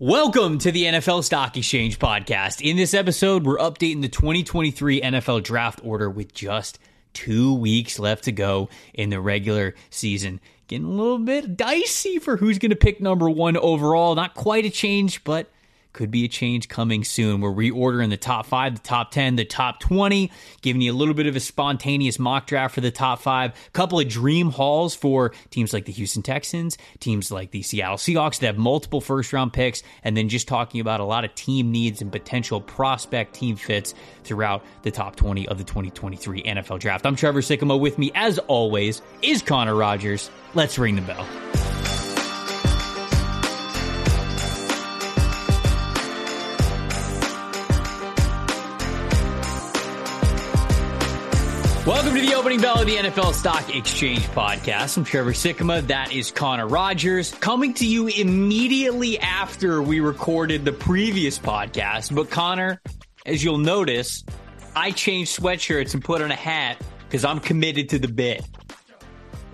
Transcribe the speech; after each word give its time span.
Welcome 0.00 0.58
to 0.58 0.70
the 0.70 0.84
NFL 0.84 1.24
Stock 1.24 1.56
Exchange 1.56 1.98
podcast. 1.98 2.60
In 2.60 2.76
this 2.76 2.94
episode, 2.94 3.44
we're 3.44 3.58
updating 3.58 4.00
the 4.00 4.08
2023 4.08 5.00
NFL 5.00 5.42
draft 5.42 5.80
order 5.82 6.08
with 6.08 6.32
just 6.32 6.78
two 7.14 7.52
weeks 7.52 7.98
left 7.98 8.22
to 8.24 8.30
go 8.30 8.68
in 8.94 9.10
the 9.10 9.20
regular 9.20 9.74
season. 9.90 10.38
Getting 10.68 10.86
a 10.86 10.90
little 10.90 11.18
bit 11.18 11.56
dicey 11.56 12.20
for 12.20 12.36
who's 12.36 12.60
going 12.60 12.70
to 12.70 12.76
pick 12.76 13.00
number 13.00 13.28
one 13.28 13.56
overall. 13.56 14.14
Not 14.14 14.34
quite 14.34 14.64
a 14.64 14.70
change, 14.70 15.24
but 15.24 15.50
could 15.98 16.10
be 16.12 16.24
a 16.24 16.28
change 16.28 16.68
coming 16.68 17.02
soon. 17.02 17.40
We're 17.40 17.50
reordering 17.50 18.10
the 18.10 18.16
top 18.16 18.46
five, 18.46 18.76
the 18.76 18.80
top 18.80 19.10
10, 19.10 19.34
the 19.34 19.44
top 19.44 19.80
20, 19.80 20.30
giving 20.62 20.80
you 20.80 20.92
a 20.92 20.94
little 20.94 21.12
bit 21.12 21.26
of 21.26 21.34
a 21.34 21.40
spontaneous 21.40 22.20
mock 22.20 22.46
draft 22.46 22.76
for 22.76 22.80
the 22.80 22.92
top 22.92 23.18
five, 23.20 23.50
a 23.50 23.70
couple 23.72 23.98
of 23.98 24.06
dream 24.06 24.50
hauls 24.50 24.94
for 24.94 25.32
teams 25.50 25.72
like 25.72 25.86
the 25.86 25.92
Houston 25.92 26.22
Texans, 26.22 26.78
teams 27.00 27.32
like 27.32 27.50
the 27.50 27.62
Seattle 27.62 27.96
Seahawks 27.96 28.38
that 28.38 28.46
have 28.46 28.58
multiple 28.58 29.00
first 29.00 29.32
round 29.32 29.52
picks, 29.52 29.82
and 30.04 30.16
then 30.16 30.28
just 30.28 30.46
talking 30.46 30.80
about 30.80 31.00
a 31.00 31.04
lot 31.04 31.24
of 31.24 31.34
team 31.34 31.72
needs 31.72 32.00
and 32.00 32.12
potential 32.12 32.60
prospect 32.60 33.34
team 33.34 33.56
fits 33.56 33.92
throughout 34.22 34.64
the 34.82 34.92
top 34.92 35.16
20 35.16 35.48
of 35.48 35.58
the 35.58 35.64
2023 35.64 36.44
NFL 36.44 36.78
draft. 36.78 37.06
I'm 37.06 37.16
Trevor 37.16 37.40
Sikkema. 37.40 37.78
With 37.78 37.98
me, 37.98 38.12
as 38.14 38.38
always, 38.38 39.02
is 39.20 39.42
Connor 39.42 39.74
Rogers. 39.74 40.30
Let's 40.54 40.78
ring 40.78 40.94
the 40.94 41.02
bell. 41.02 41.26
Welcome 51.88 52.16
to 52.16 52.20
the 52.20 52.34
opening 52.34 52.60
bell 52.60 52.82
of 52.82 52.86
the 52.86 52.96
NFL 52.96 53.32
Stock 53.32 53.74
Exchange 53.74 54.20
podcast. 54.32 54.98
I'm 54.98 55.04
Trevor 55.04 55.32
Sikkema. 55.32 55.86
That 55.86 56.12
is 56.12 56.30
Connor 56.30 56.68
Rogers 56.68 57.32
coming 57.32 57.72
to 57.72 57.86
you 57.86 58.08
immediately 58.08 59.18
after 59.18 59.80
we 59.80 60.00
recorded 60.00 60.66
the 60.66 60.72
previous 60.72 61.38
podcast. 61.38 62.14
But 62.14 62.28
Connor, 62.28 62.82
as 63.24 63.42
you'll 63.42 63.56
notice, 63.56 64.22
I 64.76 64.90
changed 64.90 65.40
sweatshirts 65.40 65.94
and 65.94 66.04
put 66.04 66.20
on 66.20 66.30
a 66.30 66.36
hat 66.36 66.76
because 67.06 67.24
I'm 67.24 67.40
committed 67.40 67.88
to 67.88 67.98
the 67.98 68.08
bit. 68.08 68.46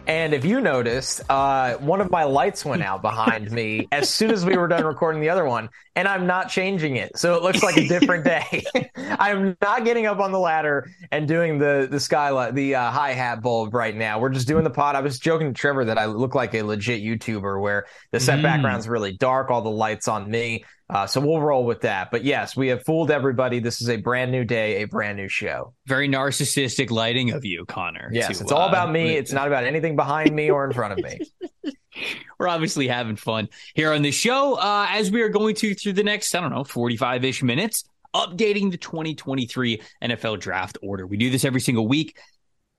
And 0.06 0.34
if 0.34 0.44
you 0.44 0.60
noticed, 0.60 1.22
uh, 1.30 1.74
one 1.76 2.02
of 2.02 2.10
my 2.10 2.24
lights 2.24 2.64
went 2.64 2.82
out 2.82 3.00
behind 3.00 3.50
me 3.50 3.88
as 3.90 4.10
soon 4.10 4.30
as 4.30 4.44
we 4.44 4.56
were 4.56 4.68
done 4.68 4.84
recording 4.84 5.20
the 5.20 5.30
other 5.30 5.46
one, 5.46 5.70
and 5.96 6.06
I'm 6.06 6.26
not 6.26 6.50
changing 6.50 6.96
it, 6.96 7.16
so 7.16 7.36
it 7.36 7.42
looks 7.42 7.62
like 7.62 7.78
a 7.78 7.88
different 7.88 8.24
day. 8.24 8.64
I'm 8.96 9.56
not 9.62 9.84
getting 9.84 10.04
up 10.04 10.18
on 10.18 10.30
the 10.30 10.38
ladder 10.38 10.90
and 11.10 11.26
doing 11.26 11.58
the 11.58 11.88
the 11.90 12.00
skylight, 12.00 12.54
the 12.54 12.74
uh, 12.74 12.90
hi 12.90 13.12
hat 13.12 13.40
bulb 13.40 13.72
right 13.72 13.96
now. 13.96 14.18
We're 14.18 14.28
just 14.30 14.46
doing 14.46 14.64
the 14.64 14.70
pod. 14.70 14.94
I 14.94 15.00
was 15.00 15.18
joking 15.18 15.54
to 15.54 15.58
Trevor 15.58 15.86
that 15.86 15.96
I 15.96 16.04
look 16.04 16.34
like 16.34 16.54
a 16.54 16.62
legit 16.62 17.02
YouTuber, 17.02 17.60
where 17.60 17.86
the 18.10 18.20
set 18.20 18.40
mm. 18.40 18.42
background's 18.42 18.86
really 18.86 19.12
dark, 19.12 19.50
all 19.50 19.62
the 19.62 19.70
lights 19.70 20.06
on 20.06 20.30
me. 20.30 20.64
Uh, 20.90 21.06
so 21.06 21.20
we'll 21.20 21.40
roll 21.40 21.64
with 21.64 21.80
that. 21.80 22.10
But 22.10 22.24
yes, 22.24 22.54
we 22.56 22.68
have 22.68 22.84
fooled 22.84 23.10
everybody. 23.10 23.58
This 23.58 23.80
is 23.80 23.88
a 23.88 23.96
brand 23.96 24.30
new 24.30 24.44
day, 24.44 24.82
a 24.82 24.86
brand 24.86 25.16
new 25.16 25.28
show. 25.28 25.72
Very 25.86 26.08
narcissistic 26.08 26.90
lighting 26.90 27.32
of 27.32 27.44
you, 27.44 27.64
Connor. 27.64 28.10
Yes, 28.12 28.38
to, 28.38 28.44
it's 28.44 28.52
all 28.52 28.68
about 28.68 28.92
me. 28.92 29.16
Uh, 29.16 29.20
it's 29.20 29.32
not 29.32 29.46
about 29.46 29.64
anything 29.64 29.96
behind 29.96 30.34
me 30.34 30.50
or 30.50 30.64
in 30.66 30.72
front 30.72 30.98
of 30.98 31.04
me. 31.04 31.20
We're 32.38 32.48
obviously 32.48 32.88
having 32.88 33.16
fun 33.16 33.48
here 33.74 33.92
on 33.92 34.02
the 34.02 34.10
show 34.10 34.54
uh, 34.54 34.86
as 34.90 35.10
we 35.10 35.22
are 35.22 35.28
going 35.28 35.54
to 35.56 35.74
through 35.74 35.94
the 35.94 36.02
next, 36.02 36.34
I 36.34 36.40
don't 36.40 36.50
know, 36.50 36.64
45 36.64 37.24
ish 37.24 37.42
minutes, 37.42 37.84
updating 38.14 38.70
the 38.70 38.76
2023 38.76 39.80
NFL 40.02 40.40
draft 40.40 40.78
order. 40.82 41.06
We 41.06 41.16
do 41.16 41.30
this 41.30 41.44
every 41.44 41.60
single 41.60 41.88
week 41.88 42.18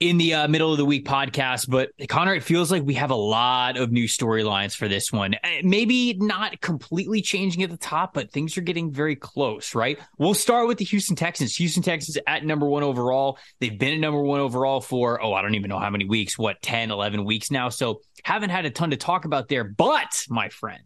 in 0.10 0.18
the 0.18 0.34
uh, 0.34 0.48
middle 0.48 0.72
of 0.72 0.78
the 0.78 0.86
week 0.86 1.06
podcast. 1.06 1.70
But 1.70 1.92
Connor, 2.08 2.36
it 2.36 2.44
feels 2.44 2.72
like 2.72 2.84
we 2.84 2.94
have 2.96 3.12
a 3.12 3.16
lot 3.16 3.78
of 3.78 3.92
new 3.92 4.06
storylines 4.06 4.76
for 4.76 4.88
this 4.88 5.12
one. 5.12 5.36
Eh, 5.44 5.62
maybe 5.64 6.14
not 6.14 6.62
completely 6.62 7.22
changing 7.22 7.64
at 7.64 7.70
the 7.70 7.78
top, 7.78 8.14
but 8.14 8.32
things 8.32 8.58
are 8.58 8.62
getting 8.62 8.92
very 8.92 9.16
close, 9.16 9.74
right? 9.74 10.00
We'll 10.18 10.34
start 10.34 10.68
with 10.68 10.78
the 10.78 10.86
Houston 10.86 11.16
Texans. 11.16 11.56
Houston 11.56 11.84
Texans 11.84 12.18
at 12.28 12.46
number 12.46 12.68
one 12.68 12.84
overall. 12.84 13.38
They've 13.60 13.78
been 13.78 13.94
at 13.94 14.00
number 14.00 14.22
one 14.22 14.40
overall 14.40 14.82
for, 14.82 15.22
oh, 15.22 15.34
I 15.34 15.42
don't 15.42 15.56
even 15.56 15.70
know 15.70 15.80
how 15.80 15.90
many 15.90 16.06
weeks, 16.06 16.38
what, 16.38 16.62
10, 16.62 16.92
11 16.92 17.26
weeks 17.26 17.52
now. 17.52 17.70
So 17.70 18.02
haven't 18.24 18.52
had 18.52 18.66
a 18.66 18.70
ton 18.70 18.92
to 18.92 18.98
talk 18.98 19.26
about 19.26 19.48
there. 19.48 19.64
But, 19.64 20.26
my 20.30 20.50
friend, 20.50 20.84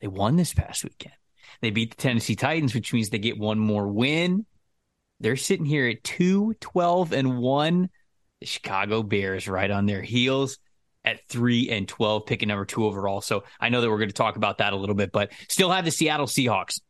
they 0.00 0.08
won 0.08 0.36
this 0.36 0.52
past 0.54 0.84
weekend. 0.84 1.14
They 1.60 1.70
beat 1.70 1.90
the 1.90 2.02
Tennessee 2.02 2.36
Titans, 2.36 2.74
which 2.74 2.92
means 2.92 3.10
they 3.10 3.18
get 3.18 3.38
one 3.38 3.58
more 3.58 3.86
win. 3.88 4.46
They're 5.20 5.36
sitting 5.36 5.66
here 5.66 5.88
at 5.88 6.04
2 6.04 6.54
12 6.60 7.12
and 7.12 7.38
1. 7.38 7.88
The 8.40 8.46
Chicago 8.46 9.02
Bears 9.02 9.48
right 9.48 9.70
on 9.70 9.86
their 9.86 10.02
heels 10.02 10.58
at 11.04 11.26
3 11.28 11.70
and 11.70 11.88
12, 11.88 12.26
picking 12.26 12.48
number 12.48 12.64
two 12.64 12.84
overall. 12.84 13.20
So 13.20 13.44
I 13.58 13.68
know 13.70 13.80
that 13.80 13.88
we're 13.88 13.98
going 13.98 14.10
to 14.10 14.14
talk 14.14 14.36
about 14.36 14.58
that 14.58 14.72
a 14.72 14.76
little 14.76 14.94
bit, 14.94 15.12
but 15.12 15.32
still 15.48 15.70
have 15.70 15.84
the 15.84 15.90
Seattle 15.90 16.26
Seahawks 16.26 16.80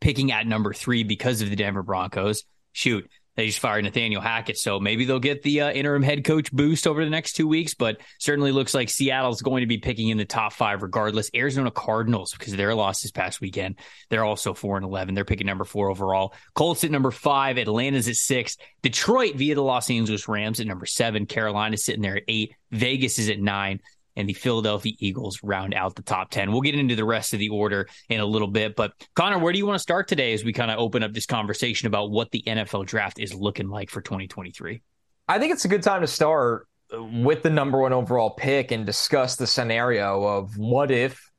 picking 0.00 0.32
at 0.32 0.46
number 0.46 0.72
three 0.72 1.02
because 1.02 1.42
of 1.42 1.50
the 1.50 1.56
Denver 1.56 1.82
Broncos. 1.82 2.44
Shoot, 2.72 3.10
they 3.40 3.46
just 3.46 3.58
fired 3.58 3.84
Nathaniel 3.84 4.20
Hackett, 4.20 4.58
so 4.58 4.78
maybe 4.78 5.06
they'll 5.06 5.18
get 5.18 5.42
the 5.42 5.62
uh, 5.62 5.70
interim 5.70 6.02
head 6.02 6.24
coach 6.24 6.52
boost 6.52 6.86
over 6.86 7.02
the 7.02 7.10
next 7.10 7.32
two 7.32 7.48
weeks. 7.48 7.72
But 7.72 8.02
certainly 8.18 8.52
looks 8.52 8.74
like 8.74 8.90
Seattle's 8.90 9.40
going 9.40 9.62
to 9.62 9.66
be 9.66 9.78
picking 9.78 10.10
in 10.10 10.18
the 10.18 10.26
top 10.26 10.52
five 10.52 10.82
regardless. 10.82 11.30
Arizona 11.34 11.70
Cardinals, 11.70 12.32
because 12.32 12.54
their 12.54 12.74
loss 12.74 13.00
this 13.00 13.10
past 13.10 13.40
weekend, 13.40 13.76
they're 14.10 14.24
also 14.24 14.52
four 14.52 14.76
and 14.76 14.84
eleven. 14.84 15.14
They're 15.14 15.24
picking 15.24 15.46
number 15.46 15.64
four 15.64 15.90
overall. 15.90 16.34
Colts 16.54 16.84
at 16.84 16.90
number 16.90 17.10
five. 17.10 17.56
Atlanta's 17.56 18.08
at 18.08 18.16
six. 18.16 18.58
Detroit 18.82 19.36
via 19.36 19.54
the 19.54 19.62
Los 19.62 19.88
Angeles 19.88 20.28
Rams 20.28 20.60
at 20.60 20.66
number 20.66 20.84
seven. 20.84 21.24
Carolina's 21.24 21.82
sitting 21.82 22.02
there 22.02 22.18
at 22.18 22.24
eight. 22.28 22.54
Vegas 22.70 23.18
is 23.18 23.30
at 23.30 23.40
nine 23.40 23.80
and 24.16 24.28
the 24.28 24.32
Philadelphia 24.32 24.92
Eagles 24.98 25.40
round 25.42 25.74
out 25.74 25.94
the 25.94 26.02
top 26.02 26.30
10. 26.30 26.50
We'll 26.50 26.60
get 26.60 26.74
into 26.74 26.96
the 26.96 27.04
rest 27.04 27.32
of 27.32 27.38
the 27.38 27.48
order 27.48 27.88
in 28.08 28.20
a 28.20 28.26
little 28.26 28.48
bit. 28.48 28.76
But 28.76 28.92
Connor, 29.14 29.38
where 29.38 29.52
do 29.52 29.58
you 29.58 29.66
want 29.66 29.76
to 29.76 29.82
start 29.82 30.08
today 30.08 30.32
as 30.32 30.44
we 30.44 30.52
kind 30.52 30.70
of 30.70 30.78
open 30.78 31.02
up 31.02 31.12
this 31.12 31.26
conversation 31.26 31.86
about 31.86 32.10
what 32.10 32.30
the 32.30 32.42
NFL 32.46 32.86
draft 32.86 33.18
is 33.18 33.34
looking 33.34 33.68
like 33.68 33.90
for 33.90 34.00
2023? 34.00 34.82
I 35.28 35.38
think 35.38 35.52
it's 35.52 35.64
a 35.64 35.68
good 35.68 35.82
time 35.82 36.00
to 36.00 36.06
start 36.06 36.66
with 36.92 37.42
the 37.42 37.50
number 37.50 37.78
one 37.78 37.92
overall 37.92 38.30
pick 38.30 38.72
and 38.72 38.84
discuss 38.84 39.36
the 39.36 39.46
scenario 39.46 40.24
of 40.24 40.56
what 40.56 40.90
if 40.90 41.30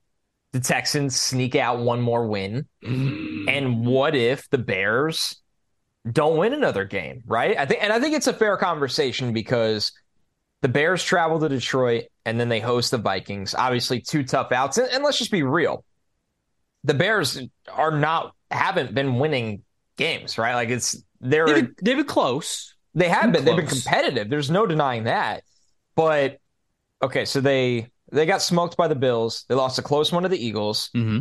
the 0.53 0.59
Texans 0.59 1.19
sneak 1.19 1.55
out 1.55 1.79
one 1.79 2.01
more 2.01 2.27
win? 2.27 2.67
Mm. 2.83 3.49
And 3.49 3.85
what 3.85 4.15
if 4.15 4.49
the 4.49 4.57
Bears 4.57 5.41
don't 6.09 6.37
win 6.37 6.53
another 6.53 6.85
game, 6.85 7.23
right? 7.25 7.57
I 7.57 7.65
think 7.65 7.83
and 7.83 7.93
I 7.93 7.99
think 7.99 8.15
it's 8.15 8.27
a 8.27 8.33
fair 8.33 8.57
conversation 8.57 9.33
because 9.33 9.91
the 10.61 10.69
Bears 10.69 11.03
travel 11.03 11.39
to 11.39 11.49
Detroit 11.49 12.05
and 12.25 12.39
then 12.39 12.49
they 12.49 12.59
host 12.59 12.91
the 12.91 12.97
Vikings. 12.97 13.55
Obviously, 13.55 13.99
two 13.99 14.23
tough 14.23 14.51
outs. 14.51 14.77
And, 14.77 14.89
and 14.89 15.03
let's 15.03 15.17
just 15.17 15.31
be 15.31 15.43
real. 15.43 15.83
The 16.83 16.93
Bears 16.93 17.39
are 17.71 17.91
not 17.91 18.33
haven't 18.49 18.93
been 18.93 19.19
winning 19.19 19.63
games, 19.97 20.37
right? 20.37 20.55
Like 20.55 20.69
it's 20.69 21.01
they're 21.19 21.45
they've 21.45 21.65
been, 21.65 21.75
they've 21.81 21.97
been 21.97 22.05
close. 22.05 22.75
They 22.93 23.09
have 23.09 23.31
been. 23.31 23.43
Close. 23.43 23.45
They've 23.45 23.55
been 23.55 23.67
competitive. 23.67 24.29
There's 24.29 24.51
no 24.51 24.65
denying 24.65 25.05
that. 25.05 25.43
But 25.95 26.39
okay, 27.01 27.25
so 27.25 27.41
they 27.41 27.87
they 28.11 28.25
got 28.25 28.41
smoked 28.41 28.77
by 28.77 28.87
the 28.87 28.95
Bills. 28.95 29.45
They 29.47 29.55
lost 29.55 29.79
a 29.79 29.81
close 29.81 30.11
one 30.11 30.23
to 30.23 30.29
the 30.29 30.43
Eagles. 30.43 30.89
Mm-hmm. 30.95 31.19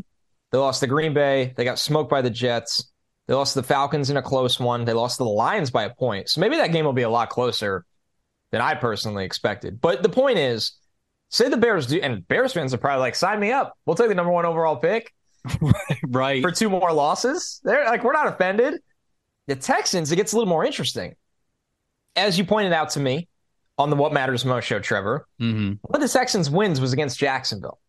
They 0.52 0.58
lost 0.58 0.80
the 0.80 0.86
Green 0.86 1.14
Bay. 1.14 1.54
They 1.56 1.64
got 1.64 1.78
smoked 1.78 2.10
by 2.10 2.22
the 2.22 2.30
Jets. 2.30 2.90
They 3.28 3.34
lost 3.34 3.54
the 3.54 3.62
Falcons 3.62 4.10
in 4.10 4.16
a 4.16 4.22
close 4.22 4.58
one. 4.58 4.84
They 4.84 4.92
lost 4.92 5.18
the 5.18 5.24
Lions 5.24 5.70
by 5.70 5.84
a 5.84 5.94
point. 5.94 6.28
So 6.28 6.40
maybe 6.40 6.56
that 6.56 6.72
game 6.72 6.84
will 6.84 6.92
be 6.92 7.02
a 7.02 7.10
lot 7.10 7.30
closer 7.30 7.84
than 8.52 8.60
I 8.60 8.74
personally 8.74 9.24
expected. 9.24 9.80
But 9.80 10.02
the 10.02 10.08
point 10.08 10.38
is, 10.38 10.72
say 11.30 11.48
the 11.48 11.56
Bears 11.56 11.86
do, 11.86 12.00
and 12.00 12.26
Bears 12.26 12.52
fans 12.52 12.74
are 12.74 12.78
probably 12.78 13.00
like, 13.00 13.14
sign 13.14 13.40
me 13.40 13.52
up. 13.52 13.76
We'll 13.86 13.96
take 13.96 14.08
the 14.08 14.14
number 14.14 14.32
one 14.32 14.44
overall 14.44 14.76
pick. 14.76 15.12
right. 16.08 16.42
For 16.42 16.50
two 16.50 16.68
more 16.68 16.92
losses. 16.92 17.60
They're 17.64 17.86
like, 17.86 18.04
we're 18.04 18.12
not 18.12 18.26
offended. 18.26 18.80
The 19.46 19.56
Texans, 19.56 20.12
it 20.12 20.16
gets 20.16 20.32
a 20.32 20.36
little 20.36 20.48
more 20.48 20.64
interesting. 20.64 21.14
As 22.16 22.36
you 22.36 22.44
pointed 22.44 22.72
out 22.72 22.90
to 22.90 23.00
me 23.00 23.28
on 23.78 23.88
the 23.88 23.96
What 23.96 24.12
Matters 24.12 24.44
Most 24.44 24.64
show, 24.64 24.80
Trevor, 24.80 25.26
mm-hmm. 25.40 25.74
one 25.80 25.94
of 25.94 26.00
the 26.00 26.08
Texans' 26.12 26.50
wins 26.50 26.80
was 26.80 26.92
against 26.92 27.18
Jacksonville. 27.18 27.80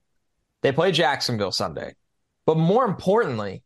They 0.62 0.72
played 0.72 0.94
Jacksonville 0.94 1.52
Sunday. 1.52 1.96
But 2.46 2.58
more 2.58 2.86
importantly, 2.86 3.64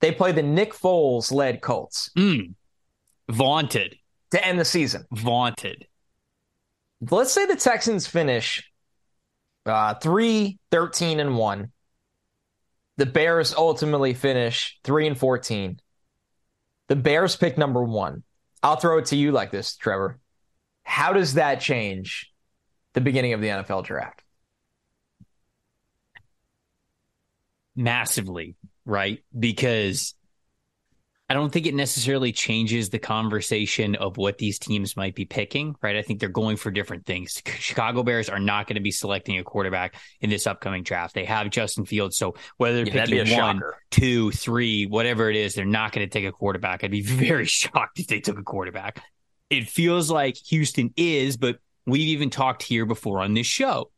they 0.00 0.12
play 0.12 0.32
the 0.32 0.42
Nick 0.42 0.72
Foles 0.72 1.32
led 1.32 1.60
Colts. 1.60 2.10
Mm. 2.16 2.54
Vaunted. 3.30 3.96
To 4.32 4.44
end 4.44 4.58
the 4.58 4.64
season. 4.64 5.04
Vaunted 5.12 5.86
let's 7.10 7.32
say 7.32 7.46
the 7.46 7.56
Texans 7.56 8.06
finish 8.06 8.70
uh, 9.64 9.94
3 9.94 10.58
13 10.70 11.20
and 11.20 11.36
1. 11.36 11.72
The 12.98 13.06
Bears 13.06 13.54
ultimately 13.54 14.14
finish 14.14 14.78
3 14.84 15.08
and 15.08 15.18
14. 15.18 15.78
The 16.88 16.96
Bears 16.96 17.36
pick 17.36 17.58
number 17.58 17.82
one. 17.82 18.22
I'll 18.62 18.76
throw 18.76 18.98
it 18.98 19.06
to 19.06 19.16
you 19.16 19.32
like 19.32 19.50
this, 19.50 19.76
Trevor. 19.76 20.18
How 20.82 21.12
does 21.12 21.34
that 21.34 21.60
change 21.60 22.32
the 22.94 23.00
beginning 23.00 23.32
of 23.32 23.40
the 23.40 23.48
NFL 23.48 23.84
draft? 23.84 24.22
Massively, 27.74 28.54
right? 28.84 29.22
Because 29.38 30.14
I 31.28 31.34
don't 31.34 31.52
think 31.52 31.66
it 31.66 31.74
necessarily 31.74 32.30
changes 32.30 32.88
the 32.88 33.00
conversation 33.00 33.96
of 33.96 34.16
what 34.16 34.38
these 34.38 34.60
teams 34.60 34.96
might 34.96 35.16
be 35.16 35.24
picking, 35.24 35.74
right? 35.82 35.96
I 35.96 36.02
think 36.02 36.20
they're 36.20 36.28
going 36.28 36.56
for 36.56 36.70
different 36.70 37.04
things. 37.04 37.42
Chicago 37.58 38.04
Bears 38.04 38.28
are 38.28 38.38
not 38.38 38.68
going 38.68 38.76
to 38.76 38.80
be 38.80 38.92
selecting 38.92 39.36
a 39.38 39.42
quarterback 39.42 39.96
in 40.20 40.30
this 40.30 40.46
upcoming 40.46 40.84
draft. 40.84 41.14
They 41.16 41.24
have 41.24 41.50
Justin 41.50 41.84
Fields. 41.84 42.16
So 42.16 42.36
whether 42.58 42.84
they're 42.84 42.94
Yeah, 42.94 43.06
picking 43.06 43.18
one, 43.36 43.56
shocker. 43.56 43.76
two, 43.90 44.30
three, 44.30 44.86
whatever 44.86 45.28
it 45.28 45.34
is, 45.34 45.54
they're 45.54 45.64
not 45.64 45.90
going 45.90 46.06
to 46.06 46.10
take 46.12 46.26
a 46.26 46.32
quarterback. 46.32 46.84
I'd 46.84 46.92
be 46.92 47.02
very 47.02 47.46
shocked 47.46 47.98
if 47.98 48.06
they 48.06 48.20
took 48.20 48.38
a 48.38 48.44
quarterback. 48.44 49.02
It 49.50 49.68
feels 49.68 50.08
like 50.10 50.36
Houston 50.48 50.94
is, 50.96 51.36
but 51.36 51.58
we've 51.86 52.08
even 52.08 52.30
talked 52.30 52.62
here 52.62 52.86
before 52.86 53.20
on 53.20 53.34
this 53.34 53.46
show. 53.48 53.90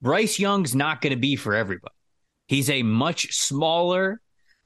Bryce 0.00 0.38
Young's 0.40 0.74
not 0.74 1.00
going 1.00 1.12
to 1.12 1.18
be 1.18 1.36
for 1.36 1.54
everybody. 1.54 1.94
He's 2.48 2.68
a 2.70 2.82
much 2.82 3.32
smaller, 3.32 4.20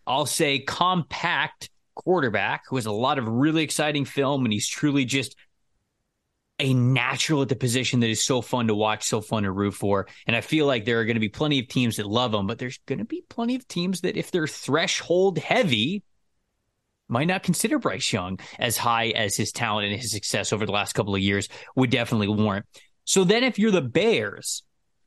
I'll 0.06 0.26
say 0.26 0.60
compact 0.60 1.70
quarterback 1.94 2.64
who 2.68 2.76
has 2.76 2.86
a 2.86 2.92
lot 2.92 3.18
of 3.18 3.26
really 3.26 3.62
exciting 3.62 4.04
film 4.04 4.44
and 4.44 4.52
he's 4.52 4.68
truly 4.68 5.04
just 5.04 5.34
a 6.58 6.72
natural 6.72 7.42
at 7.42 7.48
the 7.48 7.56
position 7.56 8.00
that 8.00 8.08
is 8.08 8.24
so 8.24 8.40
fun 8.40 8.68
to 8.68 8.74
watch, 8.74 9.04
so 9.04 9.20
fun 9.20 9.42
to 9.42 9.52
root 9.52 9.74
for. 9.74 10.06
And 10.26 10.34
I 10.34 10.40
feel 10.40 10.66
like 10.66 10.84
there 10.84 11.00
are 11.00 11.04
going 11.04 11.16
to 11.16 11.20
be 11.20 11.28
plenty 11.28 11.58
of 11.58 11.68
teams 11.68 11.96
that 11.96 12.06
love 12.06 12.32
him, 12.32 12.46
but 12.46 12.58
there's 12.58 12.78
going 12.86 12.98
to 12.98 13.04
be 13.04 13.22
plenty 13.28 13.56
of 13.56 13.68
teams 13.68 14.02
that, 14.02 14.16
if 14.16 14.30
they're 14.30 14.46
threshold 14.46 15.38
heavy, 15.38 16.02
might 17.08 17.26
not 17.26 17.42
consider 17.42 17.78
Bryce 17.78 18.12
Young 18.12 18.38
as 18.58 18.76
high 18.76 19.08
as 19.08 19.36
his 19.36 19.52
talent 19.52 19.88
and 19.88 20.00
his 20.00 20.10
success 20.10 20.52
over 20.52 20.66
the 20.66 20.72
last 20.72 20.94
couple 20.94 21.14
of 21.14 21.20
years 21.20 21.48
would 21.76 21.90
definitely 21.90 22.28
warrant. 22.28 22.64
So 23.04 23.24
then, 23.24 23.44
if 23.44 23.58
you're 23.58 23.70
the 23.70 23.82
Bears, 23.82 24.62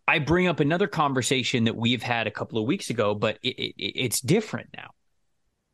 I 0.09 0.17
bring 0.17 0.47
up 0.47 0.59
another 0.59 0.88
conversation 0.88 1.65
that 1.65 1.75
we've 1.75 2.01
had 2.01 2.25
a 2.25 2.31
couple 2.31 2.57
of 2.57 2.65
weeks 2.65 2.89
ago, 2.89 3.13
but 3.13 3.38
it, 3.44 3.50
it, 3.59 3.75
it's 3.77 4.19
different 4.19 4.69
now. 4.75 4.89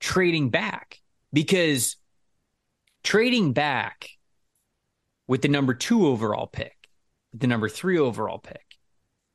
Trading 0.02 0.50
back 0.50 1.00
because 1.32 1.96
trading 3.02 3.54
back 3.54 4.10
with 5.26 5.42
the 5.42 5.48
number 5.48 5.74
two 5.74 6.08
overall 6.08 6.48
pick, 6.48 6.76
the 7.34 7.48
number 7.48 7.70
three 7.70 7.98
overall 7.98 8.38
pick, 8.38 8.66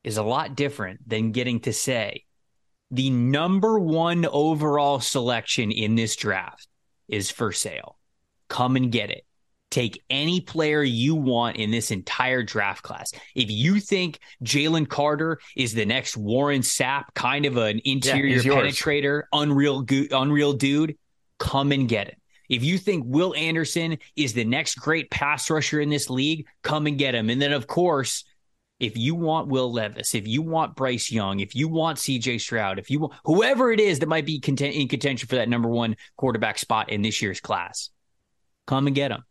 is 0.03 0.17
a 0.17 0.23
lot 0.23 0.55
different 0.55 1.09
than 1.09 1.31
getting 1.31 1.61
to 1.61 1.73
say 1.73 2.25
the 2.91 3.09
number 3.09 3.79
one 3.79 4.27
overall 4.27 4.99
selection 4.99 5.71
in 5.71 5.95
this 5.95 6.15
draft 6.15 6.67
is 7.07 7.31
for 7.31 7.51
sale. 7.51 7.97
Come 8.49 8.75
and 8.75 8.91
get 8.91 9.09
it. 9.09 9.25
Take 9.71 10.03
any 10.09 10.41
player 10.41 10.83
you 10.83 11.15
want 11.15 11.55
in 11.55 11.71
this 11.71 11.91
entire 11.91 12.43
draft 12.43 12.83
class. 12.83 13.13
If 13.35 13.49
you 13.49 13.79
think 13.79 14.19
Jalen 14.43 14.87
Carter 14.87 15.39
is 15.55 15.73
the 15.73 15.85
next 15.85 16.17
Warren 16.17 16.61
Sapp, 16.61 17.05
kind 17.15 17.45
of 17.45 17.57
an 17.57 17.81
interior 17.85 18.37
yours. 18.41 18.45
penetrator, 18.45 19.23
unreal, 19.31 19.81
go- 19.81 20.05
unreal 20.11 20.53
dude, 20.53 20.97
come 21.39 21.71
and 21.71 21.87
get 21.87 22.09
it. 22.09 22.17
If 22.49 22.65
you 22.65 22.77
think 22.77 23.05
Will 23.07 23.33
Anderson 23.33 23.97
is 24.17 24.33
the 24.33 24.43
next 24.43 24.75
great 24.75 25.09
pass 25.09 25.49
rusher 25.49 25.79
in 25.79 25.89
this 25.89 26.09
league, 26.09 26.47
come 26.63 26.85
and 26.85 26.97
get 26.97 27.15
him. 27.15 27.29
And 27.29 27.41
then, 27.41 27.53
of 27.53 27.65
course, 27.65 28.25
if 28.81 28.97
you 28.97 29.15
want 29.15 29.47
Will 29.47 29.71
Levis, 29.71 30.15
if 30.15 30.27
you 30.27 30.41
want 30.41 30.75
Bryce 30.75 31.09
Young, 31.09 31.39
if 31.39 31.55
you 31.55 31.69
want 31.69 31.97
CJ 31.97 32.41
Stroud, 32.41 32.77
if 32.77 32.89
you 32.89 32.99
want 32.99 33.13
whoever 33.23 33.71
it 33.71 33.79
is 33.79 33.99
that 33.99 34.09
might 34.09 34.25
be 34.25 34.39
content, 34.41 34.75
in 34.75 34.89
contention 34.89 35.29
for 35.29 35.35
that 35.35 35.47
number 35.47 35.69
one 35.69 35.95
quarterback 36.17 36.57
spot 36.57 36.89
in 36.89 37.01
this 37.01 37.21
year's 37.21 37.39
class, 37.39 37.89
come 38.67 38.87
and 38.87 38.95
get 38.95 39.11
him. 39.11 39.23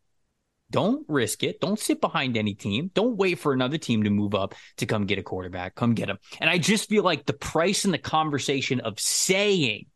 Don't 0.70 1.05
risk 1.08 1.43
it. 1.43 1.61
Don't 1.61 1.78
sit 1.78 2.00
behind 2.00 2.37
any 2.37 2.55
team. 2.55 2.90
Don't 2.94 3.17
wait 3.17 3.38
for 3.38 3.52
another 3.52 3.78
team 3.78 4.05
to 4.05 4.11
move 4.11 4.34
up 4.34 4.55
to 4.76 4.87
come 4.87 5.06
get 5.06 5.19
a 5.19 5.22
quarterback. 5.22 5.75
Come 5.75 5.94
get 5.94 6.08
him. 6.08 6.19
And 6.40 6.49
I 6.49 6.58
just 6.58 6.88
feel 6.88 7.02
like 7.02 7.26
the 7.26 7.32
price 7.32 7.84
and 7.84 7.93
the 7.93 7.99
conversation 7.99 8.81
of 8.81 8.99
saying 9.00 9.87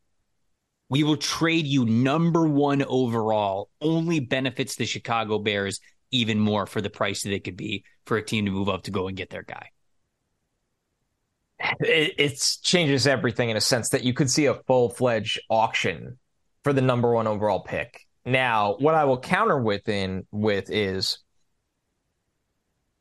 we 0.89 1.05
will 1.05 1.17
trade 1.17 1.67
you 1.67 1.85
number 1.85 2.47
one 2.47 2.83
overall 2.83 3.71
only 3.81 4.21
benefits 4.21 4.77
the 4.77 4.87
Chicago 4.87 5.39
Bears 5.39 5.81
even 6.11 6.39
more 6.39 6.67
for 6.67 6.81
the 6.81 6.91
price 6.91 7.23
that 7.23 7.33
it 7.33 7.45
could 7.45 7.57
be 7.57 7.85
for 8.07 8.17
a 8.17 8.25
team 8.25 8.45
to 8.45 8.51
move 8.51 8.69
up 8.69 8.83
to 8.85 8.91
go 8.91 9.09
and 9.09 9.17
get 9.17 9.31
their 9.31 9.43
guy. 9.43 9.71
it, 11.81 12.15
it 12.19 12.59
changes 12.63 13.07
everything 13.07 13.51
in 13.51 13.57
a 13.57 13.61
sense 13.61 13.91
that 13.91 14.05
you 14.05 14.13
could 14.13 14.31
see 14.31 14.47
a 14.47 14.55
full 14.67 14.91
fledged 14.91 15.41
auction 15.49 16.19
for 16.63 16.73
the 16.73 16.81
number 16.81 17.13
one 17.13 17.27
overall 17.27 17.61
pick. 17.61 18.04
Now, 18.25 18.77
what 18.79 18.95
I 18.95 19.05
will 19.05 19.21
counter 19.21 19.59
within 19.59 20.27
with 20.31 20.71
is 20.71 21.19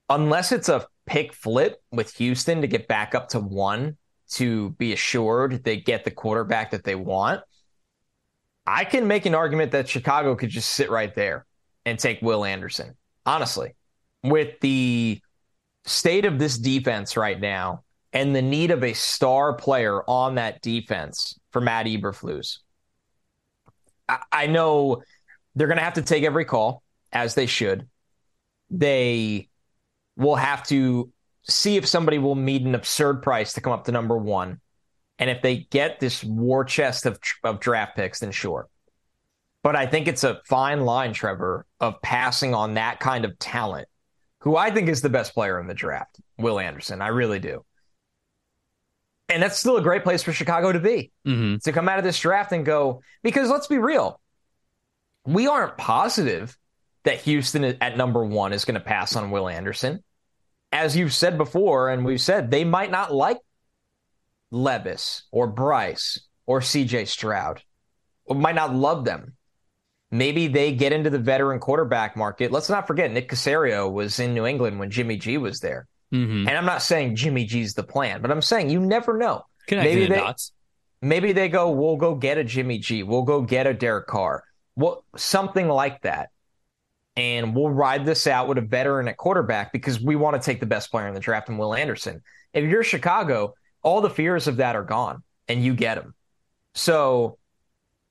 unless 0.09 0.51
it's 0.51 0.69
a 0.69 0.85
pick 1.05 1.33
flip 1.33 1.81
with 1.91 2.13
Houston 2.15 2.61
to 2.61 2.67
get 2.67 2.87
back 2.87 3.15
up 3.15 3.29
to 3.29 3.39
one 3.39 3.97
to 4.31 4.71
be 4.71 4.93
assured 4.93 5.63
they 5.63 5.77
get 5.77 6.03
the 6.03 6.11
quarterback 6.11 6.71
that 6.71 6.83
they 6.83 6.95
want, 6.95 7.41
I 8.65 8.85
can 8.85 9.07
make 9.07 9.25
an 9.25 9.35
argument 9.35 9.71
that 9.71 9.89
Chicago 9.89 10.35
could 10.35 10.49
just 10.49 10.71
sit 10.71 10.89
right 10.89 11.13
there 11.13 11.45
and 11.85 11.99
take 11.99 12.21
Will 12.21 12.45
Anderson. 12.45 12.95
Honestly, 13.25 13.75
with 14.23 14.59
the 14.61 15.21
state 15.85 16.25
of 16.25 16.39
this 16.39 16.57
defense 16.57 17.17
right 17.17 17.39
now 17.39 17.83
and 18.13 18.35
the 18.35 18.41
need 18.41 18.71
of 18.71 18.83
a 18.83 18.93
star 18.93 19.53
player 19.53 20.01
on 20.09 20.35
that 20.35 20.61
defense 20.61 21.39
for 21.51 21.61
Matt 21.61 21.85
Eberflus, 21.85 22.59
I, 24.07 24.19
I 24.31 24.47
know 24.47 25.03
they're 25.55 25.67
going 25.67 25.77
to 25.77 25.83
have 25.83 25.93
to 25.93 26.01
take 26.01 26.23
every 26.23 26.45
call 26.45 26.83
as 27.11 27.35
they 27.35 27.45
should. 27.45 27.87
They 28.69 29.49
will 30.15 30.35
have 30.35 30.63
to 30.67 31.11
see 31.43 31.77
if 31.77 31.85
somebody 31.85 32.17
will 32.17 32.35
meet 32.35 32.63
an 32.63 32.75
absurd 32.75 33.21
price 33.21 33.53
to 33.53 33.61
come 33.61 33.73
up 33.73 33.85
to 33.85 33.91
number 33.91 34.17
one. 34.17 34.59
And 35.19 35.29
if 35.29 35.41
they 35.41 35.67
get 35.69 35.99
this 35.99 36.23
war 36.23 36.63
chest 36.65 37.05
of, 37.05 37.19
of 37.43 37.59
draft 37.59 37.95
picks, 37.95 38.19
then 38.19 38.31
sure. 38.31 38.67
But 39.61 39.75
I 39.75 39.85
think 39.85 40.07
it's 40.07 40.23
a 40.23 40.41
fine 40.45 40.81
line, 40.81 41.13
Trevor, 41.13 41.65
of 41.79 42.01
passing 42.01 42.53
on 42.53 42.73
that 42.73 42.99
kind 42.99 43.23
of 43.23 43.37
talent, 43.39 43.87
who 44.39 44.57
I 44.57 44.71
think 44.71 44.89
is 44.89 45.01
the 45.01 45.09
best 45.09 45.33
player 45.33 45.59
in 45.59 45.67
the 45.67 45.73
draft, 45.73 46.19
Will 46.37 46.59
Anderson. 46.59 47.01
I 47.01 47.09
really 47.09 47.39
do. 47.39 47.63
And 49.29 49.41
that's 49.41 49.57
still 49.57 49.77
a 49.77 49.81
great 49.81 50.03
place 50.03 50.21
for 50.21 50.33
Chicago 50.33 50.71
to 50.71 50.79
be 50.79 51.11
Mm-hmm. 51.25 51.57
to 51.63 51.71
come 51.71 51.87
out 51.87 51.97
of 51.97 52.03
this 52.03 52.19
draft 52.19 52.51
and 52.51 52.65
go, 52.65 53.01
because 53.23 53.49
let's 53.49 53.67
be 53.67 53.77
real, 53.77 54.19
we 55.25 55.47
aren't 55.47 55.77
positive 55.77 56.57
that 57.03 57.21
Houston 57.21 57.63
at 57.63 57.97
number 57.97 58.23
one 58.23 58.53
is 58.53 58.65
going 58.65 58.75
to 58.75 58.79
pass 58.85 59.15
on 59.15 59.31
Will 59.31 59.49
Anderson. 59.49 60.03
As 60.71 60.97
you've 60.97 61.13
said 61.13 61.37
before, 61.37 61.89
and 61.89 62.03
we've 62.05 62.21
said, 62.21 62.49
they 62.49 62.63
might 62.63 62.89
not 62.91 63.13
like 63.13 63.37
Levis 64.51 65.23
or 65.31 65.47
Bryce 65.47 66.19
or 66.45 66.59
CJ 66.59 67.07
Stroud, 67.07 67.61
or 68.25 68.35
might 68.35 68.55
not 68.55 68.73
love 68.73 69.05
them. 69.05 69.33
Maybe 70.11 70.47
they 70.47 70.73
get 70.73 70.93
into 70.93 71.09
the 71.09 71.19
veteran 71.19 71.59
quarterback 71.59 72.15
market. 72.15 72.51
Let's 72.51 72.69
not 72.69 72.85
forget, 72.87 73.11
Nick 73.11 73.29
Caserio 73.29 73.91
was 73.91 74.19
in 74.19 74.33
New 74.33 74.45
England 74.45 74.79
when 74.79 74.91
Jimmy 74.91 75.17
G 75.17 75.37
was 75.37 75.59
there. 75.59 75.87
Mm-hmm. 76.13 76.47
And 76.47 76.57
I'm 76.57 76.65
not 76.65 76.83
saying 76.83 77.15
Jimmy 77.15 77.45
G's 77.45 77.73
the 77.73 77.83
plan, 77.83 78.21
but 78.21 78.29
I'm 78.29 78.41
saying 78.41 78.69
you 78.69 78.79
never 78.79 79.17
know. 79.17 79.45
Connecting 79.67 79.95
maybe 79.95 80.13
they- 80.13 80.19
dots. 80.19 80.51
Maybe 81.01 81.33
they 81.33 81.49
go, 81.49 81.71
we'll 81.71 81.97
go 81.97 82.15
get 82.15 82.37
a 82.37 82.45
Jimmy 82.45 82.77
G. 82.77 83.03
We'll 83.03 83.23
go 83.23 83.41
get 83.41 83.67
a 83.67 83.73
Derek 83.73 84.07
Carr. 84.07 84.45
Well, 84.75 85.05
something 85.15 85.67
like 85.67 86.01
that. 86.01 86.29
And 87.15 87.55
we'll 87.55 87.69
ride 87.69 88.05
this 88.05 88.25
out 88.25 88.47
with 88.47 88.57
a 88.57 88.61
veteran 88.61 89.07
at 89.07 89.17
quarterback 89.17 89.71
because 89.71 90.01
we 90.01 90.15
want 90.15 90.41
to 90.41 90.43
take 90.43 90.59
the 90.59 90.65
best 90.65 90.89
player 90.89 91.07
in 91.07 91.13
the 91.13 91.19
draft 91.19 91.47
and 91.47 91.59
Will 91.59 91.75
Anderson. 91.75 92.23
If 92.53 92.63
you're 92.63 92.83
Chicago, 92.83 93.53
all 93.83 94.01
the 94.01 94.09
fears 94.09 94.47
of 94.47 94.57
that 94.57 94.75
are 94.75 94.83
gone 94.83 95.21
and 95.47 95.63
you 95.63 95.75
get 95.75 95.99
him. 95.99 96.15
So 96.73 97.37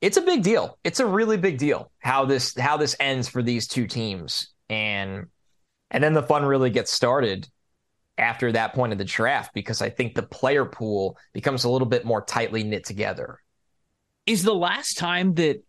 it's 0.00 0.16
a 0.16 0.22
big 0.22 0.42
deal. 0.42 0.78
It's 0.84 1.00
a 1.00 1.06
really 1.06 1.36
big 1.36 1.58
deal 1.58 1.90
how 1.98 2.26
this 2.26 2.56
how 2.56 2.76
this 2.76 2.94
ends 3.00 3.28
for 3.28 3.42
these 3.42 3.66
two 3.66 3.86
teams. 3.86 4.52
And 4.68 5.26
and 5.90 6.02
then 6.02 6.12
the 6.12 6.22
fun 6.22 6.44
really 6.44 6.70
gets 6.70 6.92
started 6.92 7.48
after 8.18 8.52
that 8.52 8.74
point 8.74 8.92
of 8.92 8.98
the 8.98 9.04
draft 9.04 9.52
because 9.54 9.82
I 9.82 9.90
think 9.90 10.14
the 10.14 10.22
player 10.22 10.64
pool 10.64 11.16
becomes 11.32 11.64
a 11.64 11.70
little 11.70 11.88
bit 11.88 12.04
more 12.04 12.22
tightly 12.22 12.62
knit 12.62 12.84
together. 12.84 13.38
Is 14.26 14.42
the 14.42 14.54
last 14.54 14.98
time 14.98 15.34
that 15.34 15.62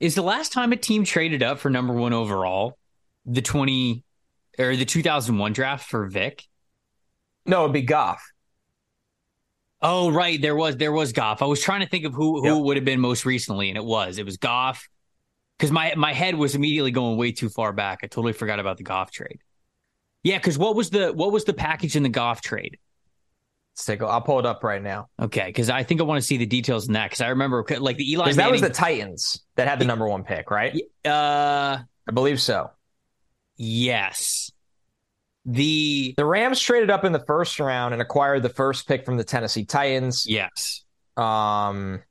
is 0.00 0.14
the 0.14 0.22
last 0.22 0.52
time 0.52 0.72
a 0.72 0.76
team 0.76 1.04
traded 1.04 1.42
up 1.42 1.58
for 1.58 1.70
number 1.70 1.92
one 1.94 2.12
overall 2.12 2.78
the 3.26 3.42
20 3.42 4.04
or 4.58 4.76
the 4.76 4.84
2001 4.84 5.52
draft 5.52 5.88
for 5.88 6.06
Vick? 6.06 6.44
No, 7.46 7.62
it'd 7.62 7.72
be 7.72 7.82
Goff. 7.82 8.22
Oh, 9.80 10.10
right. 10.10 10.40
There 10.40 10.56
was 10.56 10.76
there 10.76 10.92
was 10.92 11.12
Goff. 11.12 11.40
I 11.40 11.46
was 11.46 11.62
trying 11.62 11.80
to 11.80 11.88
think 11.88 12.04
of 12.04 12.12
who 12.12 12.40
who 12.42 12.56
Yep. 12.56 12.64
would 12.64 12.76
have 12.76 12.84
been 12.84 13.00
most 13.00 13.24
recently, 13.24 13.68
and 13.68 13.78
it 13.78 13.84
was 13.84 14.18
it 14.18 14.24
was 14.24 14.36
Goff. 14.36 14.88
Because 15.56 15.70
my 15.70 15.94
my 15.96 16.12
head 16.12 16.34
was 16.34 16.54
immediately 16.54 16.90
going 16.90 17.16
way 17.16 17.32
too 17.32 17.48
far 17.48 17.72
back. 17.72 18.00
I 18.02 18.06
totally 18.06 18.32
forgot 18.32 18.58
about 18.60 18.76
the 18.76 18.82
Goff 18.84 19.10
trade. 19.10 19.38
Yeah, 20.24 20.38
because 20.38 20.58
what 20.58 20.74
was 20.74 20.90
the 20.90 21.12
what 21.12 21.32
was 21.32 21.44
the 21.44 21.52
package 21.54 21.96
in 21.96 22.02
the 22.02 22.08
Goff 22.08 22.40
trade? 22.40 22.78
A, 23.88 24.04
I'll 24.04 24.20
pull 24.20 24.40
it 24.40 24.46
up 24.46 24.64
right 24.64 24.82
now 24.82 25.06
Okay, 25.22 25.46
because 25.46 25.70
I 25.70 25.84
think 25.84 26.00
I 26.00 26.04
want 26.04 26.20
to 26.20 26.26
see 26.26 26.36
the 26.36 26.46
details 26.46 26.88
in 26.88 26.94
that. 26.94 27.10
Because 27.10 27.20
I 27.20 27.28
remember 27.28 27.64
like 27.78 27.96
the 27.96 28.10
Eli 28.10 28.24
because 28.24 28.36
that 28.36 28.50
was 28.50 28.60
the 28.60 28.70
Titans 28.70 29.44
that 29.58 29.68
had 29.68 29.78
the 29.78 29.84
number 29.84 30.08
one 30.08 30.24
pick, 30.24 30.50
right? 30.50 30.74
uh, 31.04 31.78
I 32.08 32.12
believe 32.12 32.40
so. 32.40 32.70
yes, 33.56 34.50
the 35.44 36.14
The 36.16 36.24
Rams 36.24 36.60
traded 36.60 36.90
up 36.90 37.04
in 37.04 37.12
the 37.12 37.24
first 37.26 37.58
round 37.60 37.92
and 37.94 38.02
acquired 38.02 38.42
the 38.42 38.48
first 38.48 38.86
pick 38.88 39.04
from 39.04 39.16
the 39.16 39.24
Tennessee 39.24 39.64
Titans. 39.64 40.26
yes. 40.26 40.84
Um, 41.16 42.02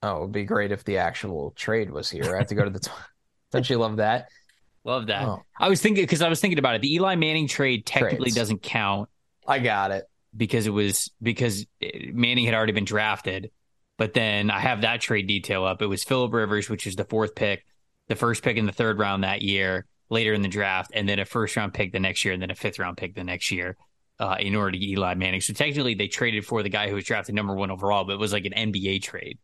Oh, 0.00 0.18
it 0.18 0.20
would 0.20 0.32
be 0.32 0.44
great 0.44 0.70
if 0.70 0.84
the 0.84 0.98
actual 0.98 1.52
trade 1.56 1.90
was 1.90 2.08
here. 2.08 2.32
I 2.32 2.38
have 2.38 2.46
to 2.48 2.54
go 2.54 2.62
to 2.64 2.70
the. 2.70 2.78
T- 2.78 2.90
Don't 3.50 3.68
you 3.68 3.78
love 3.78 3.96
that? 3.96 4.28
Love 4.84 5.08
that. 5.08 5.26
Oh. 5.26 5.42
I 5.58 5.68
was 5.68 5.82
thinking 5.82 6.04
because 6.04 6.22
I 6.22 6.28
was 6.28 6.40
thinking 6.40 6.60
about 6.60 6.76
it. 6.76 6.82
The 6.82 6.94
Eli 6.94 7.16
Manning 7.16 7.48
trade 7.48 7.84
technically 7.84 8.26
Trades. 8.26 8.36
doesn't 8.36 8.62
count. 8.62 9.08
I 9.46 9.58
got 9.58 9.90
it 9.90 10.04
because 10.36 10.68
it 10.68 10.70
was 10.70 11.10
because 11.20 11.66
Manning 12.12 12.44
had 12.44 12.54
already 12.54 12.72
been 12.72 12.84
drafted. 12.84 13.50
But 13.98 14.14
then 14.14 14.50
I 14.50 14.60
have 14.60 14.82
that 14.82 15.00
trade 15.00 15.26
detail 15.26 15.64
up. 15.64 15.82
It 15.82 15.86
was 15.86 16.04
Philip 16.04 16.32
Rivers, 16.32 16.70
which 16.70 16.86
is 16.86 16.96
the 16.96 17.04
fourth 17.04 17.34
pick, 17.34 17.66
the 18.06 18.14
first 18.16 18.42
pick 18.42 18.56
in 18.56 18.64
the 18.64 18.72
third 18.72 18.98
round 18.98 19.24
that 19.24 19.42
year, 19.42 19.86
later 20.08 20.32
in 20.32 20.40
the 20.40 20.48
draft, 20.48 20.92
and 20.94 21.06
then 21.08 21.18
a 21.18 21.24
first 21.24 21.56
round 21.56 21.74
pick 21.74 21.92
the 21.92 22.00
next 22.00 22.24
year, 22.24 22.32
and 22.32 22.40
then 22.40 22.50
a 22.50 22.54
fifth 22.54 22.78
round 22.78 22.96
pick 22.96 23.14
the 23.14 23.24
next 23.24 23.50
year. 23.50 23.76
Uh, 24.20 24.36
in 24.40 24.56
order 24.56 24.72
to 24.72 24.78
get 24.78 24.88
Eli 24.88 25.14
Manning. 25.14 25.40
So 25.40 25.52
technically, 25.52 25.94
they 25.94 26.08
traded 26.08 26.44
for 26.44 26.64
the 26.64 26.68
guy 26.68 26.88
who 26.88 26.96
was 26.96 27.04
drafted 27.04 27.36
number 27.36 27.54
one 27.54 27.70
overall, 27.70 28.02
but 28.02 28.14
it 28.14 28.18
was 28.18 28.32
like 28.32 28.46
an 28.46 28.72
NBA 28.72 29.00
trade. 29.00 29.38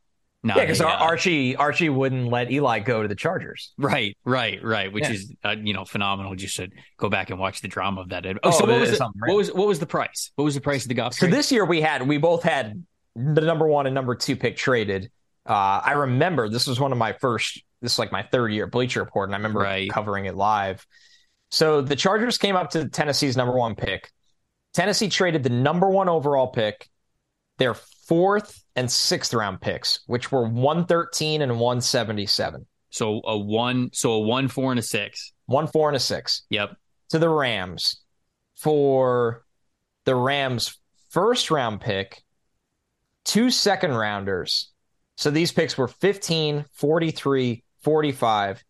Not 0.45 0.59
yeah, 0.59 0.65
because 0.65 0.83
uh, 0.83 0.87
Archie 0.87 1.57
Archie 1.57 1.89
wouldn't 1.89 2.29
let 2.29 2.51
Eli 2.51 2.81
go 2.81 3.01
to 3.01 3.09
the 3.09 3.15
Chargers. 3.15 3.73
Right, 3.79 4.15
right, 4.27 4.63
right. 4.63 4.93
Which 4.93 5.05
yeah. 5.05 5.13
is 5.13 5.33
uh, 5.43 5.55
you 5.63 5.73
know 5.73 5.87
phenomenal. 5.87 6.35
Just 6.35 6.57
to 6.57 6.69
go 6.99 7.09
back 7.09 7.31
and 7.31 7.39
watch 7.39 7.63
the 7.63 7.69
drama 7.69 8.03
of 8.03 8.09
that. 8.11 8.27
Oh, 8.27 8.35
oh 8.43 8.51
so 8.51 8.67
what 8.67 8.81
was, 8.81 8.99
the, 8.99 9.11
what 9.27 9.37
was 9.37 9.53
what 9.53 9.67
was 9.69 9.79
the 9.79 9.87
price? 9.87 10.33
What 10.35 10.45
was 10.45 10.55
the 10.55 10.61
price 10.61 10.83
of 10.83 10.89
the 10.89 10.95
Goff? 10.95 11.15
So 11.15 11.29
this 11.29 11.51
year 11.51 11.65
we 11.65 11.81
had 11.81 12.07
we 12.07 12.19
both 12.19 12.43
had 12.43 12.85
the 13.17 13.41
number 13.41 13.67
one 13.67 13.87
and 13.87 13.95
number 13.95 14.15
two 14.15 14.37
pick 14.37 14.57
traded. 14.57 15.11
Uh, 15.47 15.81
I 15.85 15.93
remember 15.93 16.49
this 16.49 16.67
was 16.67 16.81
one 16.81 16.93
of 16.93 16.99
my 16.99 17.13
first. 17.13 17.63
This 17.81 17.93
is 17.93 17.99
like 17.99 18.13
my 18.13 18.23
third 18.23 18.53
year 18.53 18.65
at 18.65 18.71
Bleacher 18.71 19.01
Report, 19.01 19.29
and 19.29 19.35
I 19.35 19.39
remember 19.39 19.61
right. 19.61 19.91
covering 19.91 20.27
it 20.27 20.35
live. 20.35 20.87
So 21.51 21.83
the 21.83 21.97
Chargers 21.97 22.39
came 22.39 22.57
up 22.57 22.71
to 22.71 22.89
Tennessee's 22.89 23.37
number 23.37 23.55
one 23.55 23.75
pick. 23.75 24.11
Tennessee 24.73 25.09
traded 25.09 25.43
the 25.43 25.51
number 25.51 25.89
one 25.89 26.09
overall 26.09 26.49
pick, 26.49 26.89
their 27.59 27.75
fourth 27.75 28.65
and 28.75 28.91
sixth 28.91 29.33
round 29.33 29.61
picks, 29.61 30.01
which 30.07 30.33
were 30.33 30.49
113 30.49 31.43
and 31.43 31.53
177. 31.53 32.67
So 32.91 33.21
a 33.25 33.37
one, 33.37 33.91
so 33.93 34.13
a 34.13 34.21
one, 34.21 34.49
four, 34.49 34.73
and 34.73 34.79
a 34.79 34.83
six. 34.83 35.33
One, 35.47 35.67
four, 35.67 35.89
and 35.89 35.97
a 35.97 36.01
six. 36.01 36.43
Yep. 36.51 36.77
To 37.11 37.19
the 37.19 37.29
Rams 37.29 38.01
for 38.57 39.45
the 40.05 40.15
Rams' 40.15 40.79
first 41.11 41.51
round 41.51 41.81
pick, 41.81 42.23
two 43.25 43.51
second 43.51 43.95
rounders. 43.95 44.71
So 45.17 45.31
these 45.31 45.53
picks 45.53 45.79
were 45.79 45.89
15, 45.89 46.65
43, 46.73 47.63
45, 47.83 48.65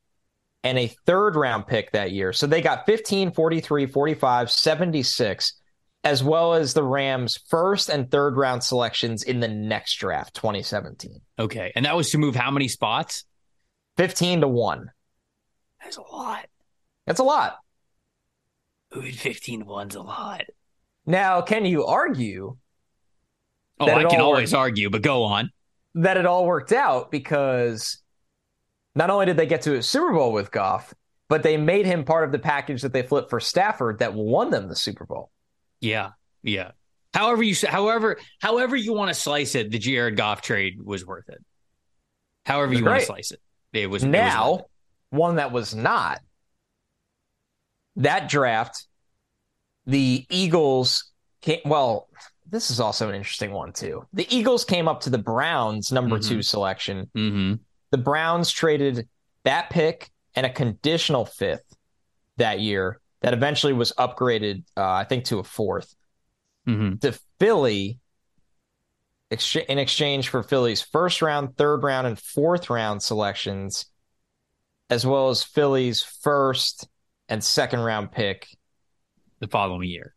and 0.62 0.78
a 0.78 0.94
third 1.06 1.36
round 1.36 1.66
pick 1.66 1.92
that 1.92 2.12
year. 2.12 2.32
So 2.32 2.46
they 2.46 2.60
got 2.60 2.86
15, 2.86 3.32
43, 3.32 3.86
45, 3.86 4.50
76 4.50 5.60
as 6.04 6.22
well 6.22 6.52
as 6.52 6.74
the 6.74 6.82
Rams' 6.82 7.38
first 7.48 7.88
and 7.88 8.10
third 8.10 8.36
round 8.36 8.62
selections 8.62 9.22
in 9.22 9.40
the 9.40 9.48
next 9.48 9.96
draft, 9.96 10.34
2017. 10.34 11.20
Okay. 11.38 11.72
And 11.74 11.86
that 11.86 11.96
was 11.96 12.10
to 12.10 12.18
move 12.18 12.36
how 12.36 12.50
many 12.50 12.68
spots? 12.68 13.24
15 13.96 14.42
to 14.42 14.48
1. 14.48 14.90
That's 15.82 15.96
a 15.96 16.02
lot. 16.02 16.46
That's 17.06 17.20
a 17.20 17.24
lot. 17.24 17.56
Moving 18.94 19.12
15 19.12 19.60
to 19.60 19.66
1's 19.66 19.94
a 19.94 20.02
lot. 20.02 20.42
Now, 21.06 21.40
can 21.40 21.64
you 21.64 21.86
argue? 21.86 22.56
Oh, 23.80 23.90
I 23.90 24.04
can 24.04 24.20
always 24.20 24.52
worked, 24.52 24.60
argue, 24.60 24.90
but 24.90 25.02
go 25.02 25.24
on. 25.24 25.50
That 25.94 26.16
it 26.16 26.26
all 26.26 26.46
worked 26.46 26.72
out 26.72 27.10
because 27.10 27.98
not 28.94 29.10
only 29.10 29.26
did 29.26 29.36
they 29.36 29.46
get 29.46 29.62
to 29.62 29.76
a 29.76 29.82
Super 29.82 30.12
Bowl 30.12 30.32
with 30.32 30.50
Goff, 30.50 30.94
but 31.28 31.42
they 31.42 31.56
made 31.56 31.86
him 31.86 32.04
part 32.04 32.24
of 32.24 32.32
the 32.32 32.38
package 32.38 32.82
that 32.82 32.92
they 32.92 33.02
flipped 33.02 33.30
for 33.30 33.40
Stafford 33.40 33.98
that 33.98 34.14
won 34.14 34.50
them 34.50 34.68
the 34.68 34.76
Super 34.76 35.04
Bowl. 35.04 35.30
Yeah, 35.80 36.10
yeah. 36.42 36.72
However 37.12 37.42
you 37.42 37.54
however 37.68 38.18
however 38.40 38.74
you 38.74 38.92
want 38.92 39.08
to 39.08 39.14
slice 39.14 39.54
it, 39.54 39.70
the 39.70 39.78
Jared 39.78 40.16
Goff 40.16 40.42
trade 40.42 40.82
was 40.82 41.06
worth 41.06 41.28
it. 41.28 41.38
However 42.44 42.74
you 42.74 42.84
want 42.84 43.00
to 43.00 43.06
slice 43.06 43.30
it, 43.30 43.40
it 43.72 43.88
was 43.88 44.04
now 44.04 44.48
it 44.48 44.56
was 44.56 44.62
one 45.10 45.36
that 45.36 45.52
was 45.52 45.74
not. 45.74 46.20
That 47.96 48.28
draft, 48.28 48.86
the 49.86 50.26
Eagles 50.28 51.12
came. 51.40 51.60
Well, 51.64 52.08
this 52.54 52.70
is 52.70 52.78
also 52.78 53.08
an 53.08 53.16
interesting 53.16 53.50
one 53.50 53.72
too. 53.72 54.06
The 54.12 54.32
Eagles 54.34 54.64
came 54.64 54.86
up 54.86 55.00
to 55.02 55.10
the 55.10 55.18
Browns 55.18 55.90
number 55.90 56.18
mm-hmm. 56.18 56.28
two 56.28 56.42
selection. 56.42 57.10
Mm-hmm. 57.16 57.54
The 57.90 57.98
Browns 57.98 58.50
traded 58.50 59.08
that 59.42 59.70
pick 59.70 60.08
and 60.36 60.46
a 60.46 60.50
conditional 60.50 61.26
fifth 61.26 61.76
that 62.36 62.60
year 62.60 63.00
that 63.22 63.34
eventually 63.34 63.72
was 63.72 63.92
upgraded, 63.98 64.64
uh, 64.76 64.88
I 64.88 65.04
think, 65.04 65.24
to 65.26 65.40
a 65.40 65.42
4th 65.42 65.94
mm-hmm. 66.66 66.96
to 66.98 67.18
Philly 67.40 67.98
ex- 69.32 69.56
in 69.56 69.78
exchange 69.78 70.28
for 70.28 70.42
Philly's 70.42 70.80
first 70.80 71.22
round, 71.22 71.56
third 71.56 71.82
round, 71.82 72.06
and 72.06 72.18
fourth 72.18 72.70
round 72.70 73.02
selections, 73.02 73.86
as 74.90 75.04
well 75.04 75.30
as 75.30 75.42
Philly's 75.42 76.02
first 76.02 76.86
and 77.28 77.42
second 77.42 77.80
round 77.80 78.12
pick 78.12 78.46
the 79.40 79.48
following 79.48 79.88
year. 79.88 80.13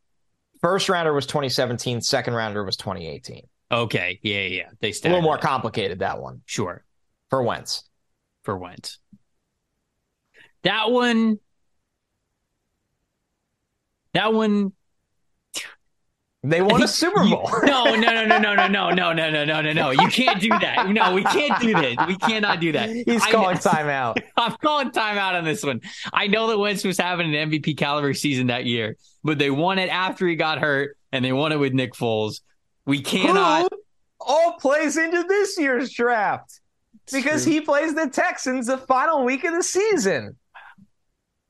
First 0.67 0.89
rounder 0.89 1.13
was 1.13 1.25
2017, 1.27 2.01
second 2.01 2.33
rounder 2.33 2.61
was 2.61 2.75
2018. 2.75 3.47
Okay. 3.71 4.19
Yeah, 4.21 4.41
yeah. 4.41 4.69
They 4.81 4.89
a 4.89 5.03
little 5.03 5.21
more 5.21 5.37
complicated, 5.37 5.99
that 5.99 6.19
one. 6.21 6.41
Sure. 6.45 6.83
For 7.29 7.41
Wentz. 7.41 7.85
For 8.43 8.57
Wentz. 8.57 8.99
That 10.63 10.91
one 10.91 11.39
that 14.11 14.33
one 14.33 14.73
they 16.43 16.61
won 16.61 16.83
a 16.83 16.87
Super 16.87 17.23
Bowl. 17.23 17.49
no, 17.63 17.95
no, 17.95 17.95
no, 17.95 18.25
no, 18.25 18.37
no, 18.37 18.55
no, 18.55 18.67
no, 18.67 18.89
no, 18.91 19.13
no, 19.13 19.29
no, 19.29 19.45
no, 19.45 19.61
no, 19.61 19.73
no. 19.73 19.91
You 19.91 20.07
can't 20.07 20.39
do 20.39 20.49
that. 20.49 20.89
No, 20.89 21.13
we 21.13 21.23
can't 21.23 21.59
do 21.61 21.73
that. 21.73 22.07
We 22.07 22.15
cannot 22.17 22.59
do 22.59 22.71
that. 22.73 22.89
He's 22.89 23.25
calling 23.25 23.57
timeout. 23.57 24.21
I'm 24.37 24.55
calling 24.61 24.91
timeout 24.91 25.33
on 25.33 25.45
this 25.45 25.63
one. 25.63 25.81
I 26.13 26.27
know 26.27 26.47
that 26.47 26.57
Wentz 26.57 26.83
was 26.83 26.97
having 26.97 27.33
an 27.33 27.49
MVP 27.49 27.77
caliber 27.77 28.13
season 28.13 28.47
that 28.47 28.65
year, 28.65 28.97
but 29.27 29.37
they 29.37 29.49
won 29.49 29.77
it 29.77 29.89
after 29.89 30.25
he 30.25 30.37
got 30.37 30.59
hurt, 30.59 30.95
and 31.11 31.23
they 31.23 31.33
won 31.33 31.51
it 31.51 31.57
with 31.57 31.73
Nick 31.73 31.93
Foles. 31.93 32.39
We 32.85 33.01
cannot. 33.01 33.63
Who 33.69 33.79
all 34.21 34.53
plays 34.53 34.95
into 34.95 35.21
this 35.23 35.59
year's 35.59 35.91
draft 35.91 36.61
because 37.11 37.43
he 37.43 37.59
plays 37.59 37.93
the 37.93 38.07
Texans 38.09 38.67
the 38.67 38.77
final 38.77 39.25
week 39.25 39.43
of 39.43 39.53
the 39.53 39.63
season. 39.63 40.37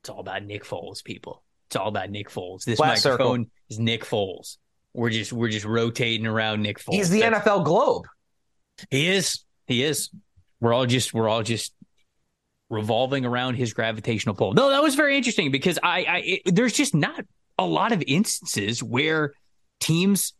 It's 0.01 0.09
all 0.09 0.21
about 0.21 0.43
Nick 0.43 0.65
Foles, 0.65 1.03
people. 1.03 1.43
It's 1.67 1.75
all 1.75 1.87
about 1.87 2.09
Nick 2.09 2.31
Foles. 2.31 2.63
This 2.63 2.79
Last 2.79 3.05
microphone 3.05 3.43
circle. 3.43 3.51
is 3.69 3.77
Nick 3.77 4.03
Foles. 4.03 4.57
We're 4.95 5.11
just 5.11 5.31
we're 5.31 5.49
just 5.49 5.65
rotating 5.65 6.25
around 6.25 6.63
Nick 6.63 6.79
Foles. 6.79 6.95
He's 6.95 7.11
the 7.11 7.19
That's, 7.19 7.47
NFL 7.47 7.63
globe. 7.63 8.05
He 8.89 9.07
is. 9.07 9.43
He 9.67 9.83
is. 9.83 10.09
We're 10.59 10.73
all 10.73 10.87
just 10.87 11.13
we're 11.13 11.29
all 11.29 11.43
just 11.43 11.73
revolving 12.71 13.23
around 13.23 13.53
his 13.53 13.73
gravitational 13.73 14.33
pull. 14.33 14.53
No, 14.53 14.71
that 14.71 14.81
was 14.81 14.95
very 14.95 15.15
interesting 15.15 15.51
because 15.51 15.77
I, 15.83 16.03
I 16.03 16.17
it, 16.25 16.55
there's 16.55 16.73
just 16.73 16.95
not 16.95 17.23
a 17.57 17.65
lot 17.65 17.91
of 17.91 18.03
instances 18.05 18.83
where 18.83 19.33
teams 19.79 20.33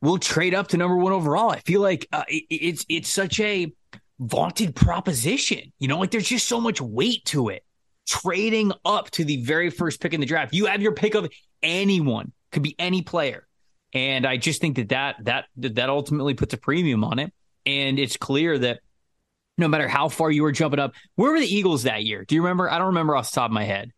will 0.00 0.18
trade 0.18 0.54
up 0.54 0.68
to 0.68 0.76
number 0.76 0.96
one 0.96 1.12
overall. 1.12 1.50
I 1.50 1.60
feel 1.60 1.80
like 1.80 2.06
uh, 2.12 2.24
it, 2.28 2.44
it's 2.50 2.86
it's 2.88 3.08
such 3.08 3.40
a 3.40 3.72
vaunted 4.18 4.74
proposition. 4.74 5.72
You 5.78 5.88
know, 5.88 5.98
like 5.98 6.10
there's 6.10 6.28
just 6.28 6.48
so 6.48 6.60
much 6.60 6.80
weight 6.80 7.24
to 7.26 7.48
it 7.48 7.64
trading 8.06 8.72
up 8.84 9.10
to 9.10 9.24
the 9.24 9.42
very 9.42 9.70
first 9.70 10.00
pick 10.00 10.14
in 10.14 10.20
the 10.20 10.26
draft. 10.26 10.54
You 10.54 10.66
have 10.66 10.82
your 10.82 10.94
pick 10.94 11.14
of 11.14 11.30
anyone, 11.62 12.32
could 12.52 12.62
be 12.62 12.74
any 12.78 13.02
player. 13.02 13.46
And 13.92 14.26
I 14.26 14.36
just 14.36 14.60
think 14.60 14.76
that 14.76 14.88
that 14.90 15.46
that 15.56 15.74
that 15.76 15.88
ultimately 15.88 16.34
puts 16.34 16.54
a 16.54 16.58
premium 16.58 17.04
on 17.04 17.18
it. 17.18 17.32
And 17.66 17.98
it's 17.98 18.16
clear 18.16 18.58
that 18.58 18.80
no 19.56 19.68
matter 19.68 19.88
how 19.88 20.08
far 20.08 20.30
you 20.30 20.42
were 20.42 20.52
jumping 20.52 20.80
up, 20.80 20.92
where 21.16 21.32
were 21.32 21.40
the 21.40 21.54
Eagles 21.54 21.82
that 21.82 22.04
year? 22.04 22.24
Do 22.24 22.34
you 22.34 22.42
remember? 22.42 22.70
I 22.70 22.78
don't 22.78 22.88
remember 22.88 23.16
off 23.16 23.30
the 23.30 23.34
top 23.34 23.50
of 23.50 23.54
my 23.54 23.64
head. 23.64 23.92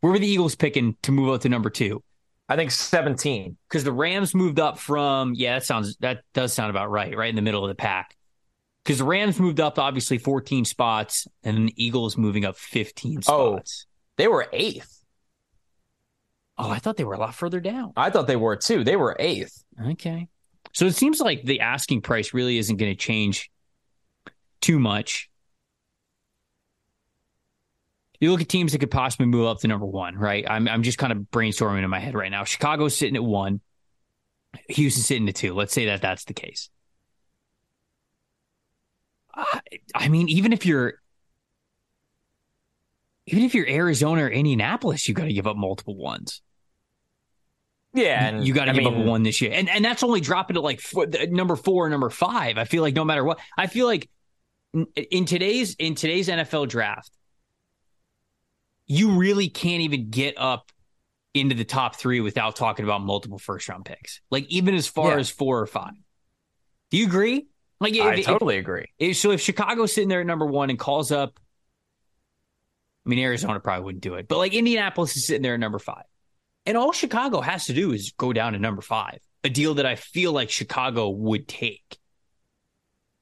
Where 0.00 0.12
were 0.12 0.18
the 0.18 0.28
Eagles 0.28 0.54
picking 0.54 0.96
to 1.02 1.12
move 1.12 1.34
up 1.34 1.40
to 1.42 1.48
number 1.48 1.70
two? 1.70 2.02
I 2.48 2.56
think 2.56 2.70
17. 2.70 3.56
Because 3.68 3.84
the 3.84 3.92
Rams 3.92 4.34
moved 4.34 4.58
up 4.58 4.78
from, 4.78 5.34
yeah, 5.34 5.54
that 5.54 5.64
sounds 5.64 5.96
that 5.98 6.22
does 6.32 6.52
sound 6.52 6.70
about 6.70 6.90
right, 6.90 7.16
right 7.16 7.28
in 7.28 7.36
the 7.36 7.42
middle 7.42 7.64
of 7.64 7.68
the 7.68 7.74
pack 7.74 8.16
because 8.88 9.00
the 9.00 9.04
Rams 9.04 9.38
moved 9.38 9.60
up 9.60 9.78
obviously 9.78 10.16
14 10.16 10.64
spots, 10.64 11.28
and 11.44 11.68
the 11.68 11.74
Eagles 11.76 12.16
moving 12.16 12.46
up 12.46 12.56
15 12.56 13.20
spots. 13.20 13.86
Oh, 13.86 13.90
they 14.16 14.28
were 14.28 14.48
eighth. 14.50 15.04
Oh, 16.56 16.70
I 16.70 16.78
thought 16.78 16.96
they 16.96 17.04
were 17.04 17.12
a 17.12 17.18
lot 17.18 17.34
further 17.34 17.60
down. 17.60 17.92
I 17.98 18.08
thought 18.08 18.26
they 18.26 18.34
were 18.34 18.56
too. 18.56 18.84
They 18.84 18.96
were 18.96 19.14
eighth. 19.18 19.62
Okay. 19.90 20.28
So 20.72 20.86
it 20.86 20.94
seems 20.94 21.20
like 21.20 21.42
the 21.44 21.60
asking 21.60 22.00
price 22.00 22.32
really 22.32 22.56
isn't 22.56 22.78
going 22.78 22.90
to 22.90 22.96
change 22.96 23.50
too 24.62 24.78
much. 24.78 25.28
You 28.20 28.32
look 28.32 28.40
at 28.40 28.48
teams 28.48 28.72
that 28.72 28.78
could 28.78 28.90
possibly 28.90 29.26
move 29.26 29.46
up 29.46 29.60
to 29.60 29.68
number 29.68 29.86
one, 29.86 30.16
right? 30.16 30.44
I'm 30.48 30.68
I'm 30.68 30.82
just 30.82 30.98
kind 30.98 31.12
of 31.12 31.18
brainstorming 31.32 31.84
in 31.84 31.90
my 31.90 32.00
head 32.00 32.14
right 32.14 32.30
now. 32.30 32.44
Chicago's 32.44 32.96
sitting 32.96 33.16
at 33.16 33.22
one, 33.22 33.60
Houston 34.70 35.02
sitting 35.02 35.28
at 35.28 35.36
two. 35.36 35.54
Let's 35.54 35.72
say 35.72 35.86
that 35.86 36.02
that's 36.02 36.24
the 36.24 36.34
case. 36.34 36.70
I 39.94 40.08
mean, 40.08 40.28
even 40.28 40.52
if 40.52 40.66
you're 40.66 40.94
even 43.26 43.44
if 43.44 43.54
you're 43.54 43.68
Arizona 43.68 44.24
or 44.24 44.28
Indianapolis, 44.28 45.06
you 45.06 45.14
got 45.14 45.24
to 45.24 45.32
give 45.32 45.46
up 45.46 45.56
multiple 45.56 45.96
ones. 45.96 46.42
Yeah, 47.94 48.40
you 48.40 48.52
got 48.52 48.66
to 48.66 48.72
give 48.72 48.84
mean, 48.84 49.00
up 49.00 49.06
one 49.06 49.22
this 49.22 49.40
year, 49.40 49.52
and 49.52 49.68
and 49.68 49.84
that's 49.84 50.02
only 50.02 50.20
dropping 50.20 50.54
to 50.54 50.60
like 50.60 50.80
four, 50.80 51.06
number 51.28 51.56
four, 51.56 51.86
or 51.86 51.90
number 51.90 52.10
five. 52.10 52.58
I 52.58 52.64
feel 52.64 52.82
like 52.82 52.94
no 52.94 53.04
matter 53.04 53.24
what, 53.24 53.38
I 53.56 53.66
feel 53.66 53.86
like 53.86 54.08
in 55.10 55.24
today's 55.24 55.74
in 55.74 55.94
today's 55.94 56.28
NFL 56.28 56.68
draft, 56.68 57.10
you 58.88 59.10
really 59.12 59.48
can't 59.48 59.82
even 59.82 60.10
get 60.10 60.34
up 60.38 60.72
into 61.34 61.54
the 61.54 61.64
top 61.64 61.94
three 61.96 62.20
without 62.20 62.56
talking 62.56 62.84
about 62.84 63.02
multiple 63.02 63.38
first 63.38 63.68
round 63.68 63.84
picks. 63.84 64.20
Like 64.30 64.46
even 64.48 64.74
as 64.74 64.86
far 64.88 65.12
Yeah. 65.12 65.18
as 65.18 65.30
four 65.30 65.60
or 65.60 65.66
five. 65.66 65.92
Do 66.90 66.96
you 66.96 67.06
agree? 67.06 67.46
Like 67.80 67.94
if, 67.94 68.02
I 68.02 68.14
if- 68.14 68.24
totally 68.26 68.56
agree. 68.58 68.86
if- 68.98 69.16
so 69.18 69.30
if 69.30 69.40
Chicago's 69.40 69.92
sitting 69.92 70.08
there 70.08 70.20
at 70.20 70.26
number 70.26 70.46
one 70.46 70.70
and 70.70 70.78
calls 70.78 71.12
up, 71.12 71.38
I 73.06 73.10
mean 73.10 73.18
Arizona 73.20 73.60
probably 73.60 73.84
wouldn't 73.84 74.02
do 74.02 74.14
it, 74.14 74.26
but 74.28 74.38
like 74.38 74.52
Indianapolis 74.54 75.16
is 75.16 75.26
sitting 75.26 75.42
there 75.42 75.54
at 75.54 75.60
number 75.60 75.78
five, 75.78 76.04
and 76.66 76.76
all 76.76 76.92
Chicago 76.92 77.40
has 77.40 77.66
to 77.66 77.72
do 77.72 77.92
is 77.92 78.12
go 78.16 78.32
down 78.32 78.52
to 78.54 78.58
number 78.58 78.82
five, 78.82 79.18
a 79.44 79.48
deal 79.50 79.74
that 79.74 79.86
I 79.86 79.94
feel 79.96 80.32
like 80.32 80.50
Chicago 80.50 81.08
would 81.10 81.46
take. 81.48 81.98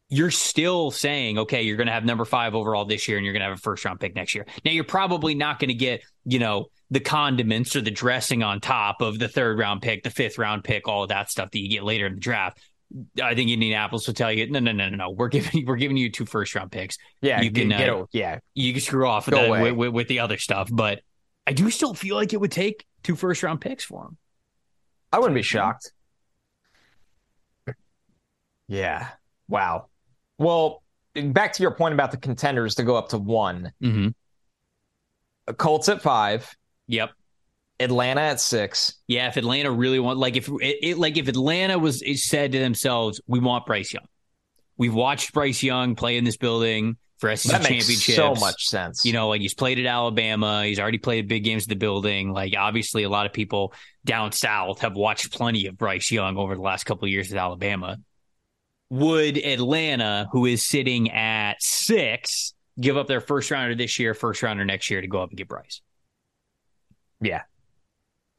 You're 0.09 0.31
still 0.31 0.91
saying, 0.91 1.39
okay, 1.39 1.63
you're 1.63 1.77
going 1.77 1.89
to 1.89 1.93
have 1.93 2.05
number 2.05 2.25
five 2.25 2.55
overall 2.55 2.85
this 2.85 3.09
year, 3.09 3.17
and 3.17 3.25
you're 3.25 3.33
going 3.33 3.41
to 3.41 3.49
have 3.49 3.59
a 3.59 3.61
first 3.61 3.85
round 3.85 3.99
pick 3.99 4.15
next 4.15 4.35
year. 4.35 4.47
Now 4.65 4.71
you're 4.71 4.85
probably 4.85 5.35
not 5.35 5.59
going 5.59 5.69
to 5.69 5.75
get, 5.75 6.03
you 6.25 6.39
know, 6.39 6.67
the 6.91 7.01
condiments 7.01 7.75
or 7.75 7.81
the 7.81 7.91
dressing 7.91 8.43
on 8.43 8.61
top 8.61 9.01
of 9.01 9.19
the 9.19 9.29
third 9.29 9.59
round 9.59 9.83
pick, 9.83 10.05
the 10.05 10.11
fifth 10.11 10.39
round 10.39 10.63
pick, 10.63 10.87
all 10.87 11.03
of 11.03 11.09
that 11.09 11.31
stuff 11.31 11.51
that 11.51 11.59
you 11.59 11.69
get 11.69 11.83
later 11.83 12.07
in 12.07 12.15
the 12.15 12.21
draft. 12.21 12.61
I 13.21 13.35
think 13.35 13.51
Indianapolis 13.51 14.07
will 14.07 14.15
tell 14.15 14.31
you, 14.31 14.49
no, 14.49 14.61
no, 14.61 14.71
no, 14.71 14.89
no, 14.89 14.97
no. 14.97 15.11
We're 15.11 15.29
giving 15.29 15.65
we're 15.67 15.77
giving 15.77 15.97
you 15.97 16.11
two 16.11 16.25
first 16.25 16.55
round 16.55 16.71
picks. 16.71 16.99
Yeah, 17.21 17.41
You 17.41 17.51
can, 17.51 17.71
get 17.71 17.89
uh, 17.89 18.07
yeah. 18.13 18.39
You 18.55 18.73
can 18.73 18.81
screw 18.81 19.09
off 19.09 19.27
with, 19.27 19.35
that, 19.35 19.77
with, 19.77 19.93
with 19.93 20.09
the 20.09 20.21
other 20.21 20.39
stuff, 20.39 20.69
but 20.73 21.01
I 21.47 21.53
do 21.53 21.69
still 21.71 21.95
feel 21.95 22.15
like 22.15 22.33
it 22.33 22.41
would 22.41 22.53
take 22.53 22.87
two 23.03 23.17
first 23.17 23.43
round 23.43 23.61
picks 23.61 23.85
for 23.85 24.05
him. 24.05 24.17
I 25.13 25.19
wouldn't 25.19 25.35
be 25.35 25.43
shocked. 25.43 25.93
Yeah. 28.69 29.09
Wow. 29.49 29.87
Well, 30.39 30.83
back 31.15 31.55
to 31.55 31.63
your 31.63 31.73
point 31.73 31.95
about 31.95 32.11
the 32.11 32.17
contenders 32.19 32.75
to 32.77 32.83
go 32.83 32.97
up 32.97 33.09
to 33.11 33.19
one. 33.19 33.73
Mm-hmm. 33.83 34.09
Colts 35.55 35.89
at 35.89 36.03
five, 36.03 36.55
Yep. 36.89 37.11
Atlanta 37.79 38.21
at 38.23 38.41
six. 38.41 38.95
Yeah. 39.07 39.29
If 39.29 39.37
Atlanta 39.37 39.71
really 39.71 40.01
want, 40.01 40.19
like 40.19 40.37
if 40.37 40.49
it, 40.49 40.79
it 40.83 40.99
like 40.99 41.17
if 41.19 41.29
Atlanta 41.29 41.79
was 41.79 42.01
it 42.03 42.19
said 42.19 42.53
to 42.53 42.59
themselves, 42.59 43.21
we 43.27 43.39
want 43.39 43.67
Bryce 43.67 43.93
Young. 43.93 44.07
We've 44.79 44.95
watched 44.95 45.33
Bryce 45.35 45.63
Young 45.63 45.95
play 45.95 46.17
in 46.17 46.25
this 46.25 46.37
building 46.39 46.97
for 47.19 47.35
SEC 47.37 47.51
That 47.53 47.71
makes 47.71 47.87
championships. 47.87 48.17
so 48.17 48.35
much 48.35 48.67
sense. 48.67 49.05
You 49.05 49.13
know, 49.13 49.29
like 49.29 49.41
he's 49.43 49.55
played 49.55 49.79
at 49.79 49.87
Alabama. 49.87 50.65
He's 50.65 50.79
already 50.81 50.99
played 50.99 51.29
big 51.29 51.45
games 51.45 51.65
at 51.65 51.69
the 51.69 51.77
building. 51.77 52.33
Like 52.33 52.55
obviously, 52.59 53.03
a 53.03 53.09
lot 53.11 53.27
of 53.27 53.33
people 53.33 53.75
down 54.05 54.33
south 54.33 54.81
have 54.81 54.95
watched 54.97 55.33
plenty 55.33 55.67
of 55.67 55.77
Bryce 55.77 56.11
Young 56.11 56.37
over 56.39 56.55
the 56.55 56.63
last 56.63 56.85
couple 56.85 57.05
of 57.05 57.11
years 57.11 57.31
at 57.31 57.39
Alabama. 57.39 57.99
Would 58.91 59.37
Atlanta, 59.39 60.29
who 60.31 60.47
is 60.47 60.65
sitting 60.65 61.11
at 61.11 61.61
six, 61.61 62.55
give 62.81 62.97
up 62.97 63.07
their 63.09 63.21
first 63.21 63.51
rounder 63.51 63.75
this 63.75 63.99
year, 63.99 64.15
first 64.15 64.43
rounder 64.43 64.65
next 64.65 64.91
year 64.91 65.01
to 65.01 65.09
go 65.09 65.23
up 65.23 65.31
and 65.31 65.39
get 65.39 65.49
Bryce? 65.49 65.81
yeah, 67.21 67.43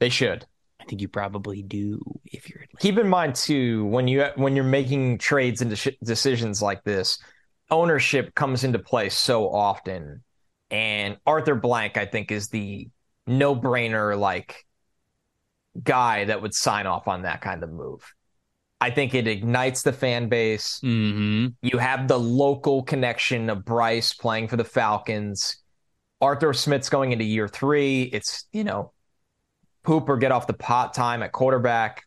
they 0.00 0.08
should. 0.08 0.46
I 0.80 0.84
think 0.84 1.00
you 1.00 1.08
probably 1.08 1.62
do 1.62 2.00
if 2.24 2.48
you're 2.48 2.62
Atlanta. 2.62 2.80
Keep 2.80 2.98
in 2.98 3.08
mind 3.08 3.34
too 3.34 3.84
when 3.86 4.08
you 4.08 4.26
when 4.36 4.54
you're 4.54 4.64
making 4.64 5.18
trades 5.18 5.60
and 5.60 5.70
deci- 5.72 5.98
decisions 6.02 6.62
like 6.62 6.84
this, 6.84 7.18
ownership 7.70 8.34
comes 8.34 8.64
into 8.64 8.78
play 8.78 9.08
so 9.08 9.50
often, 9.50 10.22
and 10.70 11.18
Arthur 11.26 11.56
Blank 11.56 11.96
I 11.96 12.06
think 12.06 12.30
is 12.30 12.48
the 12.48 12.88
no 13.26 13.54
brainer 13.54 14.18
like 14.18 14.64
guy 15.82 16.24
that 16.24 16.40
would 16.40 16.54
sign 16.54 16.86
off 16.86 17.08
on 17.08 17.22
that 17.22 17.40
kind 17.40 17.62
of 17.62 17.70
move. 17.70 18.14
I 18.80 18.90
think 18.90 19.14
it 19.14 19.26
ignites 19.26 19.82
the 19.82 19.92
fan 19.92 20.28
base. 20.28 20.80
Mm-hmm. 20.84 21.48
You 21.62 21.78
have 21.78 22.06
the 22.06 22.18
local 22.18 22.82
connection 22.82 23.50
of 23.50 23.64
Bryce 23.64 24.14
playing 24.14 24.48
for 24.48 24.56
the 24.56 24.64
Falcons. 24.64 25.56
Arthur 26.20 26.52
Smith's 26.52 26.88
going 26.88 27.12
into 27.12 27.24
year 27.24 27.48
three. 27.48 28.02
It's, 28.04 28.44
you 28.52 28.64
know, 28.64 28.92
poop 29.82 30.08
or 30.08 30.16
get 30.16 30.32
off 30.32 30.46
the 30.46 30.52
pot 30.52 30.94
time 30.94 31.22
at 31.22 31.32
quarterback. 31.32 32.04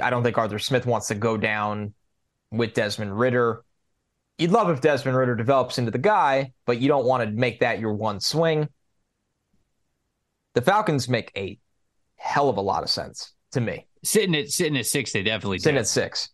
I 0.00 0.10
don't 0.10 0.22
think 0.22 0.38
Arthur 0.38 0.58
Smith 0.58 0.86
wants 0.86 1.08
to 1.08 1.14
go 1.14 1.36
down 1.36 1.94
with 2.52 2.74
Desmond 2.74 3.18
Ridder. 3.18 3.64
You'd 4.36 4.52
love 4.52 4.70
if 4.70 4.80
Desmond 4.80 5.16
Ridder 5.16 5.34
develops 5.34 5.78
into 5.78 5.90
the 5.90 5.98
guy, 5.98 6.52
but 6.66 6.80
you 6.80 6.86
don't 6.86 7.04
want 7.04 7.24
to 7.24 7.30
make 7.30 7.60
that 7.60 7.80
your 7.80 7.94
one 7.94 8.20
swing. 8.20 8.68
The 10.54 10.62
Falcons 10.62 11.08
make 11.08 11.32
a 11.36 11.58
hell 12.16 12.48
of 12.48 12.58
a 12.58 12.60
lot 12.60 12.84
of 12.84 12.90
sense 12.90 13.32
to 13.52 13.60
me. 13.60 13.87
Sitting 14.04 14.34
at 14.36 14.48
sitting 14.50 14.76
at 14.76 14.86
six, 14.86 15.12
they 15.12 15.22
definitely 15.22 15.58
Sitting 15.58 15.76
do. 15.76 15.80
at 15.80 15.86
six. 15.88 16.30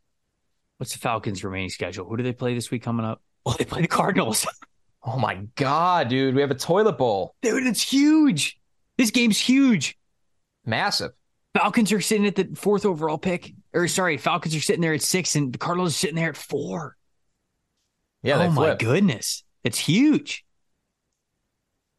What's 0.78 0.92
the 0.92 0.98
Falcons' 0.98 1.44
remaining 1.44 1.70
schedule? 1.70 2.06
Who 2.08 2.16
do 2.16 2.22
they 2.22 2.32
play 2.32 2.54
this 2.54 2.70
week 2.70 2.82
coming 2.82 3.06
up? 3.06 3.20
Well, 3.46 3.56
they 3.58 3.66
play 3.66 3.82
the 3.82 3.88
Cardinals. 3.88 4.46
Oh 5.06 5.18
my 5.18 5.34
God, 5.56 6.08
dude. 6.08 6.34
We 6.34 6.40
have 6.40 6.50
a 6.50 6.54
toilet 6.54 6.96
bowl. 6.96 7.34
Dude, 7.42 7.66
it's 7.66 7.82
huge. 7.82 8.58
This 8.96 9.10
game's 9.10 9.38
huge. 9.38 9.98
Massive. 10.64 11.10
Falcons 11.54 11.92
are 11.92 12.00
sitting 12.00 12.26
at 12.26 12.36
the 12.36 12.48
fourth 12.56 12.86
overall 12.86 13.18
pick. 13.18 13.52
Or 13.74 13.86
sorry, 13.86 14.16
Falcons 14.16 14.56
are 14.56 14.60
sitting 14.62 14.80
there 14.80 14.94
at 14.94 15.02
six, 15.02 15.36
and 15.36 15.52
the 15.52 15.58
Cardinals 15.58 15.90
are 15.90 15.98
sitting 15.98 16.16
there 16.16 16.30
at 16.30 16.38
four. 16.38 16.96
Yeah, 18.22 18.38
oh 18.38 18.50
my 18.50 18.76
goodness, 18.76 19.44
it's 19.62 19.78
huge. 19.78 20.42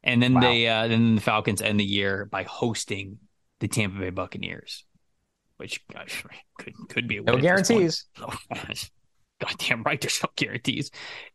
And 0.03 0.21
then 0.23 0.33
Wow. 0.33 0.41
they, 0.41 0.67
uh, 0.67 0.87
then 0.87 1.13
the 1.13 1.21
Falcons 1.21 1.61
end 1.61 1.79
the 1.79 1.85
year 1.85 2.25
by 2.25 2.41
hosting 2.41 3.19
the 3.59 3.67
Tampa 3.67 3.99
Bay 3.99 4.09
Buccaneers, 4.09 4.83
which 5.57 5.81
gosh, 5.91 6.23
could 6.59 6.73
could 6.89 7.07
be 7.07 7.17
a 7.17 7.21
No 7.21 7.35
win 7.35 7.45
at 7.45 7.57
this 7.57 7.67
guarantees. 7.67 8.05
Goddamn 9.41 9.83
right, 9.83 9.99
there's 9.99 10.21
no 10.23 10.29
guarantees. 10.35 10.91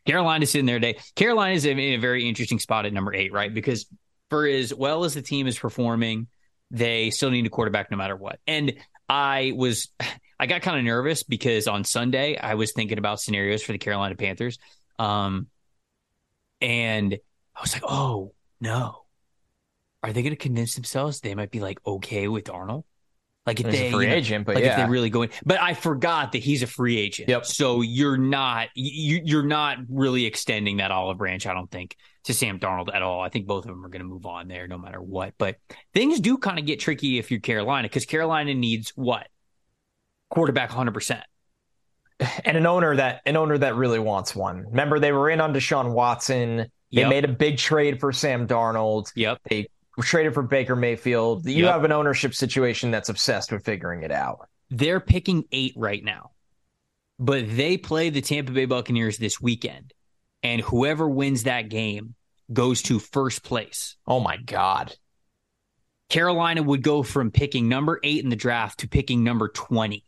Carolina's 0.06 0.54
in 0.54 0.64
there 0.64 0.78
today. 0.78 0.98
Carolina's 1.16 1.66
in 1.66 1.78
a 1.78 1.96
very 1.98 2.26
interesting 2.26 2.58
spot 2.58 2.86
at 2.86 2.94
number 2.94 3.14
eight, 3.14 3.30
right? 3.30 3.52
Because 3.52 3.86
for 4.30 4.46
as 4.46 4.72
well 4.72 5.04
as 5.04 5.12
the 5.14 5.22
team 5.22 5.46
is 5.46 5.58
performing, 5.58 6.28
they 6.70 7.10
still 7.10 7.30
need 7.30 7.44
a 7.44 7.50
quarterback 7.50 7.90
no 7.90 7.98
matter 7.98 8.16
what. 8.16 8.38
And 8.46 8.72
I 9.08 9.52
was, 9.54 9.88
I 10.40 10.46
got 10.46 10.62
kind 10.62 10.78
of 10.78 10.84
nervous 10.84 11.24
because 11.24 11.68
on 11.68 11.84
Sunday 11.84 12.38
I 12.38 12.54
was 12.54 12.72
thinking 12.72 12.96
about 12.96 13.20
scenarios 13.20 13.62
for 13.62 13.72
the 13.72 13.78
Carolina 13.78 14.14
Panthers, 14.14 14.58
um, 14.98 15.48
and 16.62 17.18
I 17.54 17.60
was 17.60 17.74
like, 17.74 17.82
oh 17.86 18.32
no, 18.62 19.02
are 20.02 20.12
they 20.12 20.22
going 20.22 20.32
to 20.32 20.36
convince 20.36 20.74
themselves 20.74 21.20
they 21.20 21.34
might 21.34 21.50
be 21.50 21.60
like 21.60 21.78
okay 21.86 22.28
with 22.28 22.44
Darnold? 22.44 22.84
Like 23.46 23.58
if 23.58 23.66
He's 23.66 23.74
they 23.78 23.88
a 23.88 23.90
free 23.90 24.04
you 24.04 24.10
know, 24.10 24.16
agent, 24.16 24.46
but 24.46 24.54
like 24.56 24.64
if 24.64 24.76
they 24.76 24.84
really 24.84 25.08
go 25.10 25.22
in. 25.22 25.30
But 25.46 25.60
I 25.62 25.74
forgot 25.74 26.32
that 26.32 26.38
he's 26.38 26.62
a 26.62 26.66
free 26.66 26.98
agent. 26.98 27.28
Yep. 27.30 27.46
So 27.46 27.80
you're 27.80 28.18
not 28.18 28.68
you 28.74 29.22
you're 29.24 29.42
not 29.42 29.78
really 29.88 30.26
extending 30.26 30.76
that 30.76 30.90
olive 30.90 31.18
branch, 31.18 31.46
I 31.46 31.54
don't 31.54 31.70
think, 31.70 31.96
to 32.24 32.34
Sam 32.34 32.58
Darnold 32.60 32.94
at 32.94 33.02
all. 33.02 33.20
I 33.22 33.30
think 33.30 33.46
both 33.46 33.64
of 33.64 33.70
them 33.70 33.84
are 33.84 33.88
going 33.88 34.02
to 34.02 34.08
move 34.08 34.26
on 34.26 34.46
there 34.46 34.68
no 34.68 34.76
matter 34.76 35.00
what. 35.00 35.34
But 35.38 35.56
things 35.94 36.20
do 36.20 36.36
kind 36.36 36.58
of 36.58 36.66
get 36.66 36.80
tricky 36.80 37.18
if 37.18 37.30
you're 37.30 37.40
Carolina 37.40 37.88
because 37.88 38.04
Carolina 38.04 38.52
needs 38.54 38.90
what 38.90 39.26
quarterback 40.28 40.68
100. 40.68 40.92
percent 40.92 41.22
and 42.44 42.56
an 42.58 42.66
owner 42.66 42.94
that 42.96 43.22
an 43.24 43.36
owner 43.36 43.56
that 43.56 43.74
really 43.74 43.98
wants 43.98 44.36
one. 44.36 44.66
Remember, 44.68 44.98
they 44.98 45.12
were 45.12 45.30
in 45.30 45.40
on 45.40 45.54
Deshaun 45.54 45.92
Watson. 45.92 46.70
They 46.92 47.02
Yep. 47.02 47.08
made 47.08 47.24
a 47.24 47.28
big 47.28 47.56
trade 47.56 48.00
for 48.00 48.12
Sam 48.12 48.46
Darnold. 48.48 49.12
Yep. 49.14 49.38
They 49.48 49.68
traded 50.06 50.34
for 50.34 50.42
Baker 50.42 50.76
Mayfield. 50.76 51.46
You 51.46 51.64
Yep. 51.64 51.72
have 51.72 51.84
an 51.84 51.92
ownership 51.92 52.34
situation 52.34 52.90
that's 52.90 53.08
obsessed 53.08 53.52
with 53.52 53.64
figuring 53.64 54.02
it 54.02 54.10
out. 54.12 54.48
They're 54.70 55.00
picking 55.00 55.44
eight 55.52 55.74
right 55.76 56.02
now, 56.04 56.30
but 57.18 57.44
they 57.56 57.76
play 57.76 58.10
the 58.10 58.20
Tampa 58.20 58.52
Bay 58.52 58.66
Buccaneers 58.66 59.18
this 59.18 59.40
weekend, 59.40 59.92
and 60.42 60.60
whoever 60.60 61.08
wins 61.08 61.42
that 61.44 61.68
game 61.68 62.14
goes 62.52 62.82
to 62.82 62.98
first 62.98 63.42
place. 63.42 63.96
Oh 64.06 64.20
my 64.20 64.36
God. 64.36 64.94
Carolina 66.08 66.62
would 66.62 66.82
go 66.82 67.02
from 67.04 67.30
picking 67.30 67.68
number 67.68 68.00
eight 68.02 68.22
in 68.24 68.30
the 68.30 68.36
draft 68.36 68.80
to 68.80 68.88
picking 68.88 69.22
number 69.22 69.48
20. 69.48 70.04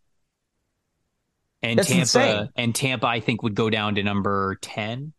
And 1.63 1.79
That's 1.79 1.89
Tampa 1.89 2.01
insane. 2.01 2.49
and 2.57 2.75
Tampa, 2.75 3.07
I 3.07 3.21
think, 3.21 3.43
would 3.45 3.55
go 3.55 3.71
down 3.71 3.95
to 3.95 4.03
number 4.03 4.59
10 4.63 5.13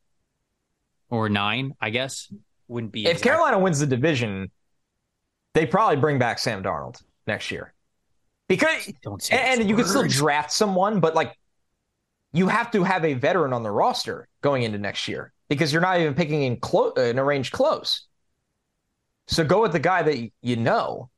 or 1.10 1.30
nine, 1.30 1.74
I 1.80 1.90
guess. 1.90 2.28
Wouldn't 2.68 2.92
be 2.92 3.06
If 3.06 3.12
exact- 3.12 3.24
Carolina 3.24 3.60
wins 3.60 3.80
the 3.80 3.88
division, 3.88 4.52
they 5.54 5.66
probably 5.66 5.98
bring 5.98 6.20
back 6.20 6.40
Sam 6.40 6.64
Darnold 6.64 7.02
next 7.28 7.52
year. 7.52 7.74
Because 8.48 8.92
and, 9.32 9.62
and 9.62 9.70
you 9.70 9.76
could 9.76 9.88
still 9.88 10.08
draft 10.08 10.52
someone, 10.52 11.00
but 11.00 11.16
like 11.16 11.38
you 12.34 12.48
have 12.48 12.72
to 12.72 12.84
have 12.84 13.06
a 13.06 13.14
veteran 13.14 13.54
on 13.54 13.64
the 13.64 13.72
roster 13.72 14.28
going 14.42 14.64
into 14.64 14.78
next 14.78 15.08
year 15.08 15.32
because 15.50 15.72
you're 15.72 15.82
not 15.82 16.00
even 16.00 16.14
picking 16.14 16.44
in 16.44 16.58
close 16.58 16.94
uh, 16.98 17.02
in 17.02 17.20
a 17.20 17.24
range 17.24 17.52
close. 17.52 18.08
So 19.28 19.44
go 19.44 19.62
with 19.62 19.72
the 19.72 19.80
guy 19.80 20.04
that 20.04 20.32
you 20.42 20.56
know. 20.56 21.10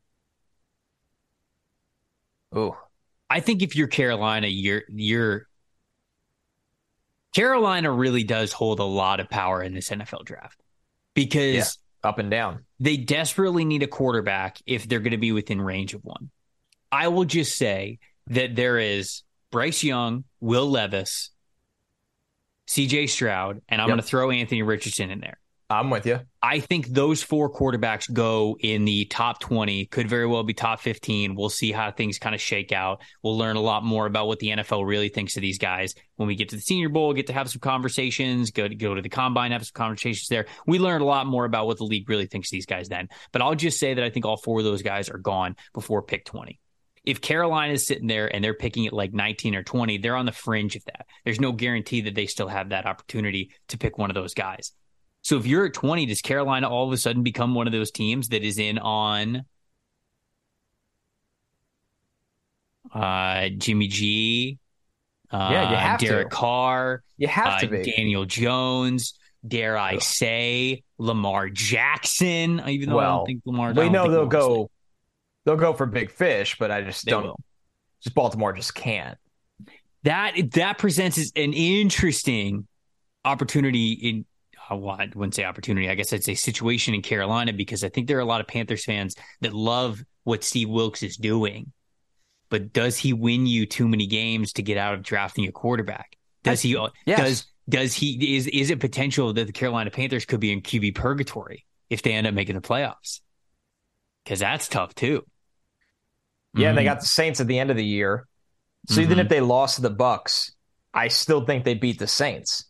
Ooh, 2.55 2.75
I 3.29 3.39
think 3.39 3.63
if 3.63 3.75
you're 3.75 3.87
Carolina, 3.87 4.47
you're 4.47 4.83
you're 4.89 5.47
Carolina 7.33 7.91
really 7.91 8.23
does 8.23 8.53
hold 8.53 8.79
a 8.79 8.83
lot 8.83 9.19
of 9.19 9.29
power 9.29 9.63
in 9.63 9.73
this 9.73 9.89
NFL 9.89 10.25
draft 10.25 10.61
because. 11.15 11.77
Up 12.05 12.19
and 12.19 12.31
down. 12.31 12.63
they 12.79 12.95
desperately 12.97 13.65
need 13.65 13.83
a 13.83 13.87
quarterback 13.87 14.59
if 14.65 14.87
they're 14.87 14.99
going 14.99 15.11
to 15.11 15.17
be 15.17 15.31
within 15.31 15.59
range 15.61 15.93
of 15.93 16.03
one. 16.03 16.29
I 16.91 17.07
will 17.09 17.25
just 17.25 17.57
say 17.57 17.99
that 18.27 18.55
there 18.55 18.77
is 18.77 19.23
Bryce 19.51 19.83
Young, 19.83 20.23
Will 20.39 20.69
Levis, 20.69 21.31
CJ 22.69 23.09
Stroud, 23.09 23.61
and 23.69 23.81
I'm 23.81 23.87
Yep. 23.89 23.93
going 23.95 24.01
to 24.01 24.07
throw 24.07 24.31
Anthony 24.31 24.63
Richardson 24.63 25.11
in 25.11 25.19
there. 25.19 25.37
I'm 25.67 25.89
with 25.89 26.05
you. 26.05 26.19
I 26.43 26.59
think 26.59 26.87
those 26.87 27.23
four 27.23 27.51
quarterbacks 27.51 28.11
go 28.11 28.55
in 28.59 28.85
the 28.85 29.05
top 29.05 29.39
20, 29.39 29.87
could 29.87 30.07
very 30.07 30.27
well 30.27 30.43
be 30.43 30.53
top 30.53 30.79
15. 30.79 31.33
We'll 31.33 31.49
see 31.49 31.71
how 31.71 31.89
things 31.89 32.19
kind 32.19 32.35
of 32.35 32.41
shake 32.41 32.71
out. 32.71 33.01
We'll 33.23 33.37
learn 33.37 33.55
a 33.55 33.61
lot 33.61 33.83
more 33.83 34.05
about 34.05 34.27
what 34.27 34.37
the 34.37 34.49
NFL 34.49 34.85
really 34.85 35.09
thinks 35.09 35.35
of 35.37 35.41
these 35.41 35.57
guys 35.57 35.95
when 36.17 36.27
we 36.27 36.35
get 36.35 36.49
to 36.49 36.55
the 36.55 36.61
Senior 36.61 36.89
Bowl, 36.89 37.13
get 37.13 37.27
to 37.27 37.33
have 37.33 37.49
some 37.49 37.61
conversations, 37.61 38.51
go 38.51 38.67
to, 38.67 38.75
go 38.75 38.93
to 38.93 39.01
the 39.01 39.09
combine, 39.09 39.51
have 39.51 39.65
some 39.65 39.73
conversations 39.73 40.27
there. 40.27 40.45
We 40.67 40.77
learn 40.77 41.01
a 41.01 41.05
lot 41.05 41.25
more 41.25 41.45
about 41.45 41.65
what 41.65 41.77
the 41.77 41.83
league 41.83 42.07
really 42.09 42.27
thinks 42.27 42.49
of 42.49 42.51
these 42.51 42.67
guys 42.67 42.87
then. 42.87 43.09
But 43.31 43.41
I'll 43.41 43.55
just 43.55 43.79
say 43.79 43.95
that 43.95 44.03
I 44.03 44.11
think 44.11 44.25
all 44.25 44.37
four 44.37 44.59
of 44.59 44.65
those 44.65 44.83
guys 44.83 45.09
are 45.09 45.17
gone 45.17 45.55
before 45.73 46.03
pick 46.03 46.25
20. 46.25 46.59
If 47.05 47.21
Carolina 47.21 47.73
is 47.73 47.87
sitting 47.87 48.07
there 48.07 48.33
and 48.33 48.43
they're 48.43 48.53
picking 48.53 48.85
it 48.85 48.93
like 48.93 49.13
19 49.13 49.55
or 49.55 49.63
20, 49.63 49.97
they're 49.97 50.15
on 50.15 50.25
the 50.27 50.31
fringe 50.31 50.75
of 50.75 50.85
that. 50.85 51.07
There's 51.23 51.39
no 51.39 51.51
guarantee 51.51 52.01
that 52.01 52.13
they 52.13 52.27
still 52.27 52.47
have 52.47 52.69
that 52.69 52.85
opportunity 52.85 53.51
to 53.69 53.79
pick 53.79 53.97
one 53.97 54.11
of 54.11 54.15
those 54.15 54.35
guys. 54.35 54.71
So 55.25 55.37
if 55.37 55.47
you're 55.47 55.65
at 55.65 55.73
20, 55.73 56.05
does 56.05 56.21
Carolina 56.21 56.69
all 56.69 56.85
of 56.85 56.93
a 56.93 56.97
sudden 56.97 57.23
become 57.23 57.55
one 57.55 57.65
of 57.65 57.73
those 57.73 57.89
teams 57.89 58.29
that 58.29 58.43
is 58.43 58.59
in 58.59 58.77
on 58.77 59.43
uh, 62.93 63.49
Jimmy 63.57 63.87
G, 63.87 64.59
uh, 65.31 65.49
Yeah, 65.51 65.71
you 65.71 65.77
have 65.77 65.99
to. 66.01 66.05
Derek 66.05 66.29
Carr, 66.29 67.01
You 67.17 67.27
have 67.27 67.53
uh, 67.53 67.59
to 67.61 67.67
be. 67.67 67.91
Daniel 67.91 68.25
Jones, 68.25 69.15
dare 69.47 69.75
I 69.75 69.97
say, 69.97 70.83
Lamar 70.99 71.49
Jackson, 71.49 72.61
even 72.67 72.89
though 72.91 72.99
I 72.99 73.05
don't 73.05 73.25
think 73.25 73.41
Lamar 73.45 73.73
we 73.73 73.89
know 73.89 74.03
they'll 74.03 74.25
Lamar's 74.25 74.31
go. 74.31 74.71
They'll 75.45 75.55
go 75.55 75.73
for 75.73 75.87
big 75.87 76.11
fish, 76.11 76.55
but 76.59 76.69
I 76.69 76.83
just 76.83 77.03
They 77.03 77.11
don't. 77.11 77.23
will. 77.23 77.39
Just 78.03 78.15
Baltimore 78.15 78.53
just 78.53 78.75
can't. 78.75 79.17
that 80.03 80.35
that 80.51 80.77
presents 80.77 81.17
an 81.35 81.53
interesting 81.53 82.67
opportunity 83.25 83.93
in 83.93 84.25
uh, 84.69 84.75
well, 84.75 84.95
I 84.99 85.09
wouldn't 85.13 85.35
say 85.35 85.43
opportunity. 85.43 85.89
I 85.89 85.95
guess 85.95 86.11
I'd 86.13 86.23
say 86.23 86.33
situation 86.35 86.93
in 86.93 87.01
Carolina 87.01 87.53
because 87.53 87.83
I 87.83 87.89
think 87.89 88.07
there 88.07 88.17
are 88.17 88.21
a 88.21 88.25
lot 88.25 88.41
of 88.41 88.47
Panthers 88.47 88.85
fans 88.85 89.15
that 89.41 89.53
love 89.53 90.03
what 90.23 90.43
Steve 90.43 90.69
Wilks 90.69 91.03
is 91.03 91.17
doing. 91.17 91.71
But 92.49 92.73
does 92.73 92.97
he 92.97 93.13
win 93.13 93.47
you 93.47 93.65
too 93.65 93.87
many 93.87 94.07
games 94.07 94.53
to 94.53 94.61
get 94.63 94.77
out 94.77 94.93
of 94.93 95.03
drafting 95.03 95.47
a 95.47 95.51
quarterback? 95.51 96.15
Does 96.43 96.61
he 96.61 96.77
Yes. 97.05 97.19
does 97.19 97.45
does 97.67 97.93
he 97.93 98.35
is 98.37 98.47
is 98.47 98.69
it 98.69 98.79
potential 98.79 99.33
that 99.33 99.47
the 99.47 99.53
Carolina 99.53 99.89
Panthers 99.89 100.25
could 100.25 100.39
be 100.39 100.51
in 100.51 100.61
QB 100.61 100.93
purgatory 100.95 101.65
if 101.89 102.03
they 102.03 102.13
end 102.13 102.27
up 102.27 102.33
making 102.33 102.55
the 102.55 102.61
playoffs? 102.61 103.21
Because 104.23 104.39
that's 104.39 104.67
tough 104.67 104.93
too. 104.93 105.25
Yeah, 106.55 106.69
and 106.69 106.77
they 106.77 106.83
got 106.83 107.01
the 107.01 107.07
Saints 107.07 107.41
at 107.41 107.47
the 107.47 107.59
end 107.59 107.71
of 107.71 107.77
the 107.77 107.85
year. 107.85 108.27
So 108.87 109.01
even 109.01 109.17
Mhm. 109.17 109.21
if 109.23 109.29
they 109.29 109.41
lost 109.41 109.75
to 109.77 109.81
the 109.81 109.89
Bucks, 109.89 110.53
I 110.93 111.09
still 111.09 111.43
think 111.45 111.65
they 111.65 111.73
beat 111.73 111.99
the 111.99 112.07
Saints. 112.07 112.65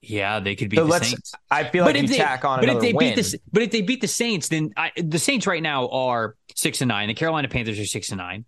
Yeah, 0.00 0.40
they 0.40 0.54
could 0.56 0.70
beat 0.70 0.76
So 0.78 0.86
the. 0.86 1.04
Saints. 1.04 1.32
I 1.50 1.64
feel 1.64 1.84
like 1.84 1.96
you 1.96 2.08
tack 2.08 2.44
on 2.44 2.60
but 2.60 2.68
if 2.68 2.80
they 2.80 2.92
win. 2.92 3.14
beat 3.14 3.22
the 3.24 3.38
but 3.52 3.62
if 3.62 3.70
they 3.70 3.82
beat 3.82 4.00
the 4.00 4.08
Saints, 4.08 4.48
then 4.48 4.72
I, 4.76 4.92
the 4.96 5.18
Saints 5.18 5.46
right 5.46 5.62
now 5.62 5.88
are 5.88 6.36
six 6.54 6.80
and 6.80 6.88
nine. 6.88 7.08
The 7.08 7.14
Carolina 7.14 7.48
Panthers 7.48 7.78
are 7.78 7.84
six 7.84 8.10
and 8.10 8.18
nine. 8.18 8.44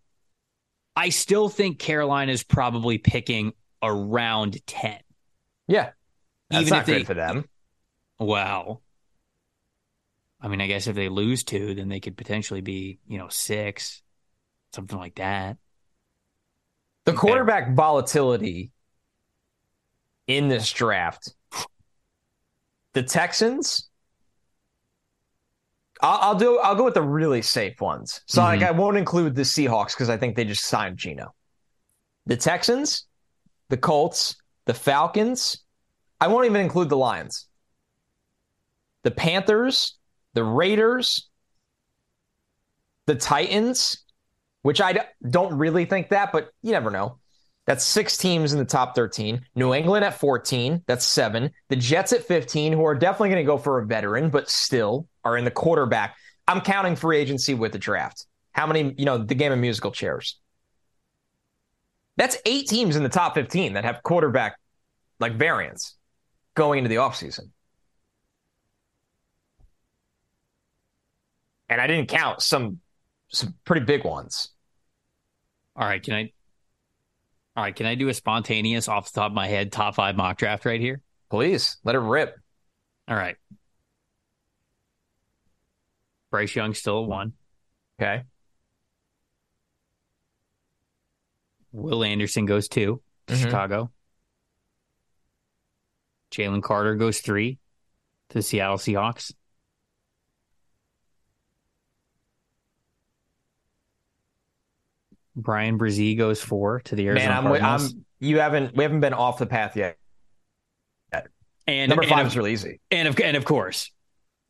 I 0.96 1.08
still 1.10 1.48
think 1.48 1.78
Carolina 1.78 2.32
is 2.32 2.42
probably 2.42 2.98
picking 2.98 3.52
around 3.82 4.64
ten. 4.66 4.98
yeah, 5.66 5.90
that's 6.50 6.62
even 6.62 6.70
not 6.70 6.80
if 6.80 6.86
they- 6.86 6.98
good 6.98 7.06
for 7.06 7.14
them. 7.14 7.44
Wow. 8.18 8.80
I 10.42 10.48
mean, 10.48 10.60
I 10.60 10.66
guess 10.66 10.86
if 10.86 10.94
they 10.96 11.08
lose 11.08 11.44
two, 11.44 11.74
then 11.74 11.88
they 11.88 12.00
could 12.00 12.16
potentially 12.16 12.60
be, 12.62 12.98
you 13.06 13.18
know, 13.18 13.28
six, 13.28 14.02
something 14.74 14.98
like 14.98 15.16
that. 15.16 15.58
The 17.04 17.12
quarterback 17.12 17.74
volatility 17.74 18.70
in 20.26 20.48
this 20.48 20.70
draft. 20.72 21.34
The 22.94 23.02
Texans. 23.02 23.88
I'll, 26.02 26.18
I'll 26.20 26.34
do. 26.34 26.58
I'll 26.58 26.74
go 26.74 26.84
with 26.84 26.94
the 26.94 27.02
really 27.02 27.42
safe 27.42 27.80
ones. 27.80 28.22
So 28.26 28.42
like, 28.42 28.60
Mhm. 28.60 28.66
I 28.66 28.70
won't 28.72 28.96
include 28.96 29.34
the 29.34 29.42
Seahawks 29.42 29.90
because 29.90 30.08
I 30.08 30.16
think 30.16 30.34
they 30.34 30.44
just 30.44 30.64
signed 30.64 30.96
Geno. 30.96 31.34
The 32.26 32.36
Texans, 32.36 33.06
the 33.68 33.76
Colts, 33.76 34.36
the 34.66 34.74
Falcons. 34.74 35.58
I 36.20 36.28
won't 36.28 36.46
even 36.46 36.60
include 36.60 36.88
the 36.88 36.96
Lions. 36.96 37.46
The 39.04 39.10
Panthers, 39.10 39.96
the 40.34 40.44
Raiders, 40.44 41.28
the 43.06 43.14
Titans, 43.14 44.04
which 44.62 44.80
I 44.80 44.92
d- 44.92 45.00
don't 45.28 45.54
really 45.56 45.84
think 45.86 46.10
that, 46.10 46.32
but 46.32 46.50
you 46.62 46.72
never 46.72 46.90
know. 46.90 47.18
That's 47.70 47.84
six 47.84 48.16
teams 48.16 48.52
in 48.52 48.58
the 48.58 48.64
top 48.64 48.96
13. 48.96 49.46
New 49.54 49.74
England 49.74 50.04
at 50.04 50.18
14. 50.18 50.82
That's 50.88 51.06
seven. 51.06 51.52
The 51.68 51.76
Jets 51.76 52.12
at 52.12 52.24
15, 52.24 52.72
who 52.72 52.84
are 52.84 52.96
definitely 52.96 53.28
going 53.28 53.44
to 53.44 53.46
go 53.46 53.58
for 53.58 53.78
a 53.78 53.86
veteran, 53.86 54.28
but 54.28 54.50
still 54.50 55.06
are 55.22 55.36
in 55.36 55.44
the 55.44 55.52
quarterback. 55.52 56.16
I'm 56.48 56.62
counting 56.62 56.96
free 56.96 57.18
agency 57.18 57.54
with 57.54 57.70
the 57.70 57.78
draft. 57.78 58.26
How 58.50 58.66
many, 58.66 58.92
you 58.98 59.04
know, 59.04 59.18
the 59.18 59.36
game 59.36 59.52
of 59.52 59.58
musical 59.60 59.92
chairs? 59.92 60.40
That's 62.16 62.38
eight 62.44 62.66
teams 62.66 62.96
in 62.96 63.04
the 63.04 63.08
top 63.08 63.36
15 63.36 63.74
that 63.74 63.84
have 63.84 64.02
quarterback 64.02 64.58
like 65.20 65.36
variants 65.36 65.94
going 66.56 66.78
into 66.78 66.88
the 66.88 66.96
offseason. 66.96 67.50
And 71.68 71.80
I 71.80 71.86
didn't 71.86 72.08
count 72.08 72.42
some 72.42 72.80
some 73.28 73.54
pretty 73.64 73.86
big 73.86 74.04
ones. 74.04 74.48
All 75.76 75.86
right, 75.86 76.02
can 76.02 76.14
I? 76.14 76.32
All 77.56 77.64
right, 77.64 77.74
can 77.74 77.86
I 77.86 77.94
do 77.94 78.08
a 78.08 78.14
spontaneous 78.14 78.88
off 78.88 79.12
the 79.12 79.20
top 79.20 79.32
of 79.32 79.34
my 79.34 79.48
head 79.48 79.72
top 79.72 79.94
five 79.96 80.16
mock 80.16 80.38
draft 80.38 80.64
right 80.64 80.80
here? 80.80 81.02
Please 81.30 81.78
let 81.84 81.94
it 81.94 81.98
rip. 81.98 82.36
All 83.08 83.16
right. 83.16 83.36
Bryce 86.30 86.54
Young 86.54 86.74
still 86.74 87.02
at 87.02 87.08
one. 87.08 87.32
Okay. 88.00 88.22
Will 91.72 92.04
Anderson 92.04 92.46
goes 92.46 92.68
two 92.68 93.02
to 93.26 93.34
Mhm. 93.34 93.42
Chicago. 93.42 93.92
Jalen 96.30 96.62
Carter 96.62 96.94
goes 96.94 97.20
three 97.20 97.58
to 98.28 98.38
the 98.38 98.42
Seattle 98.42 98.78
Seahawks. 98.78 99.34
Bryan 105.36 105.78
Bresee 105.78 106.16
goes 106.16 106.40
four 106.42 106.80
to 106.80 106.94
the 106.96 107.06
Arizona 107.08 107.28
Man, 107.28 107.36
I'm, 107.38 107.44
wi- 107.44 107.60
Cardinals. 107.60 107.94
I'm 107.94 108.04
you 108.20 108.38
haven't 108.40 108.76
we 108.76 108.84
haven't 108.84 109.00
been 109.00 109.14
off 109.14 109.38
the 109.38 109.46
path 109.46 109.76
yet. 109.76 109.96
and 111.66 111.88
Number 111.88 112.02
and 112.02 112.10
five 112.10 112.26
of, 112.26 112.32
is 112.32 112.36
really 112.36 112.52
easy. 112.52 112.80
and 112.90 113.08
of 113.08 113.18
and 113.20 113.36
of 113.36 113.44
course, 113.44 113.90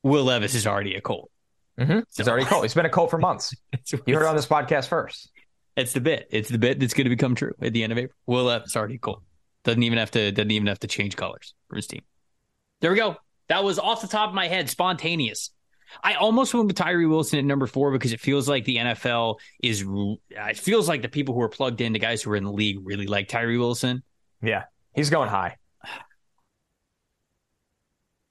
Will 0.02 0.24
Levis 0.24 0.54
is 0.54 0.66
already 0.66 0.94
a 0.94 1.00
Colt. 1.00 1.30
Mm-hmm. 1.78 2.00
He's 2.16 2.28
already 2.28 2.44
cold. 2.46 2.62
He's 2.64 2.74
been 2.74 2.86
a 2.86 2.90
cold 2.90 3.10
for 3.10 3.18
months. 3.18 3.54
You 4.06 4.14
heard 4.14 4.22
it 4.24 4.28
on 4.28 4.36
this 4.36 4.46
podcast 4.46 4.88
first. 4.88 5.30
It's 5.76 5.92
the 5.92 6.00
bit. 6.00 6.28
It's 6.30 6.48
the 6.48 6.58
bit 6.58 6.78
that's 6.80 6.94
going 6.94 7.04
to 7.06 7.10
become 7.10 7.34
true 7.34 7.52
at 7.62 7.72
the 7.72 7.82
end 7.82 7.92
of 7.92 7.98
April. 7.98 8.14
Will 8.26 8.44
Levis 8.44 8.76
already 8.76 8.98
cool. 8.98 9.22
Doesn't 9.64 9.82
even 9.82 9.98
have 9.98 10.10
to. 10.12 10.30
Doesn't 10.32 10.50
even 10.50 10.66
have 10.66 10.80
to 10.80 10.86
change 10.86 11.16
colors 11.16 11.54
for 11.68 11.76
his 11.76 11.86
team. 11.86 12.02
There 12.80 12.90
we 12.90 12.96
go. 12.96 13.16
That 13.48 13.64
was 13.64 13.78
off 13.78 14.00
the 14.02 14.08
top 14.08 14.28
of 14.28 14.34
my 14.34 14.48
head, 14.48 14.68
spontaneous. 14.70 15.50
I 16.02 16.14
almost 16.14 16.54
went 16.54 16.66
with 16.66 16.76
Tyree 16.76 17.06
Wilson 17.06 17.38
at 17.38 17.44
number 17.44 17.66
four 17.66 17.92
because 17.92 18.12
it 18.12 18.20
feels 18.20 18.48
like 18.48 18.64
the 18.64 18.76
NFL 18.76 19.38
is. 19.62 19.84
It 20.30 20.58
feels 20.58 20.88
like 20.88 21.02
the 21.02 21.08
people 21.08 21.34
who 21.34 21.42
are 21.42 21.48
plugged 21.48 21.80
into 21.80 21.98
guys 21.98 22.22
who 22.22 22.30
are 22.32 22.36
in 22.36 22.44
the 22.44 22.52
league 22.52 22.78
really 22.82 23.06
like 23.06 23.28
Tyree 23.28 23.58
Wilson. 23.58 24.02
Yeah, 24.42 24.64
he's 24.94 25.10
going 25.10 25.28
high. 25.28 25.56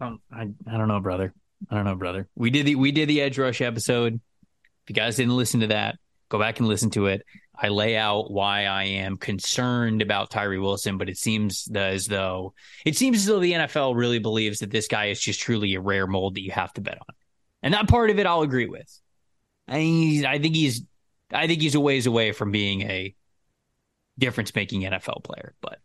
Um, 0.01 0.21
I 0.31 0.43
I 0.65 0.77
don't 0.77 0.87
know, 0.87 1.01
brother. 1.01 1.33
I 1.69 1.75
don't 1.75 1.83
know, 1.83 1.95
brother. 1.95 2.29
We 2.33 2.49
did 2.51 2.65
the 2.65 2.75
we 2.75 2.93
did 2.93 3.09
the 3.09 3.19
edge 3.19 3.37
rush 3.37 3.59
episode. 3.59 4.13
If 4.13 4.89
you 4.89 4.95
guys 4.95 5.17
didn't 5.17 5.35
listen 5.35 5.59
to 5.59 5.67
that, 5.67 5.97
go 6.29 6.39
back 6.39 6.59
and 6.59 6.67
listen 6.67 6.89
to 6.91 7.07
it. 7.07 7.25
I 7.61 7.67
lay 7.67 7.97
out 7.97 8.31
why 8.31 8.65
I 8.65 8.83
am 8.85 9.17
concerned 9.17 10.01
about 10.01 10.29
Tyree 10.29 10.59
Wilson, 10.59 10.97
but 10.97 11.09
it 11.09 11.17
seems 11.17 11.67
as 11.75 12.05
though 12.05 12.53
it 12.85 12.95
seems 12.95 13.17
as 13.17 13.25
though 13.25 13.39
the 13.39 13.51
NFL 13.51 13.95
really 13.95 14.19
believes 14.19 14.59
that 14.59 14.71
this 14.71 14.87
guy 14.87 15.07
is 15.07 15.19
just 15.19 15.41
truly 15.41 15.75
a 15.75 15.81
rare 15.81 16.07
mold 16.07 16.35
that 16.35 16.41
you 16.41 16.51
have 16.51 16.71
to 16.73 16.81
bet 16.81 16.97
on, 16.97 17.15
and 17.63 17.73
that 17.73 17.87
part 17.87 18.09
of 18.09 18.19
it 18.19 18.25
I'll 18.25 18.41
agree 18.41 18.67
with. 18.67 18.87
I 19.67 20.23
I 20.27 20.39
think 20.39 20.55
he's 20.55 20.83
I 21.31 21.47
think 21.47 21.61
he's 21.61 21.75
a 21.75 21.79
ways 21.79 22.05
away 22.07 22.31
from 22.31 22.51
being 22.51 22.81
a 22.81 23.13
difference 24.17 24.53
making 24.53 24.81
NFL 24.81 25.23
player, 25.23 25.53
but 25.61 25.79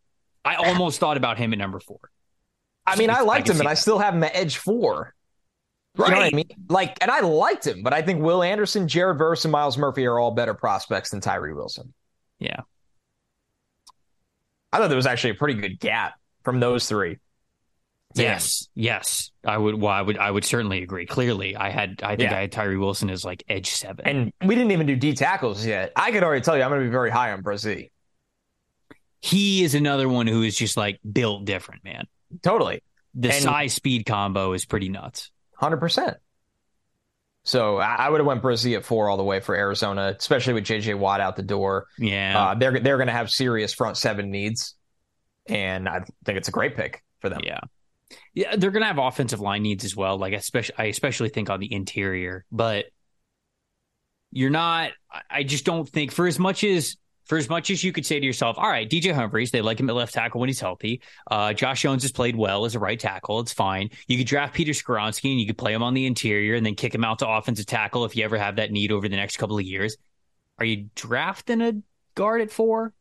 I 0.44 0.54
almost 0.56 1.00
thought 1.00 1.16
about 1.16 1.38
him 1.38 1.52
at 1.52 1.58
number 1.58 1.80
four. 1.80 1.98
I 2.86 2.96
mean, 2.96 3.10
I 3.10 3.18
I 3.18 3.20
liked 3.22 3.46
can 3.46 3.54
him, 3.56 3.60
and 3.60 3.68
I 3.68 3.74
still 3.74 3.98
have 3.98 4.14
him 4.14 4.24
at 4.24 4.34
edge 4.36 4.58
four. 4.58 5.14
You 5.96 6.04
know 6.04 6.10
what 6.10 6.18
I 6.18 6.22
Right. 6.24 6.34
mean? 6.34 6.50
Like, 6.68 6.98
and 7.00 7.10
I 7.10 7.20
liked 7.20 7.66
him, 7.66 7.82
but 7.84 7.92
I 7.94 8.02
think 8.02 8.20
Will 8.20 8.42
Anderson, 8.42 8.88
Jared 8.88 9.16
Verse, 9.16 9.44
and 9.44 9.52
Myles 9.52 9.78
Murphy 9.78 10.06
are 10.06 10.18
all 10.18 10.32
better 10.32 10.52
prospects 10.52 11.10
than 11.10 11.20
Tyree 11.20 11.54
Wilson. 11.54 11.94
Yeah. 12.40 12.60
I 14.72 14.78
thought 14.78 14.88
there 14.88 14.96
was 14.96 15.06
actually 15.06 15.30
a 15.30 15.34
pretty 15.34 15.54
good 15.60 15.78
gap 15.78 16.14
from 16.42 16.58
those 16.58 16.88
three. 16.88 17.18
Yes, 18.22 18.68
yes, 18.74 19.30
I 19.44 19.58
would. 19.58 19.74
Well, 19.80 19.90
I 19.92 20.00
would. 20.02 20.18
I 20.18 20.30
would 20.30 20.44
certainly 20.44 20.82
agree. 20.82 21.04
Clearly, 21.06 21.56
I 21.56 21.70
had. 21.70 22.00
I 22.02 22.16
think 22.16 22.30
Yeah. 22.30 22.36
I 22.38 22.40
had 22.42 22.52
Tyree 22.52 22.76
Wilson 22.76 23.10
as 23.10 23.24
like 23.24 23.42
edge 23.48 23.70
seven. 23.70 24.06
And 24.06 24.32
we 24.44 24.54
didn't 24.54 24.70
even 24.70 24.86
do 24.86 24.94
D 24.96 25.14
tackles 25.14 25.66
yet. 25.66 25.92
I 25.96 26.12
could 26.12 26.22
already 26.22 26.42
tell 26.42 26.56
you 26.56 26.62
I'm 26.62 26.70
going 26.70 26.80
to 26.82 26.86
be 26.86 26.92
very 26.92 27.10
high 27.10 27.32
on 27.32 27.42
Bresee. 27.42 27.90
he 29.20 29.64
is 29.64 29.74
another 29.74 30.08
one 30.08 30.26
who 30.26 30.42
is 30.42 30.56
just 30.56 30.76
like 30.76 31.00
built 31.10 31.44
different, 31.44 31.82
man. 31.84 32.06
Totally. 32.42 32.82
The 33.14 33.32
And- 33.32 33.42
size 33.42 33.72
speed 33.74 34.06
combo 34.06 34.52
is 34.52 34.64
pretty 34.64 34.88
nuts. 34.88 35.30
Hundred 35.56 35.78
percent. 35.78 36.16
So 37.46 37.76
I 37.76 38.08
would 38.08 38.20
have 38.20 38.26
went 38.26 38.42
Bresee 38.42 38.74
at 38.76 38.84
four 38.86 39.08
all 39.10 39.16
the 39.18 39.22
way 39.24 39.40
for 39.40 39.54
Arizona, 39.54 40.14
especially 40.18 40.54
with 40.54 40.64
JJ 40.64 40.94
Watt 40.98 41.20
out 41.20 41.36
the 41.36 41.42
door. 41.42 41.86
Yeah. 41.98 42.38
Uh, 42.40 42.54
they're 42.54 42.80
they're 42.80 42.96
going 42.96 43.08
to 43.08 43.12
have 43.12 43.30
serious 43.30 43.74
front 43.74 43.96
seven 43.98 44.30
needs, 44.30 44.74
and 45.46 45.86
I 45.88 46.00
think 46.24 46.38
it's 46.38 46.48
a 46.48 46.52
great 46.52 46.74
pick 46.76 47.02
for 47.20 47.28
them. 47.28 47.40
Yeah. 47.44 47.60
Yeah, 48.34 48.56
they're 48.56 48.70
gonna 48.70 48.86
have 48.86 48.98
offensive 48.98 49.40
line 49.40 49.62
needs 49.62 49.84
as 49.84 49.96
well. 49.96 50.18
Like 50.18 50.32
especially 50.34 50.74
I 50.78 50.84
especially 50.86 51.28
think 51.30 51.50
on 51.50 51.60
the 51.60 51.72
interior, 51.72 52.44
but 52.52 52.86
you're 54.30 54.50
not 54.50 54.90
I- 55.30 55.44
just 55.44 55.64
don't 55.64 55.88
think 55.88 56.10
for 56.12 56.26
as 56.26 56.38
much 56.38 56.64
as 56.64 56.96
for 57.26 57.38
as 57.38 57.48
much 57.48 57.70
as 57.70 57.82
you 57.82 57.90
could 57.90 58.04
say 58.04 58.20
to 58.20 58.26
yourself, 58.26 58.58
all 58.58 58.68
right, 58.68 58.88
DJ 58.88 59.10
Humphries, 59.14 59.50
they 59.50 59.62
like 59.62 59.80
him 59.80 59.88
at 59.88 59.94
left 59.96 60.12
tackle 60.12 60.40
when 60.40 60.48
he's 60.50 60.60
healthy. 60.60 61.00
Uh, 61.30 61.54
Josh 61.54 61.80
Jones 61.80 62.02
has 62.02 62.12
played 62.12 62.36
well 62.36 62.66
as 62.66 62.74
a 62.74 62.78
right 62.78 63.00
tackle. 63.00 63.40
It's 63.40 63.52
fine. 63.54 63.88
You 64.08 64.18
could 64.18 64.26
draft 64.26 64.52
Peter 64.54 64.72
Skoronski 64.72 65.30
and 65.30 65.40
you 65.40 65.46
could 65.46 65.56
play 65.56 65.72
him 65.72 65.82
on 65.82 65.94
the 65.94 66.04
interior 66.04 66.54
and 66.54 66.66
then 66.66 66.74
kick 66.74 66.94
him 66.94 67.02
out 67.02 67.20
to 67.20 67.28
offensive 67.28 67.64
tackle 67.64 68.04
if 68.04 68.14
you 68.14 68.24
ever 68.24 68.36
have 68.36 68.56
that 68.56 68.72
need 68.72 68.92
over 68.92 69.08
the 69.08 69.16
next 69.16 69.38
couple 69.38 69.56
of 69.56 69.64
years. 69.64 69.96
Are 70.58 70.66
you 70.66 70.90
drafting 70.96 71.62
a 71.62 71.72
guard 72.14 72.42
at 72.42 72.50
four? 72.50 72.92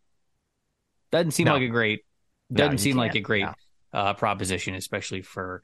Doesn't 1.11 1.31
seem 1.31 1.45
No. 1.47 1.53
like 1.55 1.63
a 1.63 1.67
great 1.67 2.05
doesn't 2.51 2.73
you 2.73 2.77
seem 2.77 2.95
like 2.95 3.11
can't. 3.11 3.17
a 3.17 3.27
great 3.27 3.43
No. 3.43 3.53
Uh, 3.93 4.13
proposition, 4.15 4.73
especially 4.73 5.21
for 5.21 5.61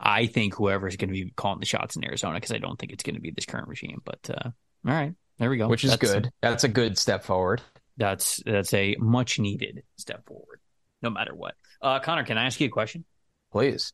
I 0.00 0.24
think 0.26 0.54
whoever 0.54 0.88
is 0.88 0.96
going 0.96 1.10
to 1.10 1.12
be 1.12 1.30
calling 1.36 1.60
the 1.60 1.66
shots 1.66 1.94
in 1.94 2.04
Arizona 2.04 2.34
because 2.36 2.52
I 2.52 2.58
don't 2.58 2.78
think 2.78 2.92
it's 2.92 3.02
going 3.02 3.16
to 3.16 3.20
be 3.20 3.32
this 3.32 3.44
current 3.44 3.68
regime. 3.68 4.00
But 4.02 4.30
uh, 4.30 4.48
all 4.48 4.94
right, 4.94 5.12
there 5.38 5.50
we 5.50 5.58
go. 5.58 5.68
which 5.68 5.84
is 5.84 5.90
That's- 5.90 6.10
good. 6.12 6.30
That's 6.40 6.64
a 6.64 6.68
good 6.68 6.96
step 6.96 7.22
forward. 7.22 7.60
That's 7.98 8.42
that's 8.46 8.72
a 8.72 8.96
much 8.98 9.38
needed 9.38 9.82
step 9.96 10.24
forward, 10.24 10.60
no 11.02 11.10
matter 11.10 11.34
what. 11.34 11.54
Uh, 11.82 11.98
Connor, 12.00 12.24
can 12.24 12.38
I 12.38 12.46
ask 12.46 12.58
you 12.58 12.68
a 12.68 12.70
question? 12.70 13.04
Please. 13.52 13.92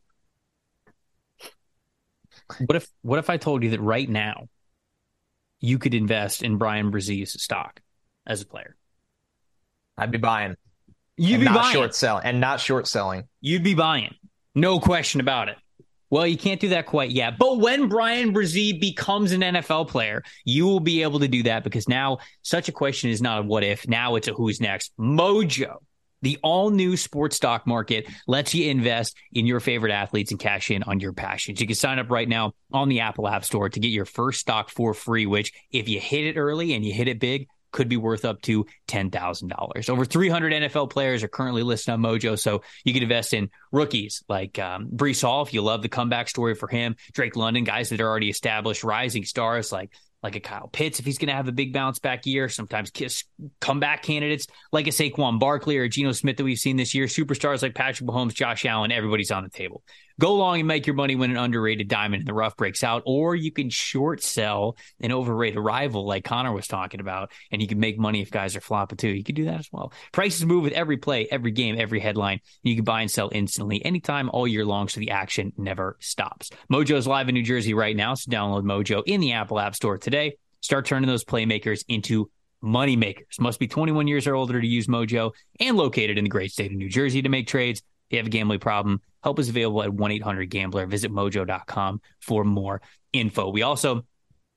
What 2.64 2.76
if 2.76 2.86
what 3.02 3.18
if 3.18 3.28
I 3.28 3.36
told 3.36 3.64
you 3.64 3.70
that 3.70 3.80
right 3.80 4.08
now 4.08 4.48
you 5.58 5.78
could 5.78 5.94
invest 5.94 6.42
in 6.42 6.58
Bryan 6.58 6.92
Bresee's 6.92 7.42
stock 7.42 7.80
as 8.24 8.42
a 8.42 8.46
player? 8.46 8.76
I'd 9.98 10.12
be 10.12 10.18
buying. 10.18 10.54
You'd 11.16 11.38
be 11.38 11.44
not 11.44 11.54
buying. 11.54 11.72
short 11.72 11.94
selling 11.94 12.24
and 12.24 12.40
not 12.40 12.60
short 12.60 12.86
selling. 12.86 13.24
You'd 13.40 13.62
be 13.62 13.74
buying. 13.74 14.14
No 14.54 14.80
question 14.80 15.20
about 15.20 15.48
it. 15.48 15.56
Well, 16.08 16.26
you 16.26 16.36
can't 16.36 16.60
do 16.60 16.68
that 16.68 16.86
quite 16.86 17.10
yet. 17.10 17.36
But 17.38 17.58
when 17.58 17.88
Bryan 17.88 18.32
Bresee 18.32 18.80
becomes 18.80 19.32
an 19.32 19.40
NFL 19.40 19.88
player, 19.88 20.22
you 20.44 20.64
will 20.64 20.80
be 20.80 21.02
able 21.02 21.20
to 21.20 21.28
do 21.28 21.42
that 21.44 21.64
because 21.64 21.88
now 21.88 22.18
such 22.42 22.68
a 22.68 22.72
question 22.72 23.10
is 23.10 23.20
not 23.20 23.40
a 23.40 23.42
what 23.42 23.64
if. 23.64 23.88
Now 23.88 24.14
it's 24.14 24.28
a 24.28 24.32
who's 24.32 24.60
next. 24.60 24.92
Mojo, 24.98 25.78
the 26.22 26.38
all 26.42 26.70
new 26.70 26.96
sports 26.96 27.36
stock 27.36 27.66
market, 27.66 28.06
lets 28.28 28.54
you 28.54 28.70
invest 28.70 29.16
in 29.32 29.46
your 29.46 29.58
favorite 29.58 29.92
athletes 29.92 30.30
and 30.30 30.38
cash 30.38 30.70
in 30.70 30.84
on 30.84 31.00
your 31.00 31.12
passions. 31.12 31.60
You 31.60 31.66
can 31.66 31.74
sign 31.74 31.98
up 31.98 32.10
right 32.10 32.28
now 32.28 32.52
on 32.72 32.88
the 32.88 33.00
Apple 33.00 33.26
App 33.26 33.44
Store 33.44 33.68
to 33.68 33.80
get 33.80 33.88
your 33.88 34.04
first 34.06 34.38
stock 34.38 34.70
for 34.70 34.94
free, 34.94 35.26
which 35.26 35.52
if 35.72 35.88
you 35.88 35.98
hit 35.98 36.24
it 36.24 36.38
early 36.38 36.72
and 36.74 36.84
you 36.84 36.92
hit 36.92 37.08
it 37.08 37.18
big, 37.18 37.48
could 37.76 37.88
be 37.88 37.96
worth 37.96 38.24
up 38.24 38.42
to 38.42 38.66
$10,000. 38.88 39.90
Over 39.90 40.04
300 40.04 40.52
NFL 40.52 40.90
players 40.90 41.22
are 41.22 41.28
currently 41.28 41.62
listed 41.62 41.92
on 41.92 42.00
Mojo, 42.00 42.38
so 42.38 42.62
you 42.84 42.92
can 42.92 43.02
invest 43.02 43.34
in 43.34 43.50
rookies 43.70 44.24
like 44.28 44.58
um, 44.58 44.88
Breece 44.88 45.22
Hall, 45.22 45.42
if 45.42 45.54
you 45.54 45.62
love 45.62 45.82
the 45.82 45.88
comeback 45.88 46.28
story 46.28 46.54
for 46.54 46.68
him, 46.68 46.96
Drake 47.12 47.36
London, 47.36 47.64
guys 47.64 47.90
that 47.90 48.00
are 48.00 48.08
already 48.08 48.30
established, 48.30 48.82
rising 48.82 49.24
stars 49.24 49.70
like 49.70 49.92
like 50.22 50.34
a 50.34 50.40
Kyle 50.40 50.66
Pitts, 50.66 50.98
if 50.98 51.04
he's 51.04 51.18
going 51.18 51.28
to 51.28 51.34
have 51.34 51.46
a 51.46 51.52
big 51.52 51.72
bounce 51.72 52.00
back 52.00 52.26
year, 52.26 52.48
sometimes 52.48 52.90
kiss 52.90 53.24
comeback 53.60 54.02
candidates 54.02 54.48
like 54.72 54.88
a 54.88 54.90
Saquon 54.90 55.38
Barkley 55.38 55.78
or 55.78 55.84
a 55.84 55.88
Geno 55.88 56.10
Smith 56.12 56.38
that 56.38 56.44
we've 56.44 56.58
seen 56.58 56.76
this 56.76 56.94
year, 56.94 57.06
superstars 57.06 57.62
like 57.62 57.74
Patrick 57.74 58.08
Mahomes, 58.08 58.34
Josh 58.34 58.64
Allen, 58.64 58.90
everybody's 58.90 59.30
on 59.30 59.44
the 59.44 59.50
table. 59.50 59.84
Go 60.18 60.34
long 60.34 60.58
and 60.58 60.68
make 60.68 60.86
your 60.86 60.94
money 60.94 61.14
when 61.14 61.30
an 61.30 61.36
underrated 61.36 61.88
diamond 61.88 62.22
in 62.22 62.26
the 62.26 62.32
rough 62.32 62.56
breaks 62.56 62.82
out, 62.82 63.02
or 63.04 63.34
you 63.34 63.52
can 63.52 63.68
short 63.68 64.22
sell 64.22 64.76
an 65.00 65.12
overrated 65.12 65.58
rival 65.58 66.06
like 66.06 66.24
Connor 66.24 66.52
was 66.52 66.66
talking 66.66 67.00
about, 67.00 67.32
and 67.52 67.60
you 67.60 67.68
can 67.68 67.78
make 67.78 67.98
money 67.98 68.22
if 68.22 68.30
guys 68.30 68.56
are 68.56 68.62
flopping 68.62 68.96
too. 68.96 69.10
You 69.10 69.22
can 69.22 69.34
do 69.34 69.44
that 69.44 69.60
as 69.60 69.68
well. 69.70 69.92
Prices 70.12 70.46
move 70.46 70.62
with 70.62 70.72
every 70.72 70.96
play, 70.96 71.28
every 71.30 71.50
game, 71.50 71.76
every 71.78 72.00
headline. 72.00 72.40
You 72.62 72.76
can 72.76 72.84
buy 72.84 73.02
and 73.02 73.10
sell 73.10 73.28
instantly, 73.30 73.84
anytime, 73.84 74.30
all 74.30 74.48
year 74.48 74.64
long, 74.64 74.88
so 74.88 75.00
the 75.00 75.10
action 75.10 75.52
never 75.58 75.98
stops. 76.00 76.50
Mojo's 76.72 77.06
live 77.06 77.28
in 77.28 77.34
New 77.34 77.42
Jersey 77.42 77.74
right 77.74 77.94
now, 77.94 78.14
so 78.14 78.30
download 78.30 78.62
Mojo 78.62 79.02
in 79.04 79.20
the 79.20 79.32
Apple 79.32 79.60
App 79.60 79.74
Store 79.74 79.98
today. 79.98 80.36
Start 80.62 80.86
turning 80.86 81.08
those 81.08 81.24
playmakers 81.24 81.84
into 81.88 82.30
money 82.62 82.96
makers. 82.96 83.38
Must 83.38 83.60
be 83.60 83.68
21 83.68 84.08
years 84.08 84.26
or 84.26 84.34
older 84.34 84.60
to 84.60 84.66
use 84.66 84.86
Mojo 84.86 85.32
and 85.60 85.76
located 85.76 86.18
in 86.18 86.24
the 86.24 86.30
great 86.30 86.52
state 86.52 86.72
of 86.72 86.76
New 86.76 86.88
Jersey 86.88 87.22
to 87.22 87.28
make 87.28 87.46
trades. 87.46 87.82
If 88.08 88.12
you 88.12 88.18
have 88.18 88.26
a 88.26 88.30
gambling 88.30 88.60
problem, 88.60 89.00
help 89.22 89.38
is 89.38 89.48
available 89.48 89.82
at 89.82 89.92
1 89.92 90.10
800 90.12 90.50
Gambler. 90.50 90.86
Visit 90.86 91.12
mojo.com 91.12 92.00
for 92.20 92.44
more 92.44 92.80
info. 93.12 93.50
We 93.50 93.62
also 93.62 94.04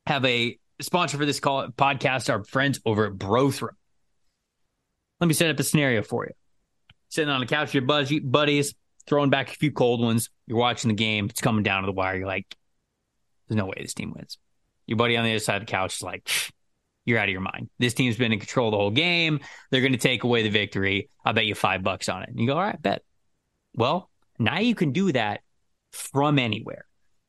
have 0.05 0.23
a 0.25 0.57
sponsor 0.81 1.17
for 1.17 1.25
this 1.25 1.39
call 1.39 1.67
podcast, 1.69 2.29
our 2.29 2.43
friends 2.43 2.79
over 2.85 3.07
at 3.07 3.13
BroThrow. 3.13 3.69
Let 5.19 5.27
me 5.27 5.33
set 5.33 5.49
up 5.49 5.59
a 5.59 5.63
scenario 5.63 6.01
for 6.01 6.25
you. 6.25 6.33
Sitting 7.09 7.29
on 7.29 7.41
the 7.41 7.45
couch 7.45 7.73
with 7.73 8.11
your 8.11 8.21
buddies, 8.21 8.73
throwing 9.07 9.29
back 9.29 9.49
a 9.49 9.55
few 9.55 9.71
cold 9.71 10.01
ones. 10.01 10.29
You're 10.47 10.57
watching 10.57 10.89
the 10.89 10.95
game. 10.95 11.25
It's 11.25 11.41
coming 11.41 11.63
down 11.63 11.81
to 11.81 11.87
the 11.87 11.91
wire. 11.91 12.17
You're 12.17 12.27
like, 12.27 12.55
there's 13.47 13.57
no 13.57 13.65
way 13.65 13.75
this 13.79 13.93
team 13.93 14.13
wins. 14.15 14.37
Your 14.85 14.97
buddy 14.97 15.17
on 15.17 15.25
the 15.25 15.31
other 15.31 15.39
side 15.39 15.61
of 15.61 15.67
the 15.67 15.71
couch 15.71 15.97
is 15.97 16.03
like, 16.03 16.29
you're 17.05 17.17
out 17.17 17.27
of 17.27 17.31
your 17.31 17.41
mind. 17.41 17.69
This 17.79 17.93
team's 17.93 18.17
been 18.17 18.31
in 18.31 18.39
control 18.39 18.71
the 18.71 18.77
whole 18.77 18.91
game. 18.91 19.39
They're 19.71 19.81
going 19.81 19.93
to 19.93 19.97
take 19.97 20.23
away 20.23 20.43
the 20.43 20.49
victory. 20.49 21.09
I'll 21.25 21.33
bet 21.33 21.45
you 21.45 21.55
five 21.55 21.83
bucks 21.83 22.07
on 22.07 22.23
it. 22.23 22.29
And 22.29 22.39
you 22.39 22.47
go, 22.47 22.53
all 22.53 22.61
right, 22.61 22.81
bet. 22.81 23.03
Well, 23.75 24.09
now 24.37 24.59
you 24.59 24.75
can 24.75 24.91
do 24.91 25.11
that 25.11 25.41
from 25.91 26.39
anywhere. 26.39 26.85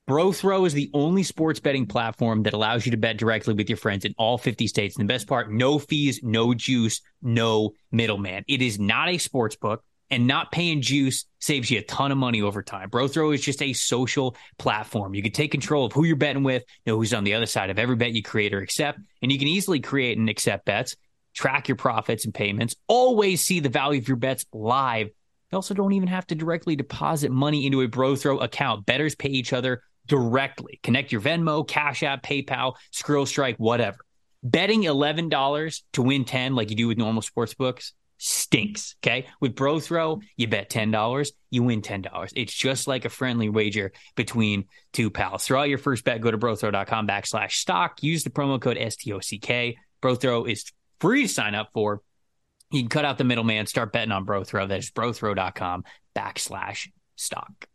BroThrow 0.08 0.66
is 0.66 0.72
the 0.72 0.90
only 0.92 1.22
sports 1.22 1.60
betting 1.60 1.86
platform 1.86 2.42
that 2.42 2.52
allows 2.52 2.84
you 2.84 2.90
to 2.90 2.96
bet 2.96 3.16
directly 3.16 3.54
with 3.54 3.68
your 3.68 3.76
friends 3.76 4.04
in 4.04 4.12
all 4.18 4.38
50 4.38 4.66
states. 4.66 4.96
And 4.96 5.08
the 5.08 5.12
best 5.12 5.28
part, 5.28 5.52
no 5.52 5.78
fees, 5.78 6.20
no 6.22 6.52
juice, 6.52 7.00
no 7.22 7.74
middleman. 7.92 8.44
It 8.48 8.60
is 8.60 8.80
not 8.80 9.08
a 9.08 9.18
sports 9.18 9.54
book 9.54 9.84
and 10.10 10.26
not 10.26 10.50
paying 10.50 10.82
juice 10.82 11.24
saves 11.38 11.70
you 11.70 11.78
a 11.78 11.82
ton 11.82 12.10
of 12.10 12.18
money 12.18 12.42
over 12.42 12.62
time. 12.62 12.90
BroThrow 12.90 13.32
is 13.32 13.40
just 13.40 13.62
a 13.62 13.72
social 13.72 14.36
platform. 14.58 15.14
You 15.14 15.22
can 15.22 15.32
take 15.32 15.52
control 15.52 15.86
of 15.86 15.92
who 15.92 16.04
you're 16.04 16.16
betting 16.16 16.42
with, 16.42 16.64
know 16.86 16.96
who's 16.96 17.14
on 17.14 17.24
the 17.24 17.34
other 17.34 17.46
side 17.46 17.70
of 17.70 17.78
every 17.78 17.96
bet 17.96 18.12
you 18.12 18.22
create 18.22 18.52
or 18.52 18.60
accept, 18.60 18.98
and 19.22 19.30
you 19.30 19.38
can 19.38 19.48
easily 19.48 19.78
create 19.78 20.18
and 20.18 20.28
accept 20.28 20.64
bets, 20.64 20.96
track 21.34 21.68
your 21.68 21.76
profits 21.76 22.24
and 22.24 22.34
payments, 22.34 22.74
always 22.88 23.40
see 23.40 23.60
the 23.60 23.68
value 23.68 24.00
of 24.00 24.08
your 24.08 24.16
bets 24.16 24.44
live. 24.52 25.10
You 25.50 25.56
also 25.56 25.74
don't 25.74 25.92
even 25.92 26.08
have 26.08 26.26
to 26.28 26.34
directly 26.34 26.76
deposit 26.76 27.30
money 27.30 27.66
into 27.66 27.80
a 27.80 27.88
BroThrow 27.88 28.42
account. 28.42 28.86
Bettors 28.86 29.14
pay 29.14 29.30
each 29.30 29.52
other 29.52 29.82
directly. 30.06 30.80
Connect 30.82 31.12
your 31.12 31.20
Venmo, 31.20 31.66
Cash 31.66 32.02
App, 32.02 32.22
PayPal, 32.22 32.74
Skrill 32.92 33.26
Strike, 33.26 33.56
whatever. 33.56 33.98
Betting 34.42 34.82
$11 34.82 35.82
to 35.92 36.02
win 36.02 36.24
10 36.24 36.54
like 36.54 36.70
you 36.70 36.76
do 36.76 36.88
with 36.88 36.98
normal 36.98 37.22
sports 37.22 37.54
books 37.54 37.92
stinks. 38.20 38.96
Okay. 39.02 39.26
With 39.40 39.56
BroThrow, 39.56 40.20
you 40.36 40.46
bet 40.46 40.70
$10, 40.70 41.30
you 41.50 41.62
win 41.62 41.80
$10. 41.80 42.32
It's 42.36 42.52
just 42.52 42.86
like 42.86 43.04
a 43.06 43.08
friendly 43.08 43.48
wager 43.48 43.92
between 44.14 44.66
two 44.92 45.10
pals. 45.10 45.44
Throw 45.44 45.60
out 45.60 45.68
your 45.68 45.78
first 45.78 46.04
bet, 46.04 46.20
go 46.20 46.30
to 46.30 46.38
brothrow.com 46.38 47.08
backslash 47.08 47.52
stock, 47.52 48.02
use 48.02 48.22
the 48.22 48.30
promo 48.30 48.60
code 48.60 48.76
STOCK. 48.76 49.76
BroThrow 50.02 50.50
is 50.50 50.70
free 51.00 51.22
to 51.22 51.28
sign 51.28 51.54
up 51.54 51.70
for. 51.72 52.02
You 52.70 52.80
can 52.82 52.88
cut 52.88 53.04
out 53.04 53.18
the 53.18 53.24
middleman, 53.24 53.66
start 53.66 53.92
betting 53.92 54.12
on 54.12 54.24
BroThrow. 54.24 54.68
That 54.68 54.78
is 54.78 54.90
brothrow.com 54.90 55.84
backslash 56.16 56.88
stock. 57.16 57.66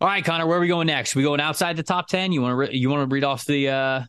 All 0.00 0.08
right, 0.08 0.22
Connor, 0.24 0.46
where 0.46 0.58
are 0.58 0.60
we 0.60 0.68
going 0.68 0.86
next? 0.88 1.16
we 1.16 1.22
going 1.22 1.40
outside 1.40 1.76
the 1.76 1.82
top 1.82 2.06
10? 2.08 2.32
You 2.32 2.42
want 2.42 2.52
to 2.52 2.56
re- 2.56 2.76
you 2.76 2.90
want 2.90 3.08
to 3.08 3.14
read 3.14 3.24
off 3.24 3.46
the 3.46 3.68
uh 3.70 4.02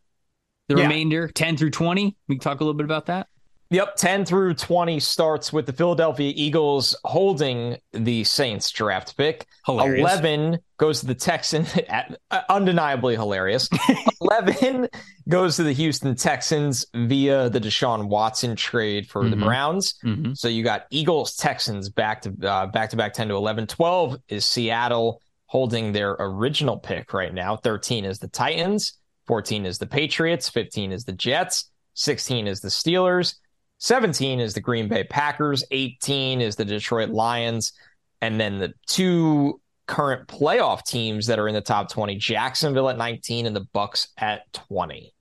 the 0.68 0.76
Yeah. 0.76 0.84
remainder 0.84 1.30
10 1.30 1.56
through 1.56 1.70
20? 1.72 2.16
We 2.28 2.36
can 2.36 2.42
talk 2.42 2.60
a 2.60 2.64
little 2.64 2.74
bit 2.78 2.84
about 2.84 3.06
that. 3.06 3.28
Yep, 3.70 3.96
10 3.98 4.24
through 4.26 4.54
20 4.54 5.00
starts 5.00 5.52
with 5.52 5.66
the 5.66 5.74
Philadelphia 5.74 6.32
Eagles 6.36 6.96
holding 7.04 7.78
the 7.92 8.24
Saints 8.24 8.72
draft 8.72 9.18
pick. 9.18 9.46
Hilarious. 9.66 10.00
11 10.00 10.60
goes 10.78 11.02
to 11.02 11.06
the 11.08 11.16
Texans, 11.16 11.74
undeniably 12.50 13.16
hilarious. 13.16 13.68
11 14.22 14.88
goes 15.28 15.58
to 15.58 15.64
the 15.64 15.74
Houston 15.74 16.16
Texans 16.16 16.86
via 16.96 17.50
the 17.50 17.60
Deshaun 17.60 18.08
Watson 18.08 18.56
trade 18.56 19.08
for 19.10 19.28
the 19.28 19.36
Mhm. 19.36 19.44
Browns. 19.44 19.96
Mhm. 20.04 20.38
So 20.38 20.48
you 20.48 20.64
got 20.64 20.86
Eagles, 20.90 21.36
Texans 21.36 21.90
back 21.90 22.22
to 22.22 22.34
uh, 22.48 22.68
back 22.68 22.92
to 22.92 22.96
back 22.96 23.14
10 23.14 23.28
to 23.30 23.36
11. 23.36 23.68
12 23.68 24.18
is 24.30 24.46
Seattle 24.46 25.22
holding 25.48 25.92
their 25.92 26.16
original 26.20 26.78
pick 26.78 27.14
right 27.14 27.34
now. 27.34 27.56
13 27.58 28.06
is 28.06 28.20
the 28.20 28.28
Titans, 28.28 28.94
14 29.28 29.66
is 29.66 29.78
the 29.78 29.88
Patriots, 29.88 30.50
15 30.50 30.92
is 30.92 31.06
the 31.06 31.14
Jets, 31.14 31.70
16 31.96 32.48
is 32.48 32.60
the 32.62 32.68
Steelers, 32.70 33.36
17 33.80 34.40
is 34.40 34.54
the 34.54 34.62
Green 34.62 34.88
Bay 34.88 35.04
Packers, 35.04 35.64
18 35.72 36.42
is 36.42 36.56
the 36.56 36.66
Detroit 36.66 37.10
Lions, 37.10 37.74
and 38.22 38.40
then 38.40 38.60
the 38.60 38.74
two 38.88 39.62
current 39.88 40.28
playoff 40.28 40.84
teams 40.86 41.28
that 41.28 41.40
are 41.40 41.48
in 41.48 41.54
the 41.54 41.62
top 41.62 41.90
20, 41.90 42.16
Jacksonville 42.16 42.90
at 42.90 42.98
19 42.98 43.46
and 43.46 43.56
the 43.56 43.66
Bucks 43.74 44.10
at 44.18 44.52
20. 44.54 45.14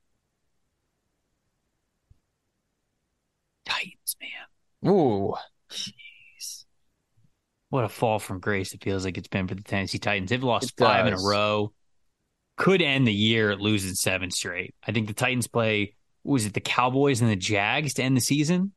Titans, 3.64 4.16
man. 4.20 4.90
Ooh, 4.92 5.34
Jeez. 5.70 6.64
What 7.70 7.84
a 7.84 7.88
fall 7.88 8.18
from 8.18 8.40
grace 8.40 8.72
it 8.72 8.82
feels 8.82 9.04
like 9.04 9.18
it's 9.18 9.28
been 9.28 9.48
for 9.48 9.54
the 9.54 9.62
Tennessee 9.62 9.98
Titans. 9.98 10.30
They've 10.30 10.42
lost 10.42 10.70
It 10.70 10.82
five 10.82 11.06
in 11.06 11.12
a 11.12 11.20
row. 11.20 11.72
Could 12.56 12.80
end 12.80 13.06
the 13.06 13.12
year 13.12 13.54
losing 13.56 13.94
seven 13.94 14.30
straight. 14.30 14.74
I 14.86 14.92
think 14.92 15.08
the 15.08 15.14
Titans 15.14 15.46
play, 15.46 15.82
what 15.82 16.05
was 16.26 16.46
it, 16.46 16.54
the 16.54 16.60
Cowboys 16.60 17.20
and 17.20 17.30
the 17.30 17.36
Jags 17.36 17.94
to 17.94 18.02
end 18.02 18.16
the 18.16 18.20
season? 18.20 18.72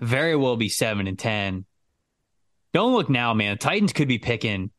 Very 0.00 0.36
well 0.36 0.56
be 0.56 0.68
seven 0.68 1.06
and 1.06 1.18
10. 1.18 1.64
Don't 2.72 2.92
look 2.92 3.08
now, 3.10 3.34
man. 3.34 3.52
The 3.54 3.58
Titans 3.58 3.92
could 3.92 4.08
be 4.08 4.18
picking 4.18 4.70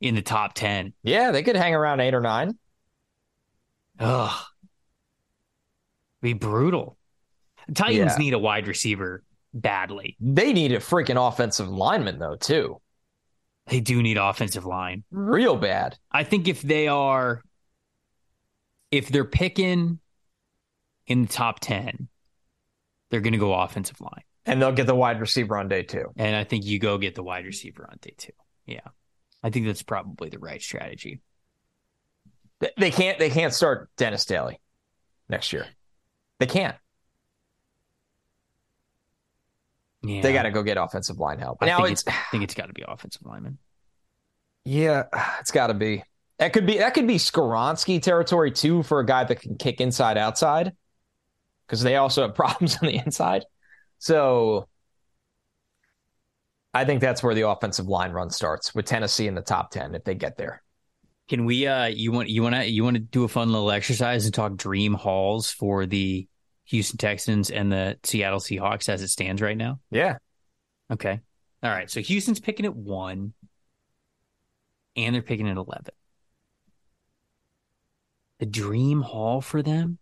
in 0.00 0.14
the 0.14 0.22
top 0.22 0.54
10. 0.54 0.92
Yeah, 1.02 1.30
they 1.32 1.42
could 1.42 1.56
hang 1.56 1.74
around 1.74 2.00
eight 2.00 2.14
or 2.14 2.20
nine. 2.20 2.56
Ugh. 3.98 4.44
Be 6.22 6.32
brutal. 6.32 6.96
The 7.66 7.74
Titans 7.74 8.12
Yeah. 8.12 8.18
need 8.18 8.34
a 8.34 8.38
wide 8.38 8.66
receiver 8.68 9.22
badly. 9.54 10.16
They 10.20 10.52
need 10.52 10.72
a 10.72 10.78
freaking 10.78 11.16
offensive 11.28 11.68
lineman 11.68 12.18
though, 12.18 12.36
too. 12.36 12.80
They 13.66 13.80
do 13.80 14.02
need 14.02 14.16
offensive 14.16 14.64
line. 14.64 15.04
Real 15.10 15.56
bad. 15.56 15.98
I 16.10 16.24
think 16.24 16.48
if 16.48 16.62
they 16.62 16.88
are, 16.88 17.42
if 18.90 19.08
they're 19.08 19.24
picking 19.24 19.98
in 21.08 21.22
the 21.22 21.28
top 21.28 21.58
10, 21.60 22.08
they're 23.10 23.20
going 23.20 23.32
to 23.32 23.38
go 23.38 23.52
offensive 23.54 24.00
line. 24.00 24.22
And 24.46 24.62
they'll 24.62 24.72
get 24.72 24.86
the 24.86 24.94
wide 24.94 25.20
receiver 25.20 25.58
on 25.58 25.68
day 25.68 25.82
two. 25.82 26.12
And 26.16 26.36
I 26.36 26.44
think 26.44 26.64
you 26.64 26.78
go 26.78 26.96
get 26.98 27.14
the 27.14 27.22
wide 27.22 27.44
receiver 27.44 27.86
on 27.90 27.98
day 28.00 28.14
two. 28.16 28.32
Yeah. 28.66 28.80
I 29.42 29.50
think 29.50 29.66
that's 29.66 29.82
probably 29.82 30.28
the 30.28 30.38
right 30.38 30.62
strategy. 30.62 31.20
They- 32.76 32.90
can't 32.90 33.18
they 33.18 33.30
can't 33.30 33.52
start 33.54 33.88
Dennis 33.96 34.24
Daley 34.24 34.60
next 35.28 35.52
year. 35.52 35.66
They 36.38 36.46
can't. 36.46 36.76
Yeah. 40.02 40.22
They 40.22 40.32
got 40.32 40.42
to 40.44 40.50
go 40.50 40.62
get 40.62 40.76
offensive 40.76 41.18
line 41.18 41.38
help. 41.38 41.58
I 41.60 41.66
now 41.66 41.78
think 41.78 41.90
it's 41.92 42.02
it's, 42.02 42.10
I 42.16 42.22
think 42.30 42.44
it's 42.44 42.54
got 42.54 42.66
to 42.66 42.72
be 42.72 42.84
offensive 42.86 43.22
lineman. 43.24 43.58
yeah, 44.64 45.04
it's 45.40 45.50
got 45.50 45.68
to 45.68 45.74
be. 45.74 46.04
That 46.38 46.52
could 46.52 46.66
be 46.66 46.78
that 46.78 46.94
could 46.94 47.06
be 47.06 47.16
Skoronski 47.16 48.00
territory 48.00 48.52
too 48.52 48.82
for 48.84 49.00
a 49.00 49.06
guy 49.06 49.24
that 49.24 49.40
can 49.40 49.56
kick 49.56 49.80
inside 49.80 50.16
outside 50.16 50.72
because 51.68 51.82
they 51.82 51.96
also 51.96 52.22
have 52.22 52.34
problems 52.34 52.78
on 52.80 52.88
the 52.88 52.96
inside. 52.96 53.44
So 53.98 54.68
I 56.72 56.84
think 56.84 57.00
that's 57.00 57.22
where 57.22 57.34
the 57.34 57.48
offensive 57.48 57.86
line 57.86 58.12
run 58.12 58.30
starts 58.30 58.74
with 58.74 58.86
Tennessee 58.86 59.26
in 59.26 59.34
the 59.34 59.42
top 59.42 59.70
10 59.70 59.94
if 59.94 60.04
they 60.04 60.14
get 60.14 60.36
there. 60.36 60.62
Can 61.28 61.44
we 61.44 61.66
uh 61.66 61.86
you 61.86 62.10
want 62.10 62.30
you 62.30 62.42
want 62.42 62.54
to 62.54 62.64
you 62.64 62.82
want 62.84 62.94
to 62.94 63.00
do 63.00 63.24
a 63.24 63.28
fun 63.28 63.52
little 63.52 63.70
exercise 63.70 64.24
and 64.24 64.32
talk 64.32 64.56
dream 64.56 64.94
hauls 64.94 65.50
for 65.50 65.84
the 65.84 66.26
Houston 66.66 66.96
Texans 66.96 67.50
and 67.50 67.70
the 67.70 67.98
Seattle 68.02 68.40
Seahawks 68.40 68.88
as 68.88 69.02
it 69.02 69.08
stands 69.08 69.42
right 69.42 69.56
now? 69.56 69.78
Yeah. 69.90 70.18
Okay. 70.90 71.20
All 71.62 71.70
right. 71.70 71.90
So 71.90 72.00
Houston's 72.00 72.40
picking 72.40 72.64
at 72.64 72.74
1 72.74 73.34
and 74.96 75.14
they're 75.14 75.22
picking 75.22 75.48
at 75.48 75.56
11. 75.56 75.84
The 78.38 78.46
dream 78.46 79.02
haul 79.02 79.40
for 79.40 79.62
them? 79.62 79.98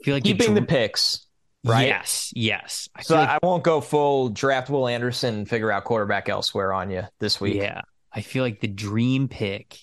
I 0.00 0.04
feel 0.04 0.14
like 0.14 0.24
Keeping 0.24 0.54
the 0.54 0.62
picks, 0.62 1.26
right? 1.64 1.88
Yes, 1.88 2.32
yes. 2.34 2.88
I 2.94 3.02
So 3.02 3.16
like 3.16 3.28
I 3.28 3.38
won't 3.42 3.64
go 3.64 3.80
full 3.80 4.28
draft 4.28 4.70
Will 4.70 4.86
Anderson 4.86 5.34
and 5.34 5.48
figure 5.48 5.72
out 5.72 5.84
quarterback 5.84 6.28
elsewhere 6.28 6.72
on 6.72 6.90
you 6.90 7.02
this 7.18 7.40
week. 7.40 7.56
Yeah. 7.56 7.82
I 8.12 8.22
feel 8.22 8.42
like 8.42 8.60
the 8.60 8.68
dream 8.68 9.28
pick 9.28 9.78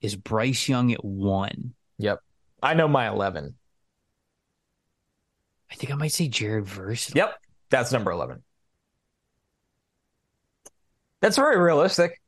is 0.00 0.16
Bryce 0.16 0.68
Young 0.68 0.92
at 0.92 1.04
one. 1.04 1.74
Yep. 1.98 2.20
I 2.62 2.74
know 2.74 2.88
my 2.88 3.08
11. 3.08 3.54
I 5.70 5.74
think 5.74 5.92
I 5.92 5.96
might 5.96 6.12
say 6.12 6.28
Jared 6.28 6.66
Verse. 6.66 7.14
Yep. 7.14 7.38
That's 7.70 7.92
number 7.92 8.10
11. 8.10 8.42
That's 11.20 11.36
very 11.36 11.58
realistic. 11.58 12.20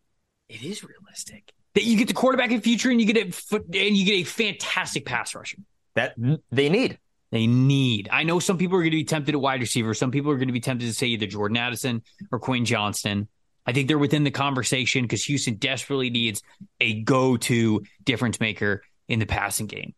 It 0.48 0.62
is 0.62 0.84
realistic. 0.84 1.52
That 1.74 1.84
you 1.84 1.96
get 1.96 2.08
the 2.08 2.14
quarterback 2.14 2.50
in 2.50 2.56
the 2.56 2.62
future 2.62 2.90
and 2.90 3.00
you 3.00 3.06
get 3.06 3.28
a 3.28 3.32
foot 3.32 3.64
and 3.64 3.96
you 3.96 4.04
get 4.04 4.14
a 4.14 4.24
fantastic 4.24 5.06
pass 5.06 5.34
rusher. 5.34 5.58
That 5.94 6.14
hmm? 6.14 6.34
they 6.50 6.68
need. 6.68 6.98
They 7.30 7.46
need. 7.46 8.10
I 8.12 8.24
know 8.24 8.38
some 8.38 8.58
people 8.58 8.76
are 8.76 8.82
going 8.82 8.90
to 8.90 8.98
be 8.98 9.04
tempted 9.04 9.34
at 9.34 9.40
wide 9.40 9.60
receiver. 9.60 9.94
Some 9.94 10.10
people 10.10 10.30
are 10.30 10.36
going 10.36 10.48
to 10.48 10.52
be 10.52 10.60
tempted 10.60 10.86
to 10.86 10.92
say 10.92 11.06
either 11.08 11.26
Jordan 11.26 11.56
Addison 11.56 12.02
or 12.30 12.38
Quinn 12.38 12.66
Johnston. 12.66 13.26
I 13.64 13.72
think 13.72 13.88
they're 13.88 13.98
within 13.98 14.24
the 14.24 14.30
conversation 14.30 15.02
because 15.02 15.24
Houston 15.24 15.54
desperately 15.54 16.10
needs 16.10 16.42
a 16.80 17.02
go-to 17.02 17.82
difference 18.04 18.38
maker 18.38 18.82
in 19.08 19.18
the 19.18 19.26
passing 19.26 19.66
game. 19.66 19.94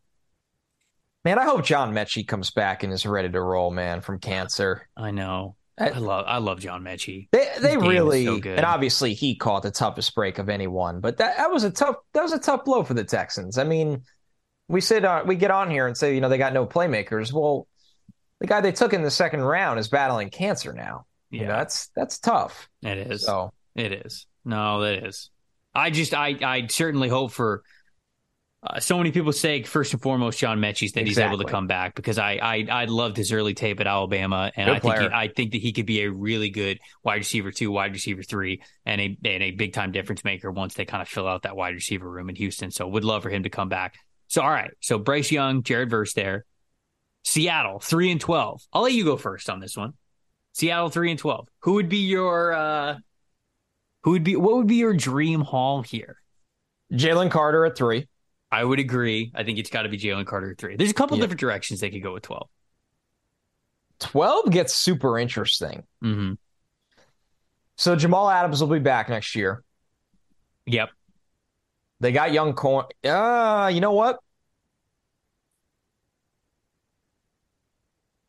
Man, 1.24 1.38
I 1.38 1.44
hope 1.44 1.64
John 1.64 1.92
Metchie 1.92 2.28
comes 2.28 2.50
back 2.50 2.82
and 2.82 2.92
is 2.92 3.06
ready 3.06 3.30
to 3.30 3.40
roll, 3.40 3.70
man, 3.70 4.00
from 4.00 4.20
cancer. 4.20 4.86
I 4.96 5.10
know. 5.10 5.56
I- 5.78 5.90
I 5.90 5.98
love. 5.98 6.24
I 6.28 6.38
love 6.38 6.60
John 6.60 6.84
Metchie. 6.84 7.28
They 7.32 7.50
they 7.58 7.76
really 7.76 8.26
so 8.26 8.38
good. 8.38 8.58
and 8.58 8.64
obviously 8.64 9.12
he 9.12 9.34
caught 9.34 9.64
the 9.64 9.72
toughest 9.72 10.14
break 10.14 10.38
of 10.38 10.48
anyone, 10.48 11.00
but 11.00 11.16
that, 11.16 11.36
that 11.36 11.50
was 11.50 11.64
a 11.64 11.70
tough 11.70 11.96
that 12.12 12.22
was 12.22 12.32
a 12.32 12.38
tough 12.38 12.64
blow 12.64 12.84
for 12.84 12.94
the 12.94 13.02
Texans. 13.02 13.58
I 13.58 13.64
mean, 13.64 14.02
we 14.68 14.80
sit 14.80 15.04
on 15.04 15.26
we 15.26 15.36
get 15.36 15.50
on 15.50 15.70
here 15.70 15.86
and 15.86 15.96
say, 15.96 16.14
you 16.14 16.20
know, 16.20 16.28
they 16.28 16.38
got 16.38 16.52
no 16.52 16.66
playmakers. 16.66 17.32
Well, 17.32 17.66
the 18.40 18.46
guy 18.46 18.60
they 18.60 18.72
took 18.72 18.92
in 18.92 19.02
the 19.02 19.10
second 19.10 19.42
round 19.42 19.78
is 19.78 19.88
battling 19.88 20.30
cancer 20.30 20.72
now. 20.72 21.06
You 21.30 21.42
know, 21.42 21.48
that's 21.48 21.88
that's 21.96 22.18
tough. 22.18 22.68
it 22.82 22.98
is. 22.98 23.24
So 23.24 23.52
It 23.74 23.92
is. 23.92 24.26
No, 24.44 24.80
that 24.82 25.04
is. 25.04 25.30
I 25.74 25.90
just, 25.90 26.14
I, 26.14 26.36
I 26.42 26.66
certainly 26.68 27.08
hope 27.08 27.32
for 27.32 27.62
uh, 28.62 28.78
so 28.78 28.96
many 28.96 29.10
people's 29.10 29.40
sake. 29.40 29.66
First 29.66 29.92
and 29.92 30.00
foremost, 30.00 30.38
John 30.38 30.60
Metchie's 30.60 30.92
that 30.92 31.06
he's 31.06 31.18
able 31.18 31.38
to 31.38 31.44
come 31.44 31.66
back 31.66 31.94
because 31.94 32.18
I, 32.18 32.38
I, 32.40 32.66
I 32.70 32.84
loved 32.84 33.16
his 33.16 33.32
early 33.32 33.54
tape 33.54 33.80
at 33.80 33.86
Alabama, 33.86 34.52
and 34.54 34.68
Good 34.68 34.76
I 34.76 34.78
think, 34.78 34.98
he. 34.98 35.16
I 35.16 35.28
think 35.28 35.52
that 35.52 35.60
he 35.60 35.72
could 35.72 35.86
be 35.86 36.02
a 36.02 36.10
really 36.10 36.50
good 36.50 36.78
wide 37.02 37.16
receiver 37.16 37.50
two, 37.50 37.70
wide 37.72 37.92
receiver 37.92 38.22
three, 38.22 38.62
and 38.86 39.00
a, 39.00 39.18
and 39.24 39.42
a 39.42 39.50
big 39.50 39.72
time 39.72 39.90
difference 39.90 40.24
maker 40.24 40.50
once 40.50 40.74
they 40.74 40.84
kind 40.84 41.02
of 41.02 41.08
fill 41.08 41.26
out 41.26 41.42
that 41.42 41.56
wide 41.56 41.74
receiver 41.74 42.08
room 42.08 42.28
in 42.28 42.36
Houston. 42.36 42.70
So, 42.70 42.86
would 42.86 43.04
love 43.04 43.22
for 43.22 43.30
him 43.30 43.42
to 43.42 43.50
come 43.50 43.68
back. 43.68 43.96
So, 44.34 44.42
all 44.42 44.50
right. 44.50 44.72
So 44.80 44.98
Bryce 44.98 45.30
Young, 45.30 45.62
Jared 45.62 45.90
Verse 45.90 46.12
there. 46.12 46.44
Seattle 47.22 47.78
three 47.78 48.10
and 48.10 48.20
twelve. 48.20 48.60
I'll 48.72 48.82
let 48.82 48.92
you 48.92 49.04
go 49.04 49.16
first 49.16 49.48
on 49.48 49.60
this 49.60 49.76
one. 49.76 49.92
Seattle 50.54 50.88
three 50.88 51.10
and 51.12 51.20
twelve. 51.20 51.46
Who 51.60 51.74
would 51.74 51.88
be 51.88 51.98
your 51.98 52.52
uh 52.52 52.96
who 54.02 54.10
would 54.10 54.24
be 54.24 54.34
what 54.34 54.56
would 54.56 54.66
be 54.66 54.74
your 54.74 54.92
dream 54.92 55.40
haul 55.42 55.82
here? 55.82 56.16
Jalen 56.92 57.30
Carter 57.30 57.64
at 57.64 57.76
three. 57.78 58.08
I 58.50 58.64
would 58.64 58.80
agree. 58.80 59.30
I 59.36 59.44
think 59.44 59.60
it's 59.60 59.70
got 59.70 59.82
to 59.82 59.88
be 59.88 59.98
Jalen 59.98 60.26
Carter 60.26 60.50
at 60.50 60.58
three. 60.58 60.74
There's 60.74 60.90
a 60.90 60.94
couple 60.94 61.16
Yeah. 61.16 61.22
different 61.22 61.38
directions 61.40 61.78
they 61.78 61.90
could 61.90 62.02
go 62.02 62.12
with 62.12 62.24
12 62.24 62.48
Twelve 64.00 64.50
gets 64.50 64.74
super 64.74 65.16
interesting. 65.16 65.84
Mm-hmm. 66.02 66.32
So 67.76 67.94
Jamal 67.94 68.28
Adams 68.28 68.60
will 68.60 68.68
be 68.68 68.80
back 68.80 69.08
next 69.08 69.36
year. 69.36 69.62
Yep. 70.66 70.90
They 72.00 72.10
got 72.10 72.32
young 72.32 72.54
corn. 72.54 72.86
Uh, 73.04 73.70
you 73.72 73.80
know 73.80 73.92
what? 73.92 74.18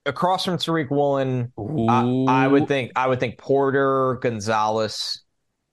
Across 0.06 0.46
from 0.46 0.58
Tariq 0.58 0.92
Woolen, 0.92 1.52
I, 1.90 2.44
I 2.44 2.48
would 2.48 2.68
think 2.68 2.92
I 2.96 3.08
would 3.08 3.20
think 3.20 3.38
Porter, 3.38 4.20
Gonzalez. 4.22 5.24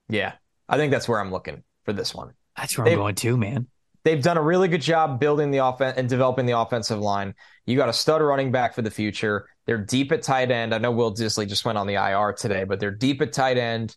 Yeah, 0.09 0.33
I 0.67 0.77
think 0.77 0.91
that's 0.91 1.07
where 1.07 1.19
I'm 1.19 1.31
looking 1.31 1.63
for 1.85 1.93
this 1.93 2.15
one. 2.15 2.33
That's 2.57 2.77
where 2.77 2.85
they- 2.85 2.93
I'm 2.93 2.99
going 2.99 3.15
to, 3.15 3.37
man. 3.37 3.67
They've 4.03 4.21
done 4.21 4.35
a 4.35 4.41
really 4.41 4.67
good 4.67 4.81
job 4.81 5.17
building 5.19 5.49
the 5.51 5.59
offense 5.59 5.97
and 5.97 6.09
developing 6.09 6.45
the 6.45 6.57
offensive 6.59 6.99
line. 6.99 7.35
You 7.65 7.77
got 7.77 7.87
a 7.87 7.93
stud 7.93 8.21
running 8.21 8.51
back 8.51 8.73
for 8.73 8.81
the 8.81 8.91
future. 8.91 9.47
They're 9.65 9.77
deep 9.77 10.11
at 10.11 10.21
tight 10.23 10.51
end. 10.51 10.75
I 10.75 10.77
know 10.77 10.91
Will 10.91 11.13
Dissly 11.15 11.47
just 11.47 11.63
went 11.63 11.77
on 11.77 11.87
the 11.87 11.93
IR 11.93 12.33
today, 12.33 12.65
but 12.65 12.81
they're 12.81 12.91
deep 12.91 13.21
at 13.21 13.31
tight 13.31 13.57
end. 13.57 13.95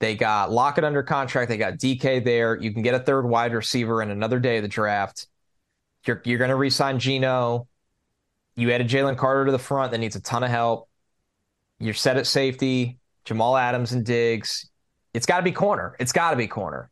They 0.00 0.16
got 0.16 0.50
Lockett 0.50 0.82
under 0.82 1.04
contract. 1.04 1.48
They 1.48 1.58
got 1.58 1.74
DK 1.74 2.24
there. 2.24 2.56
You 2.60 2.72
can 2.72 2.82
get 2.82 2.94
a 2.94 2.98
third 2.98 3.24
wide 3.24 3.54
receiver 3.54 4.02
in 4.02 4.10
another 4.10 4.40
day 4.40 4.56
of 4.56 4.62
the 4.62 4.68
draft. 4.68 5.28
You're 6.06 6.20
you're 6.24 6.38
going 6.38 6.50
to 6.50 6.56
re-sign 6.56 6.98
Geno. 6.98 7.68
You 8.56 8.70
added 8.72 8.88
Jalen 8.88 9.16
Carter 9.16 9.46
to 9.46 9.52
the 9.52 9.58
front 9.58 9.92
that 9.92 9.98
needs 9.98 10.16
a 10.16 10.20
ton 10.20 10.42
of 10.42 10.50
help. 10.50 10.88
You're 11.78 11.94
set 11.94 12.16
at 12.16 12.26
safety. 12.26 12.98
Jamal 13.24 13.56
Adams 13.56 13.92
and 13.92 14.04
Diggs. 14.04 14.70
It's 15.12 15.26
got 15.26 15.38
to 15.38 15.42
be 15.42 15.52
corner. 15.52 15.96
It's 15.98 16.12
got 16.12 16.30
to 16.30 16.36
be 16.36 16.46
corner. 16.46 16.90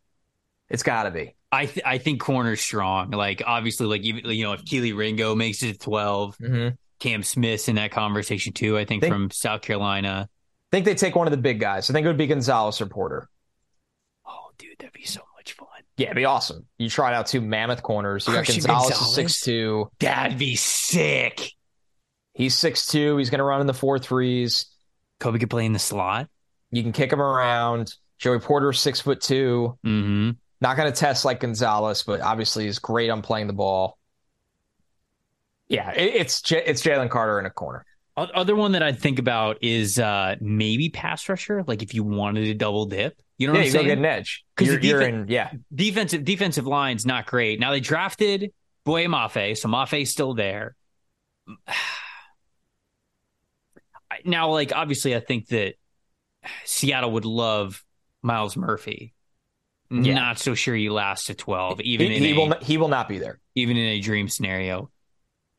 It's 0.68 0.82
got 0.82 1.04
to 1.04 1.10
be. 1.10 1.34
I 1.52 1.66
th- 1.66 1.86
I 1.86 1.98
think 1.98 2.20
corner's 2.20 2.60
strong. 2.60 3.12
Like 3.12 3.42
obviously, 3.46 3.86
like 3.86 4.02
even 4.02 4.28
you 4.30 4.42
know 4.44 4.52
if 4.54 4.64
Kelee 4.64 4.96
Ringo 4.96 5.34
makes 5.34 5.62
it 5.62 5.72
to 5.74 5.78
12, 5.78 6.36
Mm-hmm. 6.38 6.74
Cam 7.00 7.22
Smith's 7.22 7.68
in 7.68 7.76
that 7.76 7.90
conversation 7.92 8.52
too. 8.52 8.76
I 8.78 8.84
think, 8.84 9.02
Think- 9.02 9.12
from 9.12 9.30
South 9.30 9.62
Carolina. 9.62 10.28
I 10.30 10.76
think 10.76 10.86
they 10.86 10.94
take 10.94 11.14
one 11.14 11.26
of 11.26 11.30
the 11.30 11.36
big 11.36 11.60
guys. 11.60 11.88
I 11.88 11.92
think 11.92 12.04
it 12.04 12.08
would 12.08 12.16
be 12.18 12.26
Gonzalez 12.26 12.80
or 12.80 12.86
Porter. 12.86 13.28
Oh, 14.26 14.50
dude, 14.58 14.76
that'd 14.78 14.92
be 14.92 15.04
so. 15.04 15.20
Yeah, 15.96 16.06
it'd 16.06 16.16
be 16.16 16.24
awesome. 16.24 16.66
You 16.78 16.88
tried 16.88 17.14
out 17.14 17.26
two 17.26 17.40
mammoth 17.40 17.82
corners. 17.82 18.26
You 18.26 18.34
got 18.34 18.44
Christian 18.44 18.64
Gonzalez, 18.64 19.14
six 19.14 19.40
two. 19.40 19.90
That'd 20.00 20.38
be 20.38 20.56
sick. 20.56 21.52
He's 22.32 22.56
six 22.56 22.86
two. 22.86 23.16
He's 23.16 23.30
going 23.30 23.38
to 23.38 23.44
run 23.44 23.60
in 23.60 23.66
the 23.66 23.74
four 23.74 23.98
threes. 23.98 24.66
Coby 25.20 25.38
could 25.38 25.50
play 25.50 25.64
in 25.66 25.72
the 25.72 25.78
slot. 25.78 26.28
You 26.72 26.82
can 26.82 26.92
kick 26.92 27.12
him 27.12 27.22
around. 27.22 27.94
Joey 28.18 28.40
Porter, 28.40 28.72
six 28.72 29.00
foot 29.00 29.20
two. 29.20 29.78
Mm-hmm. 29.86 30.30
Not 30.60 30.76
going 30.76 30.92
to 30.92 30.98
test 30.98 31.24
like 31.24 31.40
Gonzalez, 31.40 32.02
but 32.02 32.20
obviously 32.20 32.66
is 32.66 32.78
great 32.78 33.10
on 33.10 33.22
playing 33.22 33.46
the 33.46 33.52
ball. 33.52 33.98
Yeah, 35.68 35.92
it, 35.92 36.14
it's 36.14 36.42
J- 36.42 36.64
it's 36.64 36.82
Jalen 36.82 37.10
Carter 37.10 37.38
in 37.38 37.46
a 37.46 37.50
corner. 37.50 37.84
Other 38.16 38.54
one 38.54 38.72
that 38.72 38.82
I'd 38.82 39.00
think 39.00 39.18
about 39.18 39.58
is 39.62 39.98
uh, 39.98 40.36
maybe 40.40 40.88
pass 40.88 41.28
rusher. 41.28 41.64
Like 41.66 41.82
if 41.82 41.94
you 41.94 42.04
wanted 42.04 42.44
to 42.44 42.54
double 42.54 42.86
dip, 42.86 43.20
you 43.38 43.48
know 43.48 43.54
yeah, 43.54 43.58
what 43.58 43.60
I'm 43.60 43.64
you 43.66 43.70
saying? 43.72 43.84
go 43.84 43.88
get 43.88 43.98
an 43.98 44.04
edge 44.04 44.44
'Cause 44.56 44.68
you're, 44.68 44.76
the 44.78 44.86
you're 44.86 45.00
defen- 45.00 45.22
in. 45.22 45.28
Yeah, 45.28 45.50
defensive 45.74 46.24
defensive 46.24 46.66
line's 46.66 47.04
not 47.04 47.26
great. 47.26 47.58
Now 47.58 47.72
they 47.72 47.80
drafted 47.80 48.52
Boye 48.84 49.06
Mafe, 49.06 49.56
so 49.58 49.68
Mafe's 49.68 50.10
still 50.10 50.34
there. 50.34 50.76
Now, 54.24 54.50
like 54.52 54.72
obviously, 54.74 55.14
I 55.16 55.20
think 55.20 55.48
that 55.48 55.74
Seattle 56.64 57.10
would 57.12 57.24
love 57.24 57.84
Myles 58.22 58.56
Murphy. 58.56 59.12
Yeah. 59.90 60.14
Not 60.14 60.38
so 60.38 60.54
sure 60.54 60.74
he 60.74 60.88
lasts 60.88 61.26
to 61.26 61.34
twelve, 61.34 61.80
even 61.80 62.10
he, 62.10 62.16
in 62.16 62.22
he 62.22 62.30
a, 62.32 62.34
will 62.36 62.54
he 62.60 62.78
will 62.78 62.88
not 62.88 63.08
be 63.08 63.18
there. 63.18 63.38
even 63.54 63.76
in 63.76 63.86
a 63.86 64.00
dream 64.00 64.28
scenario. 64.28 64.90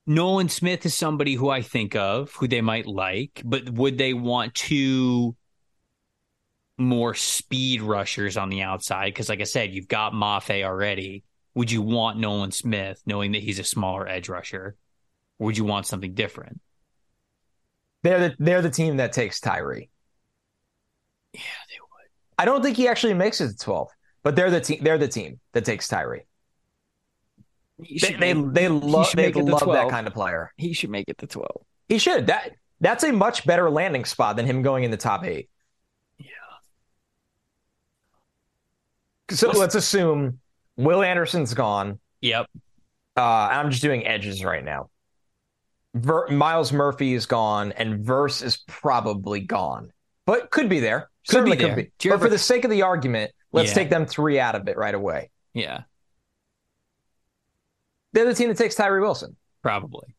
Nolan 0.07 0.49
Smith 0.49 0.85
is 0.85 0.93
somebody 0.93 1.33
who 1.33 1.49
I 1.49 1.61
think 1.61 1.95
of 1.95 2.31
who 2.33 2.47
they 2.47 2.61
might 2.61 2.85
like, 2.85 3.41
but 3.43 3.69
would 3.69 3.97
they 3.97 4.13
want 4.13 4.53
two 4.53 5.35
more 6.77 7.15
speed 7.15 7.81
rushers 7.81 8.37
on 8.37 8.49
the 8.49 8.61
outside? 8.61 9.07
Because, 9.07 9.29
like 9.29 9.41
I 9.41 9.45
said, 9.45 9.73
you've 9.73 9.87
got 9.87 10.13
Mafe 10.13 10.63
already. 10.63 11.23
Would 11.55 11.71
you 11.71 11.81
want 11.81 12.19
Nolan 12.19 12.51
Smith 12.51 13.01
knowing 13.05 13.31
that 13.31 13.41
he's 13.41 13.59
a 13.59 13.63
smaller 13.63 14.07
edge 14.07 14.29
rusher? 14.29 14.75
Or 15.39 15.45
would 15.45 15.57
you 15.57 15.63
want 15.63 15.87
something 15.87 16.13
different? 16.13 16.61
They're 18.03 18.29
the 18.29 18.35
they're 18.37 18.61
the 18.61 18.69
team 18.69 18.97
that 18.97 19.13
takes 19.13 19.39
Tyree. 19.39 19.89
Yeah, 21.33 21.39
they 21.69 21.79
would. 21.79 22.09
I 22.37 22.45
don't 22.45 22.61
think 22.61 22.77
he 22.77 22.87
actually 22.87 23.15
makes 23.15 23.41
it 23.41 23.49
to 23.49 23.57
twelve, 23.57 23.89
but 24.21 24.35
they're 24.35 24.51
the 24.51 24.61
team. 24.61 24.83
They're 24.83 24.99
the 24.99 25.07
team 25.07 25.39
that 25.53 25.65
takes 25.65 25.87
Tyree. 25.87 26.27
They 27.79 28.13
they, 28.13 28.33
they 28.33 28.69
love 28.69 29.11
they 29.13 29.31
make 29.31 29.35
love 29.35 29.67
that 29.67 29.89
kind 29.89 30.07
of 30.07 30.13
player. 30.13 30.51
He 30.57 30.73
should 30.73 30.89
make 30.89 31.09
it 31.09 31.17
to 31.19 31.27
12. 31.27 31.49
He 31.89 31.97
should. 31.97 32.27
That 32.27 32.51
that's 32.79 33.03
a 33.03 33.11
much 33.11 33.45
better 33.45 33.69
landing 33.69 34.05
spot 34.05 34.35
than 34.37 34.45
him 34.45 34.61
going 34.61 34.83
in 34.83 34.91
the 34.91 34.97
top 34.97 35.23
eight. 35.25 35.49
Yeah. 36.17 36.27
So 39.31 39.47
What's- 39.47 39.59
let's 39.59 39.75
assume 39.75 40.39
Will 40.77 41.03
Anderson's 41.03 41.53
gone. 41.53 41.99
Yep. 42.21 42.47
Uh, 43.17 43.21
I'm 43.21 43.69
just 43.71 43.81
doing 43.81 44.05
edges 44.05 44.43
right 44.43 44.63
now. 44.63 44.89
Ver- 45.93 46.27
Myles 46.27 46.73
Murphy 46.73 47.13
is 47.13 47.25
gone, 47.25 47.71
and 47.73 48.03
Verse 48.05 48.41
is 48.41 48.57
probably 48.67 49.39
gone, 49.39 49.91
but 50.25 50.51
could 50.51 50.67
be 50.67 50.81
there. 50.81 51.09
Could 51.27 51.33
Certainly 51.35 51.57
be 51.57 51.63
there. 51.63 51.75
could 51.75 51.91
be. 51.97 52.09
But 52.09 52.19
for 52.19 52.29
the 52.29 52.37
sake 52.37 52.65
of 52.65 52.71
the 52.71 52.81
argument, 52.81 53.31
let's 53.53 53.69
Yeah. 53.69 53.75
take 53.75 53.89
them 53.89 54.05
three 54.05 54.37
out 54.39 54.55
of 54.55 54.67
it 54.67 54.75
right 54.77 54.93
away. 54.93 55.31
Yeah, 55.53 55.83
They're 58.15 58.25
the 58.25 58.33
team 58.33 58.47
that 58.49 58.57
takes 58.57 58.73
Tyree 58.75 59.01
Wilson. 59.01 59.35
probably. 59.61 60.15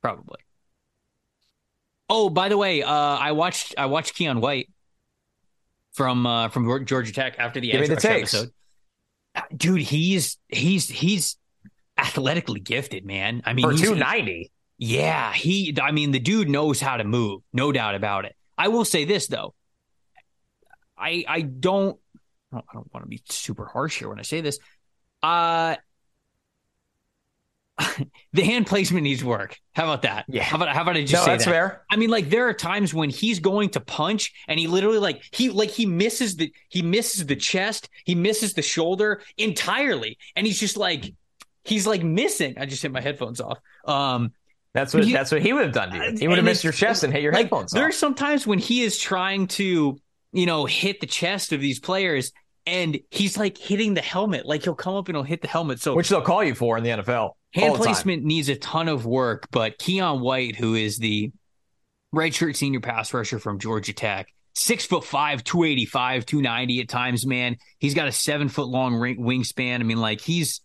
Probably. 0.00 0.38
Oh, 2.08 2.30
by 2.30 2.48
the 2.48 2.56
way, 2.56 2.82
uh, 2.82 2.90
I 2.90 3.32
watched 3.32 3.74
I 3.76 3.86
watched 3.86 4.16
Keion 4.16 4.40
White 4.40 4.70
from 5.92 6.24
uh, 6.26 6.48
from 6.48 6.86
Georgia 6.86 7.12
Tech 7.12 7.34
after 7.38 7.60
the 7.60 7.70
the 7.72 8.08
episode. 8.08 8.50
Dude, 9.54 9.82
he's 9.82 10.38
he's 10.48 10.88
he's 10.88 11.36
athletically 11.98 12.60
gifted, 12.60 13.04
man. 13.04 13.42
I 13.44 13.52
mean, 13.52 13.64
For 13.66 13.72
he's- 13.72 13.82
290. 13.82 14.50
Yeah, 14.78 15.32
he. 15.34 15.76
I 15.80 15.90
mean, 15.92 16.10
the 16.12 16.18
dude 16.18 16.48
knows 16.48 16.80
how 16.80 16.96
to 16.96 17.04
move, 17.04 17.42
no 17.52 17.70
doubt 17.70 17.94
about 17.94 18.24
it. 18.24 18.34
I 18.56 18.68
will 18.68 18.86
say 18.86 19.04
this 19.04 19.26
though, 19.26 19.54
I 20.96 21.24
I 21.28 21.42
don't 21.42 21.98
I 22.52 22.56
don't, 22.56 22.64
I 22.70 22.74
don't 22.74 22.94
want 22.94 23.04
to 23.04 23.08
be 23.08 23.20
super 23.28 23.66
harsh 23.66 23.98
here 23.98 24.08
when 24.08 24.18
I 24.18 24.22
say 24.22 24.40
this. 24.40 24.58
Uh 25.22 25.76
the 28.32 28.42
hand 28.42 28.66
placement 28.66 29.04
needs 29.04 29.24
work. 29.24 29.58
How 29.74 29.84
about 29.84 30.02
that? 30.02 30.24
Yeah. 30.28 30.42
How 30.42 30.56
about 30.56 30.68
how 30.74 30.82
about 30.82 30.96
I 30.96 31.02
just 31.02 31.12
No, 31.14 31.20
say 31.24 31.30
that's 31.32 31.44
that? 31.44 31.50
fair. 31.50 31.82
I 31.90 31.96
mean, 31.96 32.10
like 32.10 32.28
there 32.30 32.48
are 32.48 32.52
times 32.54 32.92
when 32.92 33.10
he's 33.10 33.38
going 33.40 33.70
to 33.70 33.80
punch 33.80 34.32
and 34.48 34.58
he 34.60 34.66
literally 34.66 34.98
like 34.98 35.22
he 35.32 35.50
like 35.50 35.70
he 35.70 35.86
misses 35.86 36.36
the 36.36 36.52
he 36.68 36.82
misses 36.82 37.26
the 37.26 37.36
chest, 37.36 37.88
he 38.04 38.14
misses 38.14 38.54
the 38.54 38.62
shoulder 38.62 39.22
entirely, 39.38 40.18
and 40.36 40.46
he's 40.46 40.58
just 40.60 40.76
like 40.76 41.12
he's 41.64 41.86
like 41.86 42.02
missing. 42.02 42.54
I 42.58 42.66
just 42.66 42.82
hit 42.82 42.92
my 42.92 43.00
headphones 43.00 43.40
off. 43.40 43.58
Um, 43.84 44.32
That's 44.74 44.94
what 44.94 45.06
You- 45.06 45.12
that's 45.14 45.32
what 45.32 45.42
he 45.42 45.52
would 45.52 45.64
have 45.64 45.72
done 45.74 45.90
to 45.90 45.96
you. 45.96 46.16
He 46.18 46.28
would 46.28 46.38
have 46.38 46.44
missed 46.44 46.64
your 46.64 46.72
chest 46.72 47.02
and 47.04 47.12
hit 47.12 47.22
your 47.22 47.32
like 47.32 47.42
headphones 47.46 47.72
there 47.72 47.84
are 47.84 47.88
off. 47.88 47.94
some 47.94 48.14
times 48.14 48.46
when 48.46 48.58
he 48.58 48.82
is 48.82 48.98
trying 48.98 49.46
to 49.48 49.98
you 50.32 50.46
know 50.46 50.64
hit 50.64 51.00
the 51.00 51.06
chest 51.06 51.52
of 51.52 51.60
these 51.60 51.80
players 51.80 52.32
and 52.66 52.98
he's 53.10 53.36
like 53.38 53.56
hitting 53.56 53.94
the 53.94 54.00
helmet 54.02 54.46
like 54.46 54.62
he'll 54.64 54.74
come 54.74 54.94
up 54.94 55.08
and 55.08 55.16
he'll 55.16 55.22
hit 55.24 55.40
the 55.42 55.48
helmet 55.48 55.80
so 55.80 55.94
Which 55.94 56.08
they'll 56.08 56.20
call 56.20 56.44
you 56.44 56.54
for 56.54 56.76
in 56.78 56.84
the 56.84 56.90
NFL. 56.90 57.30
hand 57.54 57.74
the 57.74 57.78
time. 57.78 57.84
placement 57.86 58.24
needs 58.24 58.48
a 58.48 58.56
ton 58.56 58.88
of 58.88 59.06
work 59.06 59.48
but 59.50 59.78
keion 59.78 60.20
white 60.20 60.56
who 60.56 60.74
is 60.74 60.98
the 60.98 61.30
redshirt 62.14 62.56
senior 62.56 62.80
pass 62.80 63.12
rusher 63.14 63.38
from 63.38 63.58
georgia 63.58 63.92
tech 63.92 64.32
six 64.54 64.84
foot 64.84 65.04
five 65.04 65.44
285 65.44 66.26
290 66.26 66.80
at 66.80 66.88
times 66.88 67.26
man 67.26 67.56
he's 67.78 67.94
got 67.94 68.08
a 68.08 68.12
seven 68.12 68.48
foot 68.48 68.66
long 68.68 68.94
ring, 68.96 69.18
wingspan 69.20 69.76
i 69.80 69.82
mean 69.84 69.98
like 69.98 70.20
he's 70.20 70.60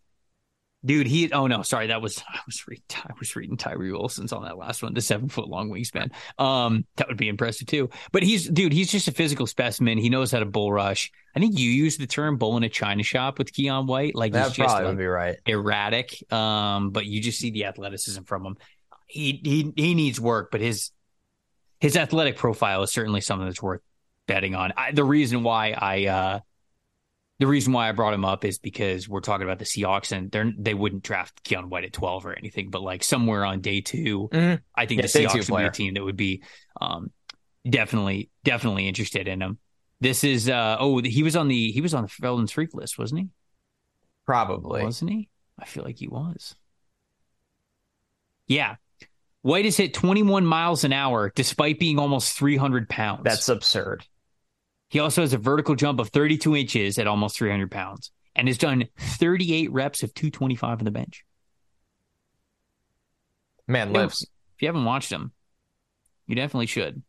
Dude, 0.86 1.08
he 1.08 1.32
oh 1.32 1.48
no, 1.48 1.64
sorry, 1.64 1.88
that 1.88 2.02
was 2.02 2.24
I 2.30 2.40
was 2.46 2.68
reading 2.68 2.84
I 2.98 3.14
was 3.20 3.36
reading 3.36 3.58
Tyree 3.58 3.92
Wilson's 3.92 4.32
on 4.32 4.44
that 4.44 4.58
last 4.58 4.84
one, 4.84 4.94
the 4.94 5.02
seven 5.02 5.30
foot 5.30 5.48
long 5.48 5.70
wingspan. 5.70 6.12
Um, 6.38 6.86
that 6.98 7.08
would 7.08 7.18
be 7.18 7.28
impressive 7.28 7.68
too. 7.68 7.90
But 8.12 8.24
he's 8.24 8.48
dude, 8.48 8.74
he's 8.74 8.92
just 8.92 9.08
a 9.08 9.12
physical 9.12 9.48
specimen. 9.48 9.98
He 9.98 10.10
knows 10.10 10.32
how 10.32 10.40
to 10.40 10.46
bull 10.46 10.72
rush. 10.72 11.12
I 11.36 11.40
think 11.40 11.58
you 11.58 11.70
used 11.70 12.00
the 12.00 12.08
term 12.08 12.38
bull 12.38 12.56
in 12.58 12.64
a 12.64 12.70
china 12.70 13.04
shop 13.04 13.40
with 13.40 13.52
Keion 13.52 13.88
White. 13.88 14.16
Like 14.16 14.34
That 14.34 14.48
he's 14.48 14.58
just 14.58 14.68
probably 14.68 14.86
like, 14.86 14.92
would 14.92 15.00
be 15.00 15.08
right. 15.08 15.36
erratic. 15.46 16.32
Um, 16.32 16.92
but 16.92 17.06
you 17.06 17.22
just 17.22 17.40
see 17.40 17.52
the 17.52 17.66
athleticism 17.66 18.24
from 18.24 18.46
him. 18.46 18.58
He 19.08 19.42
he 19.44 19.74
he 19.76 19.96
needs 19.96 20.20
work, 20.20 20.50
but 20.52 20.62
his 20.62 20.92
his 21.80 21.98
athletic 21.98 22.38
profile 22.38 22.84
is 22.84 22.92
certainly 22.92 23.22
something 23.22 23.48
that's 23.48 23.62
worth 23.62 23.82
betting 24.28 24.56
on. 24.56 24.74
I, 24.78 24.92
the 24.92 25.04
reason 25.04 25.44
why 25.44 25.72
I 25.72 26.06
uh 26.06 26.40
the 27.40 27.48
reason 27.48 27.74
why 27.74 27.90
I 27.90 27.92
brought 27.92 28.14
him 28.14 28.24
up 28.26 28.46
is 28.46 28.60
because 28.60 29.10
we're 29.10 29.20
talking 29.20 29.44
about 29.46 29.60
the 29.60 29.66
Seahawks 29.66 30.12
and 30.12 30.32
they're 30.32 30.52
they 30.58 30.74
wouldn't 30.74 31.04
draft 31.04 31.44
Keion 31.44 31.70
White 31.70 31.84
at 31.84 31.94
twelve 31.94 32.26
or 32.26 32.34
anything, 32.38 32.70
but 32.70 32.82
like 32.82 33.04
somewhere 33.04 33.44
on 33.46 33.62
day 33.62 33.82
2 33.82 34.30
Mhm. 34.32 34.62
I 34.76 34.86
think 34.86 35.02
Yeah, 35.02 35.08
the 35.08 35.14
day 35.14 35.26
two 35.28 35.40
Seahawks 35.40 35.52
would 35.52 35.58
be 35.60 35.64
a 35.66 35.72
team 35.72 35.94
that 35.96 36.04
would 36.04 36.16
be 36.18 36.44
um 36.80 37.12
definitely 37.70 38.30
definitely 38.44 38.88
interested 38.88 39.28
in 39.28 39.42
him. 39.42 39.58
This 40.00 40.24
is 40.24 40.50
uh 40.50 40.78
oh 40.80 41.02
he 41.02 41.24
was 41.24 41.36
on 41.36 41.48
the 41.48 41.72
he 41.72 41.82
was 41.82 41.94
on 41.94 42.04
the 42.04 42.10
Feldman's 42.10 42.52
freak 42.52 42.74
list, 42.74 42.98
wasn't 42.98 43.22
he? 43.22 43.28
Probably. 44.26 44.84
Wasn't 44.84 45.12
he? 45.12 45.30
I 45.60 45.66
feel 45.66 45.84
like 45.84 45.98
he 45.98 46.08
was. 46.08 46.56
Yeah. 48.48 48.76
White 49.42 49.66
has 49.66 49.78
hit 49.78 49.94
21 49.94 50.46
miles 50.46 50.84
an 50.84 50.94
hour 50.94 51.32
despite 51.36 51.80
being 51.80 52.00
almost 52.00 52.38
300 52.38 52.90
pounds. 52.90 53.22
That's 53.24 53.50
absurd. 53.50 54.06
He 54.96 55.02
also 55.02 55.20
has 55.20 55.34
a 55.34 55.38
vertical 55.38 55.76
jump 55.76 56.00
of 56.00 56.08
32 56.08 56.56
inches 56.56 56.98
at 56.98 57.06
almost 57.06 57.38
300 57.38 57.70
pounds 57.70 58.12
and 58.34 58.48
has 58.48 58.58
done 58.58 58.88
38 58.98 59.70
reps 59.74 60.04
of 60.04 60.14
225 60.14 60.80
on 60.80 60.86
the 60.86 60.90
bench. 60.90 61.26
Man 63.68 63.92
lives. 63.92 64.22
If 64.56 64.62
you 64.62 64.70
haven't 64.70 64.86
watched 64.86 65.12
him, 65.12 65.34
you 66.28 66.36
definitely 66.38 66.68
should. 66.68 67.04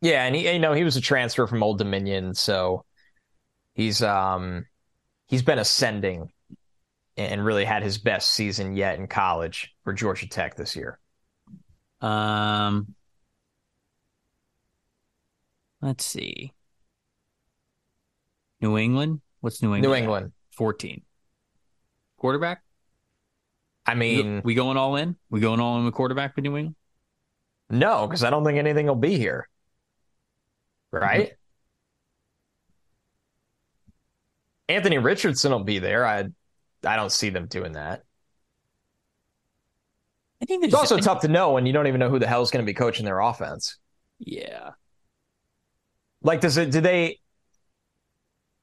Yeah, 0.00 0.24
and 0.24 0.34
he 0.34 0.50
you 0.50 0.58
know, 0.58 0.72
he 0.72 0.84
was 0.84 0.96
a 0.96 1.02
transfer 1.02 1.46
from 1.46 1.62
Old 1.62 1.76
Dominion, 1.76 2.32
so 2.32 2.86
he's 3.74 4.02
um 4.02 4.64
he's 5.26 5.42
been 5.42 5.58
ascending 5.58 6.32
and 7.18 7.44
really 7.44 7.66
had 7.66 7.82
his 7.82 7.98
best 7.98 8.30
season 8.30 8.74
yet 8.74 8.98
in 8.98 9.06
college 9.06 9.74
for 9.84 9.92
Georgia 9.92 10.30
Tech 10.30 10.56
this 10.56 10.76
year. 10.76 10.98
Um, 12.00 12.94
let's 15.82 16.06
see. 16.06 16.52
New 18.60 18.78
England? 18.78 19.20
What's 19.40 19.60
New 19.60 19.74
England? 19.74 19.82
New? 19.82 19.94
England. 19.94 20.32
14. 20.52 21.02
Quarterback? 22.16 22.62
I 23.84 23.94
mean, 23.94 24.42
we 24.44 24.54
going 24.54 24.76
all 24.76 24.94
in? 24.96 25.16
We 25.28 25.40
going 25.40 25.58
all 25.58 25.78
in 25.78 25.84
with 25.84 25.94
quarterback 25.94 26.34
for 26.34 26.40
New 26.40 26.56
England? 26.56 26.76
no, 27.68 28.06
because 28.06 28.22
I 28.22 28.30
don't 28.30 28.44
think 28.44 28.58
anything 28.58 28.86
will 28.86 28.94
be 28.94 29.18
here. 29.18 29.48
Right? 30.92 31.32
Anthony 34.68 34.98
Richardson 34.98 35.52
will 35.52 35.64
be 35.64 35.78
there. 35.80 36.06
I 36.06 36.26
I 36.84 36.96
don't 36.96 37.10
see 37.10 37.30
them 37.30 37.46
doing 37.46 37.72
that. 37.72 38.04
I 40.40 40.44
think 40.44 40.64
It's 40.64 40.74
also 40.74 40.98
tough 40.98 41.20
to 41.22 41.28
know 41.28 41.52
when 41.52 41.66
you 41.66 41.72
don't 41.72 41.86
even 41.86 42.00
know 42.00 42.10
who 42.10 42.18
the 42.18 42.26
hell 42.26 42.42
is 42.42 42.50
going 42.50 42.64
to 42.64 42.66
be 42.66 42.74
coaching 42.74 43.04
their 43.04 43.20
offense. 43.20 43.78
Yeah. 44.18 44.70
Like, 46.22 46.40
does 46.40 46.56
it? 46.56 46.70
Do 46.70 46.80
they? 46.80 47.18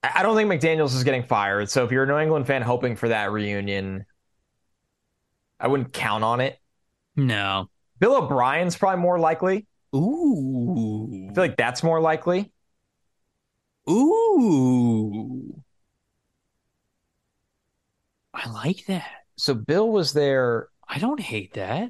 I 0.01 0.23
don't 0.23 0.35
think 0.35 0.49
McDaniels 0.49 0.95
is 0.95 1.03
getting 1.03 1.23
fired. 1.23 1.69
So 1.69 1.83
if 1.83 1.91
you're 1.91 2.03
a 2.03 2.07
New 2.07 2.17
England 2.17 2.47
fan 2.47 2.61
hoping 2.61 2.95
for 2.95 3.09
that 3.09 3.31
reunion, 3.31 4.05
I 5.59 5.67
wouldn't 5.67 5.91
count 5.91 6.23
on 6.23 6.39
it. 6.39 6.57
No. 7.15 7.69
Bill 7.99 8.15
O'Brien's 8.15 8.77
probably 8.77 9.01
more 9.01 9.19
likely. 9.19 9.67
Ooh. 9.93 11.27
I 11.29 11.33
feel 11.33 11.43
like 11.43 11.57
that's 11.57 11.83
more 11.83 11.99
likely. 11.99 12.51
Ooh. 13.89 15.63
I 18.33 18.49
like 18.49 18.85
that. 18.85 19.25
so 19.37 19.53
Bill 19.53 19.89
was 19.89 20.13
there. 20.13 20.69
I 20.87 20.99
don't 20.99 21.19
hate 21.19 21.53
that. 21.53 21.89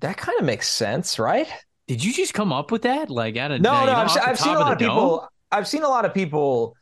That 0.00 0.16
kind 0.16 0.38
of 0.38 0.44
makes 0.46 0.68
sense, 0.68 1.18
right? 1.18 1.48
Did 1.90 2.04
you 2.04 2.12
just 2.12 2.34
come 2.34 2.52
up 2.52 2.70
with 2.70 2.82
that? 2.82 3.10
Like 3.10 3.36
out 3.36 3.50
of 3.50 3.60
No, 3.62 3.84
no. 3.84 3.90
I've, 3.90 4.06
off 4.06 4.12
se- 4.12 4.20
the 4.20 4.28
I've 4.28 4.38
seen 4.38 4.54
a 4.54 4.60
lot 4.60 4.72
of 4.72 4.78
the 4.78 4.84
dome? 4.84 4.94
people. 4.94 5.28
I've 5.50 5.66
seen 5.66 5.82
a 5.82 5.88
lot 5.88 6.04
of 6.04 6.14
people 6.14 6.76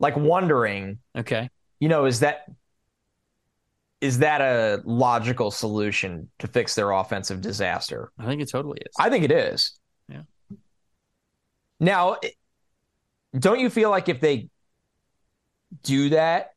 like 0.00 0.16
wondering. 0.16 1.00
Okay. 1.14 1.50
You 1.80 1.90
know, 1.90 2.06
is 2.06 2.20
that 2.20 2.46
is 4.00 4.20
that 4.20 4.40
a 4.40 4.80
logical 4.86 5.50
solution 5.50 6.30
to 6.38 6.46
fix 6.46 6.74
their 6.76 6.92
offensive 6.92 7.42
disaster? 7.42 8.10
I 8.18 8.24
think 8.24 8.40
it 8.40 8.48
totally 8.50 8.78
is. 8.80 8.94
I 8.98 9.10
think 9.10 9.24
it 9.26 9.32
is. 9.32 9.78
Yeah. 10.08 10.22
Now, 11.78 12.16
don't 13.38 13.60
you 13.60 13.68
feel 13.68 13.90
like 13.90 14.08
if 14.08 14.22
they 14.22 14.48
do 15.82 16.08
that, 16.08 16.52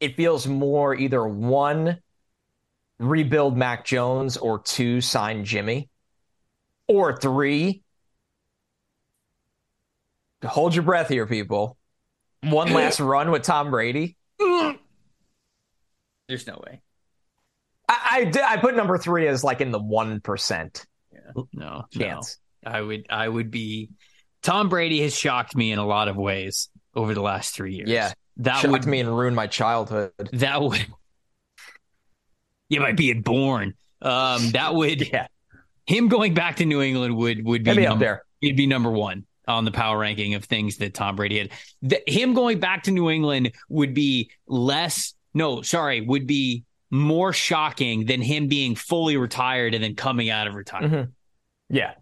it 0.00 0.16
feels 0.16 0.46
more 0.46 0.94
either 0.94 1.26
one, 1.26 1.96
rebuild 2.98 3.56
Mac 3.56 3.86
Jones, 3.86 4.36
or 4.36 4.58
two, 4.58 5.00
sign 5.00 5.46
Jimmy, 5.46 5.88
or 6.90 7.16
three, 7.16 7.82
hold 10.44 10.74
your 10.74 10.84
breath 10.84 11.08
here, 11.08 11.26
people. 11.26 11.76
One 12.42 12.72
last 12.72 13.00
run 13.10 13.30
with 13.30 13.42
Tom 13.42 13.70
Brady. 13.70 14.16
There's 14.38 14.76
no 16.46 16.62
way. 16.66 16.80
I, 17.88 17.98
I, 18.12 18.24
did- 18.24 18.42
I 18.42 18.56
put 18.56 18.76
number 18.76 18.98
three 18.98 19.26
as 19.28 19.44
like 19.44 19.60
in 19.60 19.70
the 19.70 19.80
1% 19.80 20.86
No, 21.34 21.48
no. 21.52 21.84
chance. 21.92 22.38
I 22.64 22.80
would 22.80 23.06
I 23.08 23.26
would 23.26 23.50
be 23.50 23.88
Tom 24.42 24.68
Brady 24.68 25.00
has 25.00 25.16
shocked 25.16 25.56
me 25.56 25.72
in 25.72 25.78
a 25.78 25.86
lot 25.86 26.08
of 26.08 26.16
ways 26.16 26.68
over 26.94 27.14
the 27.14 27.22
last 27.22 27.54
three 27.54 27.74
years. 27.74 27.88
Yeah. 27.88 28.12
That 28.38 28.56
Shocked 28.60 28.72
would 28.72 28.86
me 28.86 29.00
and 29.00 29.08
ruined 29.08 29.34
my 29.34 29.46
childhood. 29.46 30.12
that 30.34 30.60
would 30.60 30.86
Yeah, 32.68 32.80
by 32.80 32.92
being 32.92 33.22
born. 33.22 33.74
Um 34.02 34.50
that 34.50 34.74
would 34.74 35.08
Yeah. 35.12 35.28
Him 35.86 36.08
going 36.08 36.34
back 36.34 36.56
to 36.56 36.64
New 36.66 36.80
England 36.82 37.16
would 37.16 37.44
would 37.44 37.62
be 37.64 37.70
Get 37.70 37.76
me 37.76 37.86
up 37.86 37.90
number, 37.92 38.04
there. 38.04 38.22
he'd 38.40 38.56
be 38.56 38.66
number 38.66 38.90
one 38.90 39.24
on 39.48 39.64
the 39.64 39.70
power 39.72 39.98
ranking 39.98 40.34
of 40.34 40.44
things 40.44 40.76
that 40.76 40.94
Tom 40.94 41.16
Brady 41.16 41.38
had. 41.38 41.50
The, 41.82 42.00
him 42.06 42.34
going 42.34 42.60
back 42.60 42.84
to 42.84 42.90
New 42.92 43.10
England 43.10 43.52
would 43.68 43.94
be 43.94 44.30
less 44.46 45.14
no, 45.34 45.62
sorry, 45.62 46.00
would 46.00 46.26
be 46.26 46.64
more 46.90 47.32
shocking 47.32 48.04
than 48.06 48.20
him 48.20 48.48
being 48.48 48.74
fully 48.74 49.16
retired 49.16 49.74
and 49.74 49.82
then 49.82 49.94
coming 49.94 50.28
out 50.28 50.46
of 50.48 50.54
retirement. 50.54 50.92
Mhm. 50.92 51.12
Yeah. 51.68 51.94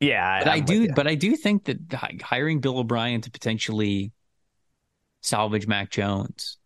Yeah, 0.00 0.40
But 0.44 0.48
I 0.48 0.56
I'm 0.56 0.64
do, 0.64 0.88
but 0.94 1.06
I 1.08 1.16
do 1.16 1.34
think 1.36 1.64
that 1.64 2.20
hiring 2.22 2.60
Bill 2.60 2.78
O'Brien 2.78 3.20
to 3.22 3.30
potentially 3.32 4.12
salvage 5.22 5.66
Mac 5.66 5.90
Jones 5.90 6.56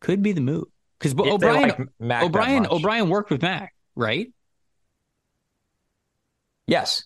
could 0.00 0.20
be 0.22 0.32
the 0.32 0.40
move 0.40 0.66
because 1.02 1.18
O'Brien, 1.18 1.62
like 1.68 1.78
Mac 1.98 2.22
O'Brien. 2.24 2.66
O'Brien 2.66 3.08
worked 3.08 3.30
with 3.30 3.42
Mac, 3.42 3.74
right? 3.96 4.32
Yes, 6.66 7.04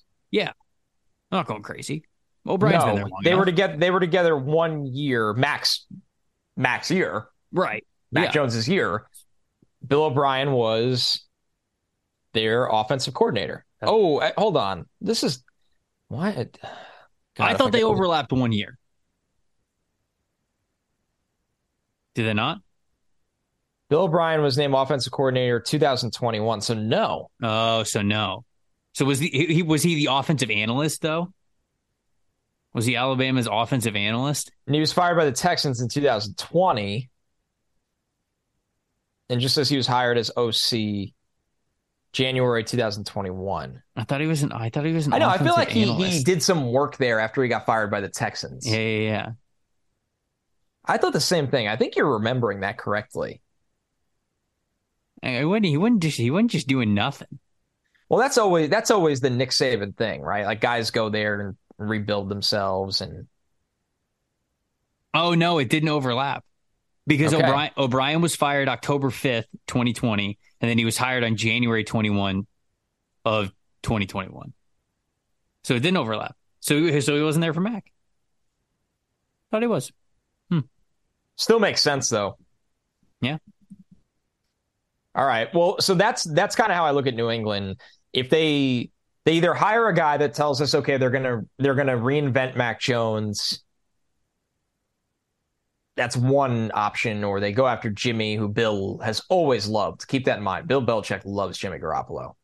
I'm 1.31 1.39
not 1.39 1.47
going 1.47 1.63
crazy. 1.63 2.05
O'Brien's 2.47 2.85
no, 2.85 2.87
been 2.87 2.95
there 2.97 3.07
long 3.09 3.21
they 3.25 3.31
enough. 3.31 3.39
were 3.41 3.45
together. 3.47 3.77
They 3.77 3.91
were 3.91 4.01
together 4.01 4.37
one 4.37 4.87
year, 4.87 5.33
max, 5.33 5.87
max 6.57 6.91
year. 6.91 7.29
right. 7.53 7.85
Mac 8.13 8.27
Yeah. 8.27 8.33
Jones's 8.33 8.69
year. 8.69 9.09
Bill 9.87 10.05
O'Brien 10.05 10.53
was 10.53 11.25
their 12.35 12.67
offensive 12.67 13.15
coordinator. 13.15 13.65
Oh, 13.83 14.19
uh, 14.19 14.31
hold 14.39 14.57
on. 14.57 14.87
This 15.01 15.25
is 15.25 15.43
what 16.09 16.57
I 17.39 17.55
thought 17.55 17.73
they 17.73 17.83
overlapped 17.83 18.33
one 18.33 18.53
year. 18.53 18.79
Did 22.15 22.27
they 22.27 22.35
not? 22.35 22.61
Bill 23.89 24.03
O'Brien 24.03 24.43
was 24.43 24.59
named 24.59 24.75
offensive 24.75 25.13
coordinator 25.13 25.61
2021. 25.61 26.61
So 26.61 26.75
no, 26.75 27.31
Oh, 27.43 27.83
so 27.85 28.03
no. 28.03 28.45
So 28.95 29.05
was 29.05 29.19
the 29.19 29.29
he 29.29 29.63
was 29.63 29.83
he 29.83 29.95
the 29.95 30.09
offensive 30.13 30.51
analyst 30.51 31.03
though? 31.03 31.33
Was 32.73 32.85
he 32.85 32.97
Alabama's 32.97 33.49
offensive 33.51 33.97
analyst? 33.97 34.51
and 34.67 34.75
he 34.75 34.81
was 34.81 34.93
fired 34.93 35.17
by 35.17 35.25
the 35.25 35.33
Texans 35.33 35.81
in 35.81 35.89
2020. 35.89 37.11
And 39.29 39.41
just 39.41 39.57
as 39.59 39.69
he 39.69 39.77
was 39.77 39.87
hired 39.87 40.19
as 40.19 40.31
OC 40.37 41.11
January 42.13 42.65
2021. 42.65 43.83
I 43.97 44.05
thought 44.05 44.21
he 44.21 44.27
was 44.27 44.43
an. 44.43 44.53
I 44.53 44.71
thought 44.71 44.85
he 44.85 44.93
was 44.93 45.07
an. 45.07 45.13
I 45.13 45.19
know. 45.19 45.29
I 45.29 45.39
feel 45.39 45.53
like 45.53 45.69
he, 45.69 45.93
he 45.93 46.23
did 46.23 46.43
some 46.43 46.71
work 46.73 46.97
there 46.97 47.19
after 47.21 47.43
he 47.43 47.49
got 47.49 47.67
fired 47.67 47.91
by 47.91 48.01
the 48.01 48.09
Texans. 48.09 48.67
Yeah, 48.67 48.79
yeah, 48.79 49.09
yeah. 49.11 49.29
I 50.85 50.99
thought 50.99 51.13
the 51.13 51.21
same 51.21 51.49
thing. 51.49 51.67
I 51.69 51.77
think 51.77 51.97
you're 51.97 52.13
remembering 52.15 52.61
that 52.61 52.79
correctly. 52.79 53.43
I 55.27 55.45
wouldn't. 55.45 55.67
He 55.67 55.77
wouldn't 55.77 56.03
just. 56.03 56.19
He 56.19 56.31
wasn't 56.31 56.51
just 56.53 56.69
doing 56.69 56.95
nothing. 56.95 57.39
Well, 58.09 58.21
that's 58.21 58.39
always 58.39 58.71
that's 58.71 58.91
always 58.91 59.21
the 59.21 59.31
Nick 59.31 59.51
Saban 59.51 59.97
thing, 59.97 60.23
right? 60.23 60.45
Like 60.47 60.61
guys 60.61 60.91
go 60.91 61.11
there 61.11 61.41
and 61.41 61.57
rebuild 61.79 62.29
themselves, 62.29 63.01
and 63.01 63.27
Oh 65.13 65.35
no, 65.35 65.59
it 65.59 65.69
didn't 65.69 65.89
overlap 65.89 66.45
because 67.07 67.33
Okay. 67.35 67.43
O'Brien 67.43 67.71
O'Brien 67.77 68.21
was 68.21 68.37
fired 68.37 68.69
October 68.69 69.11
fifth, 69.11 69.49
twenty 69.67 69.93
twenty, 69.93 70.39
and 70.61 70.71
then 70.71 70.79
he 70.79 70.85
was 70.85 70.97
hired 70.97 71.25
on 71.25 71.37
January 71.37 71.85
twenty 71.85 72.11
one 72.11 72.47
of 73.25 73.53
twenty 73.83 74.07
twenty 74.07 74.31
one. 74.31 74.53
So 75.65 75.75
it 75.75 75.81
didn't 75.81 75.97
overlap. 75.97 76.37
So 76.61 77.01
so 77.01 77.17
he 77.17 77.23
wasn't 77.23 77.43
there 77.43 77.55
for 77.55 77.61
Mac. 77.61 77.91
Thought 79.51 79.63
he 79.63 79.69
was. 79.69 79.91
Hmm. 80.51 80.61
still 81.37 81.59
makes 81.59 81.81
sense 81.81 82.09
though. 82.09 82.37
Yeah. 83.21 83.39
All 85.17 85.25
right. 85.25 85.53
Well, 85.55 85.81
so 85.81 85.95
that's 85.95 86.25
that's 86.25 86.55
kind 86.55 86.71
of 86.71 86.77
how 86.77 86.85
I 86.85 86.91
look 86.91 87.07
at 87.07 87.15
New 87.15 87.31
England. 87.31 87.81
If 88.13 88.29
they 88.29 88.91
they 89.25 89.33
either 89.33 89.55
hire 89.55 89.89
a 89.89 89.95
guy 89.95 90.19
that 90.19 90.35
tells 90.35 90.61
us, 90.61 90.75
okay, 90.75 90.99
they're 90.99 91.11
gonna 91.11 91.41
they're 91.59 91.75
gonna 91.75 91.97
reinvent 91.97 92.55
Mac 92.55 92.81
Jones. 92.81 93.65
That's 95.97 96.15
one 96.15 96.71
option, 96.75 97.25
or 97.25 97.41
they 97.41 97.53
go 97.53 97.67
after 97.67 97.89
Jimmy, 97.89 98.37
who 98.37 98.49
Bill 98.49 98.99
has 98.99 99.23
always 99.31 99.67
loved. 99.67 100.07
Keep 100.07 100.27
that 100.27 100.37
in 100.37 100.45
mind. 100.45 100.69
Bill 100.69 100.85
Belichick 100.85 101.23
loves 101.25 101.57
Jimmy 101.57 101.79
Garoppolo. 101.79 102.35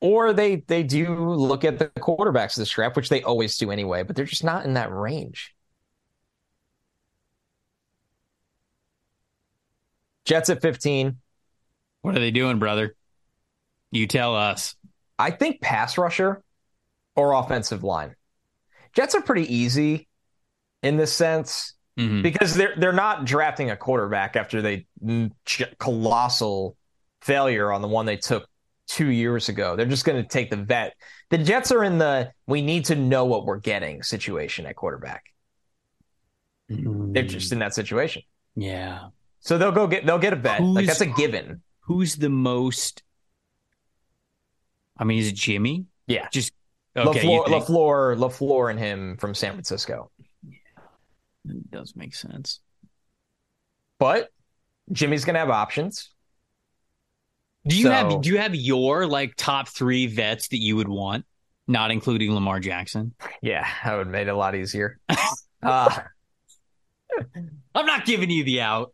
Or 0.00 0.32
they 0.32 0.56
they 0.66 0.82
do 0.82 1.14
look 1.14 1.62
at 1.62 1.78
the 1.78 1.88
quarterbacks 1.88 2.56
of 2.56 2.64
the 2.64 2.70
draft, 2.72 2.96
which 2.96 3.10
they 3.10 3.22
always 3.22 3.58
do 3.58 3.70
anyway, 3.70 4.02
but 4.02 4.16
they're 4.16 4.24
just 4.24 4.44
not 4.44 4.64
in 4.64 4.74
that 4.74 4.90
range. 4.90 5.54
Jets 10.24 10.50
at 10.50 10.62
15. 10.62 11.16
What 12.02 12.16
are 12.16 12.20
they 12.20 12.30
doing, 12.30 12.58
brother? 12.58 12.94
You 13.90 14.06
tell 14.06 14.34
us. 14.36 14.74
I 15.18 15.30
think 15.30 15.60
pass 15.60 15.98
rusher 15.98 16.42
or 17.16 17.32
offensive 17.32 17.84
line. 17.84 18.14
Jets 18.94 19.14
are 19.14 19.22
pretty 19.22 19.52
easy 19.54 20.08
in 20.82 20.96
this 20.96 21.12
sense 21.12 21.74
Mhm. 21.98 22.22
because 22.22 22.54
they're 22.54 22.74
they're 22.76 22.92
not 22.92 23.24
drafting 23.26 23.70
a 23.70 23.76
quarterback 23.76 24.34
after 24.36 24.62
they 24.62 24.86
mm, 25.04 25.30
colossal 25.78 26.76
failure 27.20 27.70
on 27.70 27.82
the 27.82 27.88
one 27.88 28.06
they 28.06 28.16
took 28.16 28.48
two 28.88 29.08
years 29.10 29.48
ago. 29.48 29.76
They're 29.76 29.86
just 29.86 30.04
going 30.04 30.20
to 30.22 30.28
take 30.28 30.50
the 30.50 30.56
vet. 30.56 30.94
The 31.30 31.38
Jets 31.38 31.70
are 31.70 31.84
in 31.84 31.98
the 31.98 32.32
we 32.46 32.62
need 32.62 32.86
to 32.86 32.94
know 32.96 33.26
what 33.26 33.44
we're 33.44 33.58
getting 33.60 34.02
situation 34.02 34.66
at 34.66 34.74
quarterback. 34.76 35.24
They're 36.68 37.22
just 37.24 37.52
in 37.52 37.58
that 37.60 37.74
situation. 37.74 38.22
yeah. 38.56 39.08
So 39.42 39.58
they'll 39.58 39.72
go 39.72 39.86
get 39.86 40.06
they'll 40.06 40.18
get 40.18 40.32
a 40.32 40.36
vet. 40.36 40.62
like 40.62 40.86
that's 40.86 41.00
a 41.00 41.06
given. 41.06 41.62
Who's 41.80 42.16
the 42.16 42.28
most? 42.30 43.02
I 44.96 45.04
mean, 45.04 45.18
is 45.18 45.28
it 45.28 45.34
Jimmy? 45.34 45.86
Yeah. 46.06 46.28
Just 46.32 46.52
okay. 46.96 47.20
LaFleur, 47.20 47.46
think- 47.46 47.64
LaFleur, 47.64 48.16
LaFleur 48.16 48.70
and 48.70 48.78
him 48.78 49.16
from 49.16 49.34
San 49.34 49.52
Francisco. 49.52 50.10
Yeah, 50.46 50.58
It 51.48 51.70
does 51.70 51.96
make 51.96 52.14
sense. 52.14 52.60
But 53.98 54.28
Jimmy's 54.92 55.24
going 55.24 55.34
to 55.34 55.40
have 55.40 55.50
options. 55.50 56.10
Do 57.66 57.76
you 57.76 57.84
So- 57.86 57.90
have 57.90 58.20
do 58.22 58.28
you 58.28 58.38
have 58.38 58.54
your 58.54 59.06
like 59.08 59.34
top 59.36 59.68
three 59.68 60.06
vets 60.06 60.48
that 60.48 60.58
you 60.60 60.76
would 60.76 60.88
want, 60.88 61.24
not 61.66 61.90
including 61.90 62.32
Lamar 62.32 62.60
Jackson? 62.60 63.14
Yeah, 63.40 63.66
that 63.84 63.96
would 63.96 64.08
make 64.08 64.28
it 64.28 64.30
a 64.30 64.36
lot 64.36 64.54
easier. 64.54 65.00
uh, 65.62 65.98
I'm 67.74 67.86
not 67.86 68.04
giving 68.04 68.30
you 68.30 68.44
the 68.44 68.60
out. 68.60 68.92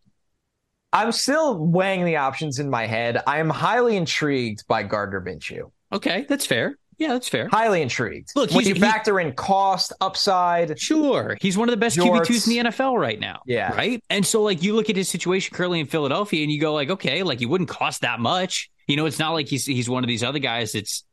I'm 0.92 1.12
still 1.12 1.58
weighing 1.58 2.04
the 2.04 2.16
options 2.16 2.58
in 2.58 2.70
my 2.70 2.86
head. 2.86 3.22
I 3.26 3.38
am 3.40 3.50
highly 3.50 3.96
intrigued 3.96 4.66
by 4.66 4.82
Gardner 4.84 5.20
Minshew. 5.20 5.70
Okay, 5.92 6.24
that's 6.28 6.46
fair. 6.46 6.78
Yeah, 6.96 7.08
that's 7.12 7.28
fair. 7.28 7.48
Highly 7.48 7.80
intrigued. 7.80 8.30
Look, 8.34 8.50
when 8.50 8.64
he's- 8.64 8.76
you 8.76 8.80
factor 8.80 9.20
in 9.20 9.32
cost, 9.34 9.92
upside, 10.00 10.80
Sure, 10.80 11.36
he's 11.40 11.56
one 11.56 11.68
of 11.68 11.72
the 11.72 11.76
best 11.76 11.96
Jorts. 11.96 12.26
QB2s 12.26 12.46
in 12.48 12.64
the 12.64 12.70
NFL 12.70 12.98
right 12.98 13.20
now. 13.20 13.40
Yeah. 13.46 13.72
right. 13.72 14.02
And 14.10 14.26
so, 14.26 14.42
like, 14.42 14.62
you 14.64 14.74
look 14.74 14.90
at 14.90 14.96
his 14.96 15.08
situation 15.08 15.54
currently 15.54 15.78
in 15.78 15.86
Philadelphia, 15.86 16.42
and 16.42 16.50
you 16.50 16.60
go, 16.60 16.74
like, 16.74 16.90
okay, 16.90 17.22
like 17.22 17.38
he 17.38 17.46
wouldn't 17.46 17.70
cost 17.70 18.00
that 18.00 18.18
much. 18.18 18.68
You 18.88 18.96
know, 18.96 19.06
it's 19.06 19.18
not 19.20 19.30
like 19.32 19.46
he's 19.46 19.64
he's 19.66 19.88
one 19.88 20.02
of 20.02 20.08
these 20.08 20.24
other 20.24 20.38
guys 20.40 20.72
that's 20.72 21.04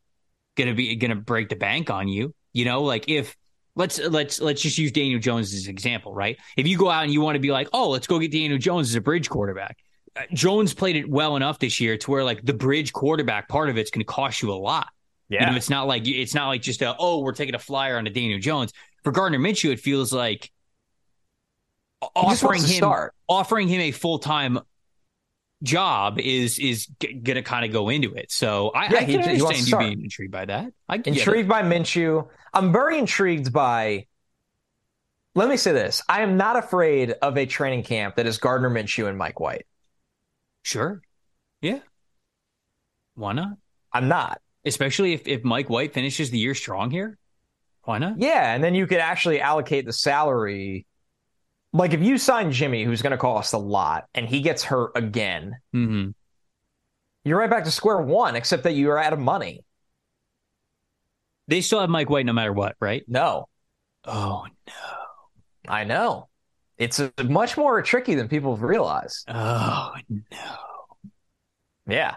gonna 0.58 0.74
be 0.74 0.96
gonna 0.96 1.16
break 1.16 1.50
the 1.50 1.56
bank 1.56 1.90
on 1.92 2.08
you. 2.08 2.34
You 2.54 2.66
know, 2.66 2.82
like 2.84 3.10
if 3.10 3.36
let's 3.76 4.00
let's 4.00 4.40
let's 4.42 4.62
just 4.62 4.78
use 4.78 4.92
Daniel 4.92 5.20
Jones 5.20 5.54
as 5.54 5.66
an 5.66 5.70
example, 5.70 6.14
right? 6.14 6.38
If 6.58 6.68
you 6.68 6.78
go 6.78 6.90
out 6.90 7.04
and 7.04 7.14
you 7.14 7.22
want 7.22 7.36
to 7.36 7.40
be 7.40 7.52
like, 7.52 7.70
oh, 7.74 7.90
let's 7.90 8.08
go 8.08 8.20
get 8.20 8.32
Daniel 8.32 8.58
Jones 8.58 8.90
as 8.90 8.96
a 8.96 9.02
bridge 9.02 9.30
quarterback. 9.30 9.78
Uh, 10.16 10.22
Jones 10.34 10.74
played 10.74 10.96
it 10.96 11.10
well 11.10 11.36
enough 11.36 11.60
this 11.60 11.80
year 11.80 11.98
to 11.98 12.12
where 12.12 12.24
like 12.24 12.44
the 12.46 12.54
bridge 12.54 12.94
quarterback 12.94 13.50
part 13.50 13.70
of 13.70 13.78
it's 13.78 13.92
going 13.92 14.00
to 14.00 14.06
cost 14.06 14.42
you 14.42 14.52
a 14.52 14.56
lot. 14.56 14.88
Yeah, 15.28 15.46
you 15.46 15.52
know, 15.52 15.58
it's 15.58 15.70
not 15.70 15.88
like 15.88 16.08
it's 16.08 16.34
not 16.34 16.48
like 16.48 16.62
just 16.62 16.82
a 16.82 16.96
oh, 16.98 17.20
we're 17.20 17.34
taking 17.34 17.56
a 17.56 17.60
flyer 17.60 17.98
on 17.98 18.08
a 18.08 18.10
Daniel 18.10 18.40
Jones. 18.40 18.72
For 19.04 19.12
Gardner 19.12 19.40
Minshew, 19.40 19.72
it 19.72 19.80
feels 19.80 20.14
like 20.14 20.52
offering 22.16 22.64
him 22.64 22.84
offering 23.28 23.68
him 23.68 23.82
a 23.82 23.92
full 23.92 24.20
time 24.20 24.60
job 25.64 26.20
is 26.20 26.60
is 26.60 26.88
g- 27.00 27.14
gonna 27.14 27.42
kind 27.42 27.66
of 27.66 27.72
go 27.72 27.90
into 27.90 28.14
it. 28.14 28.32
So 28.32 28.70
I, 28.70 28.84
yeah, 28.84 28.98
I 28.98 29.00
can 29.00 29.10
he, 29.10 29.16
understand 29.18 29.58
he 29.58 29.72
you 29.72 29.78
being 29.78 30.04
intrigued 30.04 30.32
by 30.32 30.46
that. 30.46 30.72
I 30.88 30.98
can't 30.98 31.18
intrigued 31.18 31.50
by 31.50 31.64
Minshew. 31.64 32.28
I'm 32.56 32.72
very 32.72 32.98
intrigued 32.98 33.54
by. 33.54 34.08
Let 35.36 35.50
me 35.50 35.58
say 35.58 35.74
this: 35.74 36.02
I 36.10 36.22
am 36.22 36.38
not 36.38 36.56
afraid 36.56 37.12
of 37.22 37.38
a 37.38 37.46
training 37.46 37.84
camp 37.84 38.16
that 38.16 38.26
is 38.26 38.38
Gardner 38.38 38.70
Minshew 38.70 39.08
and 39.08 39.18
Mike 39.18 39.40
White. 39.40 39.66
Sure. 40.64 41.02
Yeah. 41.62 41.80
Why 43.16 43.34
not? 43.34 43.58
I'm 43.92 44.08
not. 44.08 44.42
Especially 44.66 45.14
if, 45.14 45.28
if 45.28 45.44
Mike 45.44 45.70
White 45.70 45.94
finishes 45.94 46.32
the 46.32 46.40
year 46.40 46.56
strong 46.56 46.90
here. 46.90 47.18
Why 47.84 48.00
not? 48.00 48.20
Yeah, 48.20 48.54
and 48.54 48.64
then 48.64 48.74
you 48.74 48.88
could 48.88 48.98
actually 48.98 49.40
allocate 49.40 49.86
the 49.86 49.94
salary 49.94 50.88
like 51.76 51.92
if 51.94 52.02
you 52.02 52.18
sign 52.18 52.54
Jimmy, 52.54 52.86
who's 52.86 53.02
going 53.02 53.12
to 53.12 53.18
cost 53.18 53.54
a 53.54 53.58
lot, 53.58 54.06
and 54.14 54.26
he 54.26 54.40
gets 54.40 54.64
hurt 54.64 54.92
again, 54.96 55.58
mm-hmm. 55.76 56.12
you're 57.26 57.38
right 57.38 57.50
back 57.50 57.66
to 57.66 57.72
square 57.72 57.98
one, 57.98 58.38
except 58.38 58.64
that 58.64 58.76
you 58.76 58.90
are 58.92 58.98
out 58.98 59.12
of 59.12 59.20
money. 59.20 59.65
They 61.48 61.62
still 61.62 61.80
have 61.80 61.90
Mike 61.90 62.10
White 62.10 62.26
no 62.26 62.34
matter 62.34 62.54
what, 62.54 62.76
right? 62.80 63.04
No. 63.08 63.48
Oh 64.04 64.46
no. 64.68 64.74
I 65.68 65.84
know. 65.84 66.30
It's 66.78 67.00
a, 67.00 67.12
much 67.24 67.58
more 67.58 67.82
tricky 67.82 68.16
than 68.16 68.28
people 68.28 68.58
realize. 68.58 69.24
Oh 69.28 69.94
no. 70.10 70.56
Yeah. 71.88 72.16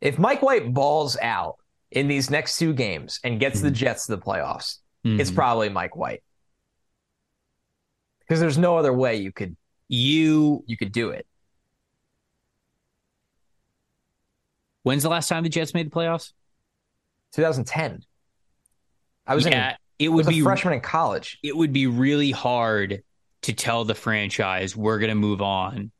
If 0.00 0.18
Mike 0.18 0.42
White 0.42 0.72
balls 0.72 1.16
out 1.20 1.56
in 1.90 2.08
these 2.08 2.30
next 2.30 2.58
two 2.58 2.72
games 2.72 3.20
and 3.24 3.40
gets 3.40 3.58
mm-hmm. 3.58 3.68
the 3.68 3.70
Jets 3.72 4.06
to 4.06 4.16
the 4.16 4.22
playoffs, 4.22 4.78
mm-hmm. 5.04 5.20
it's 5.20 5.30
probably 5.30 5.68
Mike 5.68 5.96
White 5.96 6.22
because 8.20 8.40
there's 8.40 8.58
no 8.58 8.76
other 8.78 8.92
way 8.92 9.16
you 9.16 9.32
could 9.32 9.56
you 9.88 10.64
you 10.66 10.76
could 10.76 10.92
do 10.92 11.10
it. 11.10 11.26
When's 14.82 15.02
the 15.02 15.08
last 15.08 15.28
time 15.28 15.42
the 15.42 15.48
Jets 15.48 15.72
made 15.72 15.86
the 15.86 15.94
playoffs? 15.94 16.32
2010. 17.34 18.02
I 19.26 19.34
was 19.34 19.46
yeah, 19.46 19.70
in, 19.70 19.76
it 19.98 20.08
would 20.08 20.26
be 20.26 20.40
freshman 20.40 20.74
in 20.74 20.80
college. 20.80 21.38
It 21.42 21.56
would 21.56 21.72
be 21.72 21.86
really 21.86 22.30
hard 22.30 23.02
to 23.42 23.52
tell 23.52 23.84
the 23.84 23.94
franchise 23.94 24.76
we're 24.76 24.98
going 24.98 25.10
to 25.10 25.14
move 25.14 25.42
on 25.42 25.90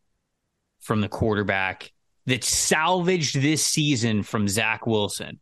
from 0.81 1.01
the 1.01 1.09
quarterback 1.09 1.93
that 2.27 2.45
salvaged 2.45 3.41
this 3.41 3.65
season 3.65 4.23
from 4.23 4.49
Zach 4.49 4.87
Wilson. 4.87 5.41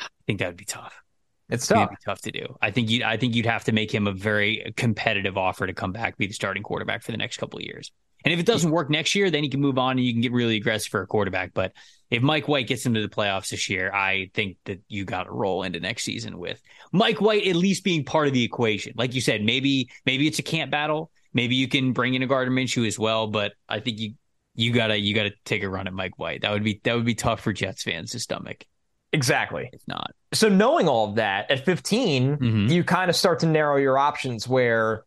I 0.00 0.06
think 0.26 0.40
that 0.40 0.48
would 0.48 0.56
be 0.56 0.64
tough. 0.64 1.02
It's 1.48 1.66
tough. 1.66 1.90
Be 1.90 1.96
tough 2.04 2.20
to 2.22 2.30
do. 2.30 2.56
I 2.62 2.70
think 2.70 2.88
you. 2.88 3.04
I 3.04 3.18
think 3.18 3.34
you'd 3.34 3.46
have 3.46 3.64
to 3.64 3.72
make 3.72 3.92
him 3.92 4.06
a 4.06 4.12
very 4.12 4.72
competitive 4.76 5.36
offer 5.36 5.66
to 5.66 5.74
come 5.74 5.92
back, 5.92 6.16
be 6.16 6.26
the 6.26 6.32
starting 6.32 6.62
quarterback 6.62 7.02
for 7.02 7.12
the 7.12 7.18
next 7.18 7.36
couple 7.36 7.58
of 7.58 7.64
years. 7.64 7.92
And 8.24 8.32
if 8.32 8.40
it 8.40 8.46
doesn't 8.46 8.70
work 8.70 8.90
next 8.90 9.14
year, 9.14 9.30
then 9.30 9.44
you 9.44 9.50
can 9.50 9.60
move 9.60 9.78
on 9.78 9.92
and 9.92 10.00
you 10.00 10.12
can 10.12 10.22
get 10.22 10.32
really 10.32 10.56
aggressive 10.56 10.90
for 10.90 11.02
a 11.02 11.06
quarterback. 11.06 11.52
But 11.54 11.72
if 12.10 12.22
Mike 12.22 12.48
White 12.48 12.66
gets 12.66 12.86
into 12.86 13.00
the 13.00 13.08
playoffs 13.08 13.48
this 13.48 13.68
year, 13.68 13.92
I 13.92 14.30
think 14.34 14.58
that 14.66 14.80
you 14.88 15.04
got 15.04 15.24
to 15.24 15.32
roll 15.32 15.62
into 15.62 15.80
next 15.80 16.04
season 16.04 16.38
with 16.38 16.60
Mike 16.92 17.20
White 17.20 17.46
at 17.46 17.56
least 17.56 17.84
being 17.84 18.04
part 18.04 18.28
of 18.28 18.34
the 18.34 18.44
equation. 18.44 18.92
Like 18.96 19.14
you 19.14 19.20
said, 19.20 19.42
maybe 19.42 19.90
maybe 20.04 20.26
it's 20.26 20.38
a 20.38 20.42
camp 20.42 20.70
battle. 20.70 21.10
Maybe 21.32 21.54
you 21.54 21.68
can 21.68 21.92
bring 21.92 22.14
in 22.14 22.22
a 22.22 22.26
Gardner 22.26 22.54
Minshew 22.54 22.86
as 22.86 22.98
well. 22.98 23.28
But 23.28 23.52
I 23.68 23.80
think 23.80 23.98
you 23.98 24.14
you 24.54 24.72
gotta 24.72 24.98
you 24.98 25.14
gotta 25.14 25.32
take 25.44 25.62
a 25.62 25.68
run 25.68 25.86
at 25.86 25.94
Mike 25.94 26.18
White. 26.18 26.42
That 26.42 26.52
would 26.52 26.64
be 26.64 26.80
that 26.84 26.94
would 26.94 27.06
be 27.06 27.14
tough 27.14 27.40
for 27.40 27.52
Jets 27.52 27.82
fans 27.82 28.10
to 28.12 28.20
stomach. 28.20 28.66
Exactly. 29.12 29.68
It's 29.72 29.86
not. 29.86 30.12
So 30.32 30.48
knowing 30.48 30.88
all 30.88 31.10
of 31.10 31.16
that 31.16 31.50
at 31.50 31.64
15, 31.64 32.36
mm-hmm. 32.36 32.66
you 32.68 32.82
kind 32.82 33.10
of 33.10 33.16
start 33.16 33.40
to 33.40 33.46
narrow 33.46 33.76
your 33.76 33.98
options 33.98 34.48
where 34.48 35.04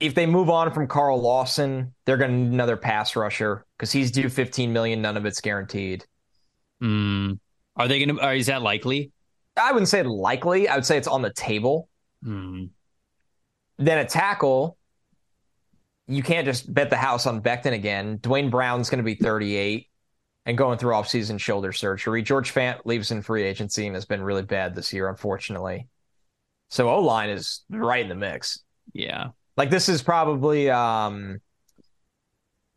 if 0.00 0.14
they 0.14 0.26
move 0.26 0.48
on 0.48 0.72
from 0.72 0.86
Carl 0.86 1.20
Lawson, 1.20 1.94
they're 2.04 2.16
going 2.16 2.30
to 2.30 2.36
need 2.36 2.52
another 2.52 2.76
pass 2.76 3.16
rusher 3.16 3.66
because 3.76 3.90
he's 3.90 4.10
due 4.10 4.28
15 4.28 4.72
million. 4.72 5.02
None 5.02 5.16
of 5.16 5.26
it's 5.26 5.40
guaranteed. 5.40 6.04
Mm. 6.82 7.38
Are 7.76 7.88
they 7.88 8.04
going 8.04 8.16
to, 8.16 8.30
is 8.30 8.46
that 8.46 8.62
likely? 8.62 9.12
I 9.56 9.72
wouldn't 9.72 9.88
say 9.88 10.02
likely. 10.02 10.68
I 10.68 10.76
would 10.76 10.86
say 10.86 10.96
it's 10.96 11.08
on 11.08 11.22
the 11.22 11.32
table. 11.32 11.88
Mm. 12.24 12.70
Then 13.78 13.98
a 13.98 14.04
tackle, 14.04 14.76
you 16.06 16.22
can't 16.22 16.44
just 16.44 16.72
bet 16.72 16.90
the 16.90 16.96
house 16.96 17.26
on 17.26 17.42
Becton 17.42 17.72
again. 17.72 18.18
Duane 18.20 18.50
Brown's 18.50 18.90
going 18.90 18.98
to 18.98 19.04
be 19.04 19.14
38 19.14 19.88
and 20.46 20.56
going 20.56 20.78
through 20.78 20.94
off-season 20.94 21.38
shoulder 21.38 21.72
surgery. 21.72 22.22
George 22.22 22.54
Fant 22.54 22.78
leaves 22.84 23.10
in 23.10 23.20
free 23.20 23.42
agency 23.42 23.86
and 23.86 23.94
has 23.94 24.06
been 24.06 24.22
really 24.22 24.42
bad 24.42 24.74
this 24.74 24.92
year, 24.92 25.08
unfortunately. 25.08 25.86
So 26.70 26.88
O 26.88 27.00
line 27.00 27.30
is 27.30 27.64
right 27.68 28.02
in 28.02 28.08
the 28.08 28.14
mix. 28.14 28.60
Yeah, 28.92 29.28
like 29.58 29.70
this 29.70 29.88
is 29.88 30.02
probably 30.02 30.70
um, 30.70 31.40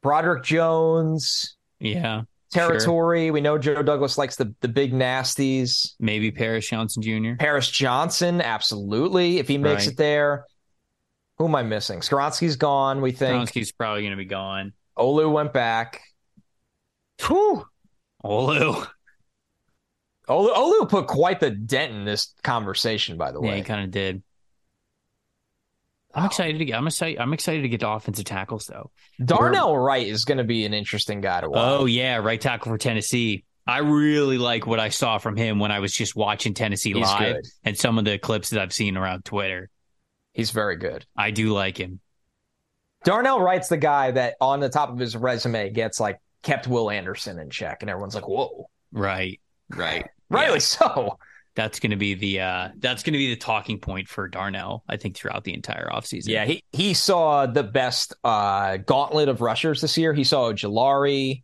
Broderick 0.02 0.44
Jones. 0.44 1.56
Yeah, 1.80 2.24
territory. 2.52 3.28
Sure. 3.28 3.34
We 3.34 3.42
know 3.42 3.58
Joe 3.58 3.84
Douglas 3.84 4.18
likes 4.18 4.36
the 4.36 4.54
the 4.60 4.68
big 4.68 4.92
nasties. 4.92 5.94
Maybe 6.00 6.32
Paris 6.32 6.68
Johnson 6.68 7.02
Jr. 7.02 7.36
Paris 7.40 7.70
Johnson, 7.70 8.42
absolutely. 8.42 9.38
If 9.38 9.48
he 9.48 9.58
makes 9.58 9.86
right. 9.86 9.94
it 9.94 9.98
there. 9.98 10.46
Who 11.38 11.48
am 11.48 11.56
I 11.56 11.64
missing? 11.64 12.02
Skoronski's 12.02 12.56
gone. 12.56 13.02
We 13.02 13.14
think 13.14 13.50
Skoronski's 13.50 13.72
probably 13.72 14.02
going 14.02 14.12
to 14.12 14.18
be 14.18 14.26
gone. 14.26 14.74
Olu 14.96 15.32
went 15.32 15.54
back. 15.54 16.02
Whew. 17.26 17.66
Olu. 18.24 18.88
Olu. 20.30 20.54
Olu 20.54 20.90
put 20.90 21.08
quite 21.08 21.40
the 21.40 21.50
dent 21.50 21.94
in 21.94 22.06
this 22.06 22.36
conversation, 22.44 23.18
by 23.18 23.32
the 23.32 23.42
way. 23.42 23.50
Yeah, 23.50 23.56
he 23.56 23.62
kind 23.64 23.84
of 23.84 23.90
did. 23.90 24.22
I'm 26.14 26.26
excited 26.26 26.58
to 26.60 26.66
get. 26.66 26.78
I'm 26.78 26.88
excited. 26.88 27.20
I'm 27.20 27.34
excited 27.34 27.62
to 27.62 27.70
get 27.70 27.80
to 27.82 27.90
offensive 27.90 28.26
tackles 28.26 28.66
though. 28.68 28.92
Darnell 29.24 29.74
We're, 29.74 29.82
Wright 29.82 30.08
is 30.08 30.26
going 30.26 30.40
to 30.40 30.44
be 30.44 30.66
an 30.66 30.74
interesting 30.74 31.22
guy 31.22 31.42
to 31.42 31.50
watch. 31.50 31.60
Oh 31.60 31.86
yeah, 31.86 32.18
right 32.18 32.40
tackle 32.40 32.72
for 32.72 32.78
Tennessee. 32.78 33.46
I 33.66 33.80
really 33.80 34.38
like 34.38 34.66
what 34.66 34.80
I 34.80 34.90
saw 34.90 35.18
from 35.20 35.38
him 35.38 35.60
when 35.60 35.72
I 35.72 35.80
was 35.80 35.94
just 35.94 36.16
watching 36.16 36.54
Tennessee 36.54 36.94
He's 36.94 37.06
live 37.06 37.36
good. 37.36 37.48
and 37.64 37.78
some 37.78 37.98
of 37.98 38.06
the 38.06 38.18
clips 38.18 38.50
that 38.50 38.62
I've 38.62 38.74
seen 38.74 38.98
around 38.98 39.24
Twitter. 39.24 39.70
He's 40.34 40.52
very 40.52 40.78
good. 40.78 41.06
I 41.16 41.32
do 41.32 41.54
like 41.54 41.78
him. 41.78 42.00
Darnell 43.04 43.40
Wright's 43.40 43.68
the 43.68 43.78
guy 43.78 44.12
that 44.12 44.36
on 44.42 44.60
the 44.60 44.70
top 44.70 44.90
of 44.90 44.98
his 44.98 45.16
resume 45.16 45.70
gets 45.70 46.00
like 46.00 46.20
kept 46.44 46.68
Will 46.68 46.90
Anderson 46.90 47.40
in 47.40 47.50
check, 47.50 47.82
and 47.82 47.90
everyone's 47.90 48.16
like, 48.16 48.28
"Whoa!" 48.28 48.70
Right, 48.92 49.40
right, 49.70 50.08
rightly 50.30 50.56
yeah. 50.56 50.60
so. 50.60 51.18
That's 51.56 51.80
going 51.80 51.92
to 51.92 51.98
be 51.98 52.14
the 52.14 52.40
uh, 52.40 52.70
that's 52.78 53.04
going 53.04 53.14
to 53.14 53.20
be 53.20 53.30
the 53.30 53.40
talking 53.40 53.80
point 53.80 54.08
for 54.08 54.28
Darnell, 54.28 54.84
I 54.88 54.98
think, 54.98 55.16
throughout 55.18 55.44
the 55.44 55.54
entire 55.54 55.88
offseason. 55.88 56.30
Yeah, 56.30 56.46
he 56.46 56.64
he 56.72 56.94
saw 56.94 57.46
the 57.46 57.64
best 57.64 58.16
uh, 58.24 58.78
gauntlet 58.78 59.28
of 59.28 59.42
rushers 59.42 59.82
this 59.82 59.98
year. 59.98 60.14
He 60.14 60.24
saw 60.24 60.52
Ojulari. 60.52 61.44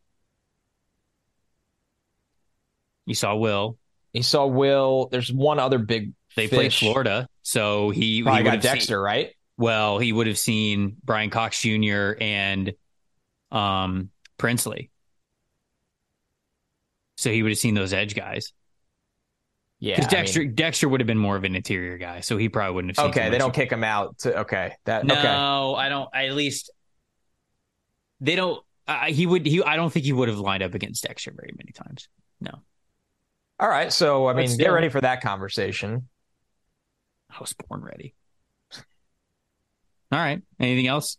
He 3.05 3.13
saw 3.13 3.35
Will. 3.35 3.77
He 4.13 4.21
saw 4.21 4.45
Will. 4.45 5.09
There's 5.11 5.31
one 5.31 5.59
other 5.59 5.77
big. 5.77 6.13
They 6.35 6.47
played 6.47 6.73
Florida, 6.73 7.27
so 7.41 7.89
he 7.89 8.23
probably 8.23 8.43
he 8.43 8.49
got 8.49 8.61
Dexter, 8.61 8.95
seen, 8.95 8.97
right? 8.97 9.33
Well, 9.57 9.97
he 9.97 10.13
would 10.13 10.27
have 10.27 10.37
seen 10.37 10.97
Brenton 11.03 11.31
Cox 11.31 11.61
Jr. 11.61 12.13
and 12.21 12.73
um 13.51 14.11
Princely. 14.37 14.91
So 17.17 17.31
he 17.31 17.41
would 17.41 17.49
have 17.49 17.57
seen 17.57 17.73
those 17.73 17.91
edge 17.91 18.15
guys. 18.15 18.53
Yeah, 19.79 19.95
because 19.95 20.11
Dexter 20.11 20.41
I 20.41 20.43
mean, 20.45 20.55
Dexter 20.55 20.89
would 20.89 21.01
have 21.01 21.07
been 21.07 21.17
more 21.17 21.35
of 21.35 21.43
an 21.43 21.55
interior 21.55 21.97
guy, 21.97 22.21
so 22.21 22.37
he 22.37 22.49
probably 22.49 22.73
wouldn't 22.73 22.97
have. 22.97 23.03
Seen 23.03 23.09
okay, 23.11 23.29
they 23.29 23.37
don't 23.37 23.53
kick 23.53 23.71
him 23.71 23.83
out. 23.83 24.17
To, 24.19 24.39
okay, 24.39 24.73
that 24.85 25.05
no, 25.05 25.13
okay. 25.13 25.27
I 25.27 25.89
don't. 25.89 26.09
At 26.13 26.33
least 26.33 26.71
they 28.19 28.35
don't. 28.35 28.63
Uh, 28.87 29.05
he 29.05 29.27
would. 29.27 29.45
He. 29.45 29.61
I 29.61 29.75
don't 29.75 29.91
think 29.91 30.05
he 30.05 30.13
would 30.13 30.29
have 30.29 30.39
lined 30.39 30.63
up 30.63 30.73
against 30.73 31.03
Dexter 31.03 31.31
very 31.35 31.53
many 31.55 31.73
times. 31.73 32.09
No. 32.41 32.51
All 33.59 33.69
right, 33.69 33.93
so 33.93 34.27
I 34.27 34.33
mean, 34.33 34.55
get 34.57 34.69
ready 34.69 34.89
for 34.89 35.01
that 35.01 35.21
conversation. 35.21 36.07
I 37.29 37.39
was 37.39 37.53
born 37.53 37.81
ready. 37.81 38.15
All 40.11 40.19
right. 40.19 40.41
Anything 40.59 40.87
else? 40.87 41.17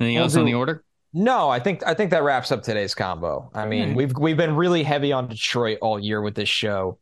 Anything 0.00 0.16
we'll 0.16 0.24
else 0.24 0.34
do, 0.34 0.40
on 0.40 0.46
the 0.46 0.54
order? 0.54 0.84
No, 1.12 1.48
I 1.48 1.60
think 1.60 1.86
I 1.86 1.94
think 1.94 2.10
that 2.10 2.22
wraps 2.22 2.52
up 2.52 2.62
today's 2.62 2.94
combo. 2.94 3.50
I 3.54 3.66
mean, 3.66 3.90
mm. 3.90 3.96
we've 3.96 4.12
we've 4.18 4.36
been 4.36 4.56
really 4.56 4.82
heavy 4.82 5.12
on 5.12 5.28
Detroit 5.28 5.78
all 5.80 5.98
year 5.98 6.20
with 6.20 6.34
this 6.34 6.48
show. 6.48 6.98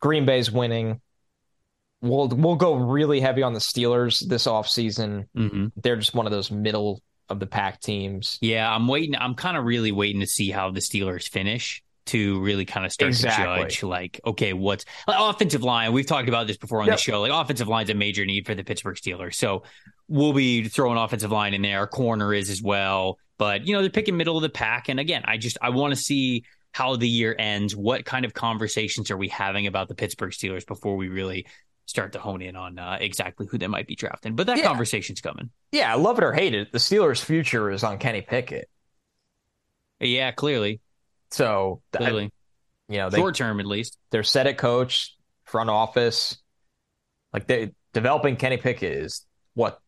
Green 0.00 0.24
Bay's 0.26 0.50
winning. 0.50 1.00
We'll 2.02 2.28
we'll 2.28 2.56
go 2.56 2.74
really 2.74 3.20
heavy 3.20 3.42
on 3.42 3.54
the 3.54 3.58
Steelers 3.60 4.26
this 4.26 4.46
offseason. 4.46 5.26
Mm-hmm. 5.36 5.66
They're 5.76 5.96
just 5.96 6.14
one 6.14 6.26
of 6.26 6.32
those 6.32 6.50
middle 6.50 7.02
of 7.28 7.40
the 7.40 7.46
pack 7.46 7.80
teams. 7.80 8.38
Yeah, 8.40 8.72
I'm 8.72 8.86
waiting. 8.86 9.16
I'm 9.16 9.34
kind 9.34 9.56
of 9.56 9.64
really 9.64 9.92
waiting 9.92 10.20
to 10.20 10.26
see 10.26 10.50
how 10.50 10.70
the 10.70 10.80
Steelers 10.80 11.28
finish 11.28 11.82
to 12.06 12.40
really 12.40 12.64
kind 12.64 12.86
of 12.86 12.92
start 12.92 13.08
Exactly. 13.08 13.44
to 13.56 13.62
judge 13.68 13.82
like 13.82 14.20
okay 14.24 14.52
what's 14.52 14.84
like, 15.08 15.16
offensive 15.18 15.64
line 15.64 15.92
we've 15.92 16.06
talked 16.06 16.28
about 16.28 16.46
this 16.46 16.56
before 16.56 16.80
on 16.80 16.86
Yep. 16.86 16.96
the 16.98 17.02
show 17.02 17.20
like 17.20 17.32
offensive 17.32 17.66
line's 17.66 17.90
a 17.90 17.94
major 17.94 18.24
need 18.24 18.46
for 18.46 18.54
the 18.54 18.62
pittsburgh 18.62 18.94
steelers 18.94 19.34
so 19.34 19.64
we'll 20.06 20.32
be 20.32 20.68
throwing 20.68 20.96
offensive 20.98 21.32
line 21.32 21.52
in 21.52 21.62
there 21.62 21.84
corner 21.88 22.32
is 22.32 22.48
as 22.48 22.62
well 22.62 23.18
but 23.38 23.66
you 23.66 23.74
know 23.74 23.80
they're 23.80 23.90
picking 23.90 24.16
middle 24.16 24.36
of 24.36 24.42
the 24.42 24.48
pack 24.48 24.88
and 24.88 25.00
again 25.00 25.22
i 25.24 25.36
just 25.36 25.58
i 25.60 25.70
want 25.70 25.92
to 25.92 26.00
see 26.00 26.44
how 26.76 26.94
the 26.96 27.08
year 27.08 27.34
ends 27.38 27.74
what 27.74 28.04
kind 28.04 28.24
of 28.26 28.34
conversations 28.34 29.10
are 29.10 29.16
we 29.16 29.28
having 29.28 29.66
about 29.66 29.88
the 29.88 29.94
pittsburgh 29.94 30.30
steelers 30.32 30.66
before 30.66 30.96
we 30.96 31.08
really 31.08 31.46
start 31.86 32.12
to 32.12 32.18
hone 32.18 32.42
in 32.42 32.54
on 32.56 32.78
uh, 32.78 32.98
exactly 33.00 33.46
who 33.50 33.56
they 33.56 33.66
might 33.66 33.86
be 33.86 33.94
drafting 33.94 34.34
but 34.36 34.46
that 34.46 34.58
Yeah. 34.58 34.64
conversation's 34.64 35.20
coming 35.22 35.48
Yeah, 35.72 35.94
love 35.94 36.18
it 36.18 36.24
or 36.24 36.32
hate 36.34 36.54
it, 36.54 36.72
the 36.72 36.78
Steelers' 36.78 37.24
future 37.24 37.70
is 37.70 37.82
on 37.84 37.96
Kenny 37.98 38.20
Pickett. 38.20 38.68
yeah 40.00 40.30
clearly 40.32 40.80
So, 41.30 41.80
I- 41.94 41.96
clearly 41.96 42.30
you 42.88 42.98
know, 42.98 43.10
they, 43.10 43.18
short 43.18 43.34
term 43.36 43.58
at 43.58 43.66
least 43.66 43.98
they're 44.10 44.22
set 44.22 44.46
at 44.46 44.58
coach, 44.58 45.16
front 45.44 45.70
office. 45.70 46.36
Like 47.32 47.46
they 47.48 47.72
developing 47.92 48.36
Kenny 48.36 48.58
Pickett 48.58 48.92
is 48.92 49.26
what 49.54 49.80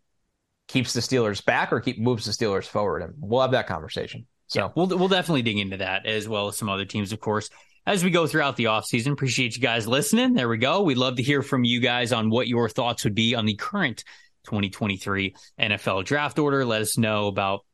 keeps 0.66 0.94
the 0.94 1.00
Steelers 1.00 1.44
back 1.44 1.72
or 1.72 1.80
keep 1.80 2.00
moves 2.00 2.24
the 2.24 2.32
Steelers 2.32 2.64
forward, 2.66 3.02
and 3.02 3.14
we'll 3.20 3.42
have 3.42 3.52
that 3.52 3.66
conversation. 3.68 4.26
So 4.48 4.60
Yeah, 4.60 4.68
we'll 4.74 4.86
we'll 4.86 5.08
definitely 5.08 5.42
dig 5.42 5.58
into 5.58 5.78
that 5.78 6.06
as 6.06 6.28
well 6.28 6.48
as 6.48 6.56
some 6.56 6.68
other 6.68 6.84
teams, 6.84 7.12
of 7.12 7.20
course, 7.20 7.50
as 7.86 8.02
we 8.02 8.10
go 8.10 8.26
throughout 8.26 8.56
the 8.56 8.64
offseason. 8.64 9.12
Appreciate 9.12 9.54
you 9.56 9.62
guys 9.62 9.86
listening. 9.86 10.34
There 10.34 10.48
we 10.48 10.58
go. 10.58 10.82
We'd 10.82 10.98
love 10.98 11.16
to 11.16 11.22
hear 11.22 11.42
from 11.42 11.64
you 11.64 11.80
guys 11.80 12.12
on 12.12 12.30
what 12.30 12.48
your 12.48 12.68
thoughts 12.68 13.04
would 13.04 13.14
be 13.14 13.34
on 13.34 13.46
the 13.46 13.54
current 13.54 14.04
2023 14.44 15.34
NFL 15.60 16.04
draft 16.04 16.38
order. 16.38 16.64
Let 16.64 16.82
us 16.82 16.98
know 16.98 17.28
about, 17.28 17.64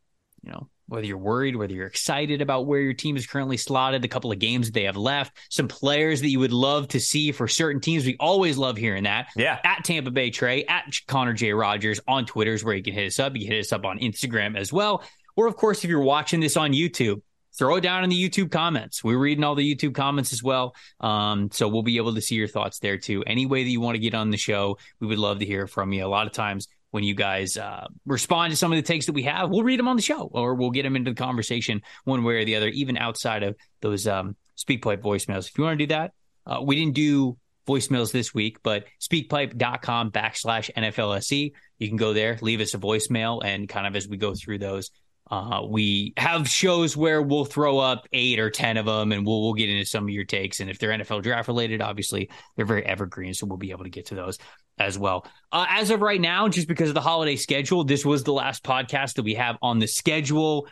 you 0.42 0.52
know, 0.52 0.68
whether 0.86 1.06
you're 1.06 1.16
worried, 1.16 1.56
whether 1.56 1.72
you're 1.72 1.86
excited 1.86 2.42
about 2.42 2.66
where 2.66 2.80
your 2.80 2.92
team 2.92 3.16
is 3.16 3.26
currently 3.26 3.56
slotted, 3.56 4.04
a 4.04 4.08
couple 4.08 4.30
of 4.30 4.38
games 4.38 4.66
that 4.66 4.74
they 4.74 4.84
have 4.84 4.96
left, 4.96 5.36
some 5.48 5.66
players 5.68 6.20
that 6.20 6.28
you 6.28 6.38
would 6.38 6.52
love 6.52 6.88
to 6.88 7.00
see 7.00 7.32
for 7.32 7.48
certain 7.48 7.80
teams. 7.80 8.04
We 8.04 8.16
always 8.20 8.58
love 8.58 8.76
hearing 8.76 9.04
that 9.04 9.28
yeah, 9.36 9.60
at 9.64 9.84
Tampa 9.84 10.10
Bay 10.10 10.30
Trey, 10.30 10.64
at 10.64 10.84
Connor 11.06 11.32
J. 11.32 11.52
Rogers 11.52 12.00
on 12.06 12.26
Twitter 12.26 12.52
is 12.52 12.62
where 12.62 12.74
you 12.74 12.82
can 12.82 12.92
hit 12.92 13.06
us 13.06 13.18
up. 13.18 13.34
You 13.34 13.46
can 13.46 13.52
hit 13.52 13.60
us 13.60 13.72
up 13.72 13.84
on 13.84 13.98
Instagram 13.98 14.58
as 14.58 14.72
well. 14.72 15.02
Or, 15.36 15.46
of 15.46 15.56
course, 15.56 15.84
if 15.84 15.90
you're 15.90 16.00
watching 16.00 16.40
this 16.40 16.56
on 16.56 16.72
YouTube, 16.72 17.22
throw 17.56 17.76
it 17.76 17.82
down 17.82 18.04
in 18.04 18.10
the 18.10 18.28
YouTube 18.28 18.50
comments. 18.50 19.02
We're 19.04 19.18
reading 19.18 19.44
all 19.44 19.54
the 19.54 19.74
YouTube 19.74 19.94
comments 19.94 20.32
as 20.32 20.42
well. 20.42 20.74
Um, 21.00 21.50
so 21.52 21.68
we'll 21.68 21.82
be 21.82 21.96
able 21.96 22.14
to 22.14 22.20
see 22.20 22.34
your 22.34 22.48
thoughts 22.48 22.78
there 22.80 22.98
too. 22.98 23.22
Any 23.26 23.46
way 23.46 23.62
that 23.62 23.70
you 23.70 23.80
want 23.80 23.94
to 23.94 24.00
get 24.00 24.14
on 24.14 24.30
the 24.30 24.36
show, 24.36 24.78
we 25.00 25.06
would 25.06 25.18
love 25.18 25.38
to 25.38 25.46
hear 25.46 25.66
from 25.66 25.92
you. 25.92 26.04
A 26.04 26.08
lot 26.08 26.26
of 26.26 26.32
times 26.32 26.68
when 26.90 27.04
you 27.04 27.14
guys 27.14 27.56
uh, 27.56 27.86
respond 28.06 28.52
to 28.52 28.56
some 28.56 28.72
of 28.72 28.76
the 28.76 28.82
takes 28.82 29.06
that 29.06 29.12
we 29.12 29.24
have, 29.24 29.50
we'll 29.50 29.62
read 29.62 29.78
them 29.78 29.88
on 29.88 29.96
the 29.96 30.02
show 30.02 30.30
or 30.32 30.54
we'll 30.54 30.70
get 30.70 30.82
them 30.82 30.96
into 30.96 31.10
the 31.10 31.16
conversation 31.16 31.82
one 32.04 32.24
way 32.24 32.36
or 32.36 32.44
the 32.44 32.56
other, 32.56 32.68
even 32.68 32.96
outside 32.96 33.42
of 33.42 33.56
those 33.80 34.06
um, 34.06 34.36
SpeakPipe 34.56 35.02
voicemails. 35.02 35.48
If 35.48 35.58
you 35.58 35.64
want 35.64 35.78
to 35.78 35.86
do 35.86 35.94
that, 35.94 36.12
uh, 36.46 36.60
we 36.62 36.76
didn't 36.76 36.94
do 36.94 37.36
voicemails 37.66 38.12
this 38.12 38.34
week, 38.34 38.58
but 38.62 38.84
speakpipe.com 39.00 40.10
backslash 40.10 40.70
NFLSE. 40.76 41.52
You 41.78 41.88
can 41.88 41.96
go 41.96 42.12
there, 42.12 42.38
leave 42.40 42.60
us 42.60 42.74
a 42.74 42.78
voicemail, 42.78 43.42
and 43.44 43.68
kind 43.68 43.86
of 43.86 43.96
as 43.96 44.06
we 44.06 44.16
go 44.16 44.34
through 44.34 44.58
those, 44.58 44.90
uh, 45.30 45.62
we 45.66 46.12
have 46.16 46.48
shows 46.48 46.96
where 46.96 47.22
we'll 47.22 47.46
throw 47.46 47.78
up 47.78 48.06
eight 48.12 48.38
or 48.38 48.50
10 48.50 48.76
of 48.76 48.86
them 48.86 49.10
and 49.10 49.26
we'll, 49.26 49.42
we'll 49.42 49.54
get 49.54 49.70
into 49.70 49.86
some 49.86 50.04
of 50.04 50.10
your 50.10 50.24
takes. 50.24 50.60
And 50.60 50.68
if 50.68 50.78
they're 50.78 50.90
NFL 50.90 51.22
draft 51.22 51.48
related, 51.48 51.80
obviously 51.80 52.28
they're 52.56 52.66
very 52.66 52.84
evergreen. 52.84 53.32
So 53.32 53.46
we'll 53.46 53.56
be 53.56 53.70
able 53.70 53.84
to 53.84 53.90
get 53.90 54.06
to 54.06 54.14
those 54.14 54.38
as 54.78 54.98
well. 54.98 55.26
Uh, 55.50 55.66
as 55.68 55.90
of 55.90 56.02
right 56.02 56.20
now, 56.20 56.48
just 56.48 56.68
because 56.68 56.88
of 56.88 56.94
the 56.94 57.00
holiday 57.00 57.36
schedule, 57.36 57.84
this 57.84 58.04
was 58.04 58.22
the 58.22 58.32
last 58.32 58.62
podcast 58.62 59.14
that 59.14 59.22
we 59.22 59.34
have 59.34 59.56
on 59.62 59.78
the 59.78 59.86
schedule. 59.86 60.68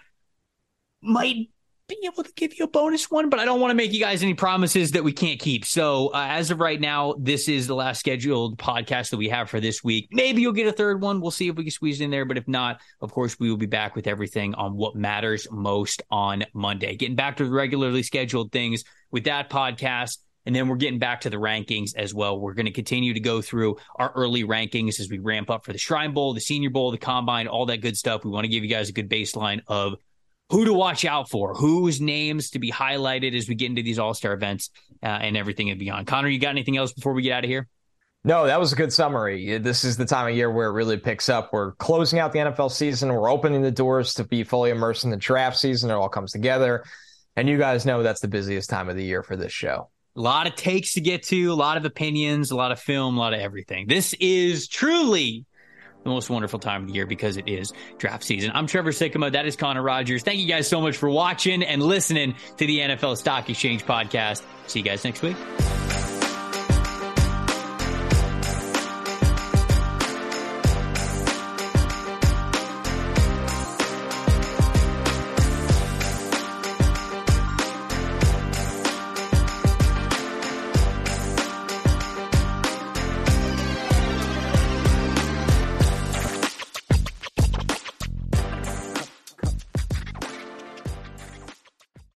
Might 1.01 1.49
be 1.89 1.99
able 2.05 2.23
to 2.23 2.33
give 2.37 2.59
you 2.59 2.65
a 2.65 2.69
bonus 2.69 3.11
one, 3.11 3.29
but 3.29 3.41
I 3.41 3.45
don't 3.45 3.61
want 3.61 3.71
to 3.71 3.75
make 3.75 3.93
you 3.93 4.01
guys 4.01 4.23
any 4.23 4.35
promises 4.35 4.93
that 4.93 5.05
we 5.05 5.13
can't 5.13 5.39
keep. 5.39 5.65
So, 5.65 6.09
uh, 6.09 6.27
as 6.31 6.51
of 6.51 6.61
right 6.61 6.81
now, 6.81 7.15
this 7.19 7.49
is 7.49 7.67
the 7.67 7.75
last 7.75 8.01
scheduled 8.01 8.59
podcast 8.59 9.11
that 9.11 9.17
we 9.17 9.29
have 9.29 9.51
for 9.51 9.61
this 9.61 9.83
week. 9.83 10.09
Maybe 10.13 10.43
you'll 10.43 10.53
get 10.53 10.67
a 10.67 10.73
third 10.73 11.01
one. 11.01 11.21
We'll 11.21 11.31
see 11.31 11.49
if 11.49 11.57
we 11.57 11.65
can 11.65 11.71
squeeze 11.71 12.01
it 12.01 12.05
in 12.05 12.11
there. 12.11 12.25
But 12.25 12.39
if 12.39 12.47
not, 12.49 12.81
of 13.01 13.13
course, 13.13 13.39
we 13.39 13.51
will 13.51 13.57
be 13.57 13.67
back 13.67 13.97
with 13.97 14.07
everything 14.07 14.55
on 14.55 14.77
what 14.77 14.95
matters 14.95 15.47
most 15.51 16.03
on 16.11 16.45
Monday. 16.55 16.97
Getting 16.97 17.17
back 17.17 17.37
to 17.39 17.45
the 17.45 17.51
regularly 17.51 18.03
scheduled 18.03 18.53
things 18.53 18.85
with 19.11 19.25
that 19.25 19.51
podcast. 19.51 20.19
And 20.45 20.57
then 20.57 20.67
we're 20.67 20.77
getting 20.77 20.99
back 20.99 21.21
to 21.21 21.31
the 21.31 21.37
rankings 21.37 21.95
as 21.97 22.13
well. 22.13 22.41
We're 22.41 22.55
going 22.55 22.67
to 22.67 22.73
continue 22.73 23.15
to 23.15 23.21
go 23.21 23.41
through 23.41 23.77
our 23.95 24.11
early 24.17 24.43
rankings 24.43 24.99
as 24.99 25.09
we 25.09 25.21
ramp 25.21 25.51
up 25.51 25.65
for 25.65 25.73
the 25.73 25.79
Shrine 25.79 26.15
Bowl, 26.15 26.35
the 26.35 26.41
Senior 26.41 26.71
Bowl, 26.71 26.91
the 26.91 26.99
Combine, 26.99 27.47
all 27.47 27.67
that 27.67 27.81
good 27.81 27.97
stuff. 27.97 28.25
We 28.25 28.33
want 28.33 28.45
to 28.45 28.49
give 28.49 28.65
you 28.65 28.69
guys 28.69 28.89
a 28.89 28.93
good 28.93 29.09
baseline 29.09 29.61
of 29.69 29.95
who 30.53 30.67
to 30.67 30.73
watch 30.75 31.07
out 31.07 31.31
for, 31.31 31.55
whose 31.55 31.99
names 31.99 32.51
to 32.51 32.59
be 32.59 32.71
highlighted 32.71 33.35
as 33.35 33.49
we 33.49 33.55
get 33.55 33.71
into 33.71 33.83
these 33.83 33.99
All 33.99 34.13
Star 34.13 34.35
events 34.35 34.69
uh, 35.03 35.07
and 35.07 35.35
everything 35.35 35.71
and 35.71 35.79
beyond. 35.79 36.07
Connor, 36.07 36.29
you 36.29 36.39
got 36.39 36.51
anything 36.51 36.77
else 36.77 36.93
before 36.93 37.15
we 37.15 37.23
get 37.23 37.33
out 37.33 37.45
of 37.45 37.49
here? 37.49 37.67
No, 38.23 38.45
that 38.45 38.61
was 38.61 38.71
a 38.71 38.77
good 38.77 38.93
summary. 38.93 39.57
This 39.57 39.83
is 39.83 39.97
the 39.97 40.05
time 40.05 40.29
of 40.29 40.37
year 40.37 40.51
where 40.51 40.69
it 40.69 40.73
really 40.73 40.99
picks 40.99 41.31
up. 41.31 41.55
We're 41.55 41.73
closing 41.73 42.19
out 42.19 42.33
the 42.33 42.41
NFL 42.41 42.71
season. 42.71 43.09
We're 43.09 43.31
opening 43.31 43.63
the 43.63 43.71
doors 43.71 44.13
to 44.15 44.25
be 44.25 44.45
fully 44.45 44.71
immersed 44.71 45.05
in 45.05 45.11
the 45.11 45.17
draft 45.17 45.57
season. 45.57 45.91
It 45.91 45.95
all 45.95 46.11
comes 46.11 46.33
together. 46.33 46.85
And 47.35 47.49
you 47.49 47.57
guys 47.57 47.87
know 47.87 48.03
that's 48.03 48.21
the 48.21 48.29
busiest 48.29 48.69
time 48.69 48.91
of 48.91 48.97
the 48.97 49.05
year 49.05 49.23
for 49.23 49.37
this 49.37 49.53
show. 49.53 49.89
A 50.17 50.21
lot 50.21 50.47
of 50.47 50.55
takes 50.55 50.93
to 50.93 51.01
get 51.01 51.23
to, 51.29 51.51
a 51.51 51.55
lot 51.55 51.79
of 51.79 51.87
opinions, 51.87 52.51
a 52.51 52.57
lot 52.57 52.73
of 52.73 52.79
film, 52.79 53.17
a 53.17 53.21
lot 53.21 53.33
of 53.33 53.41
everything. 53.41 53.87
This 53.89 54.15
is 54.21 54.69
truly 54.69 55.47
the 56.05 56.11
most 56.11 56.31
wonderful 56.31 56.59
time 56.59 56.83
of 56.83 56.89
the 56.89 56.95
year 56.95 57.07
because 57.07 57.37
it 57.37 57.49
is 57.49 57.73
draft 57.99 58.25
season. 58.25 58.51
I'm 58.55 58.67
Trevor 58.67 58.91
Sikkema. 58.93 59.33
That 59.33 59.47
is 59.47 59.57
Connor 59.57 59.83
Rogers. 59.83 60.23
Thank 60.23 60.39
you 60.39 60.47
guys 60.47 60.69
so 60.69 60.81
much 60.81 60.97
for 60.97 61.11
watching 61.11 61.63
and 61.63 61.83
listening 61.83 62.35
to 62.57 62.67
the 62.67 62.79
NFL 62.81 63.17
Stock 63.17 63.49
Exchange 63.49 63.85
podcast. 63.85 64.43
See 64.67 64.81
you 64.81 64.85
guys 64.85 65.05
next 65.05 65.23
week. 65.23 65.37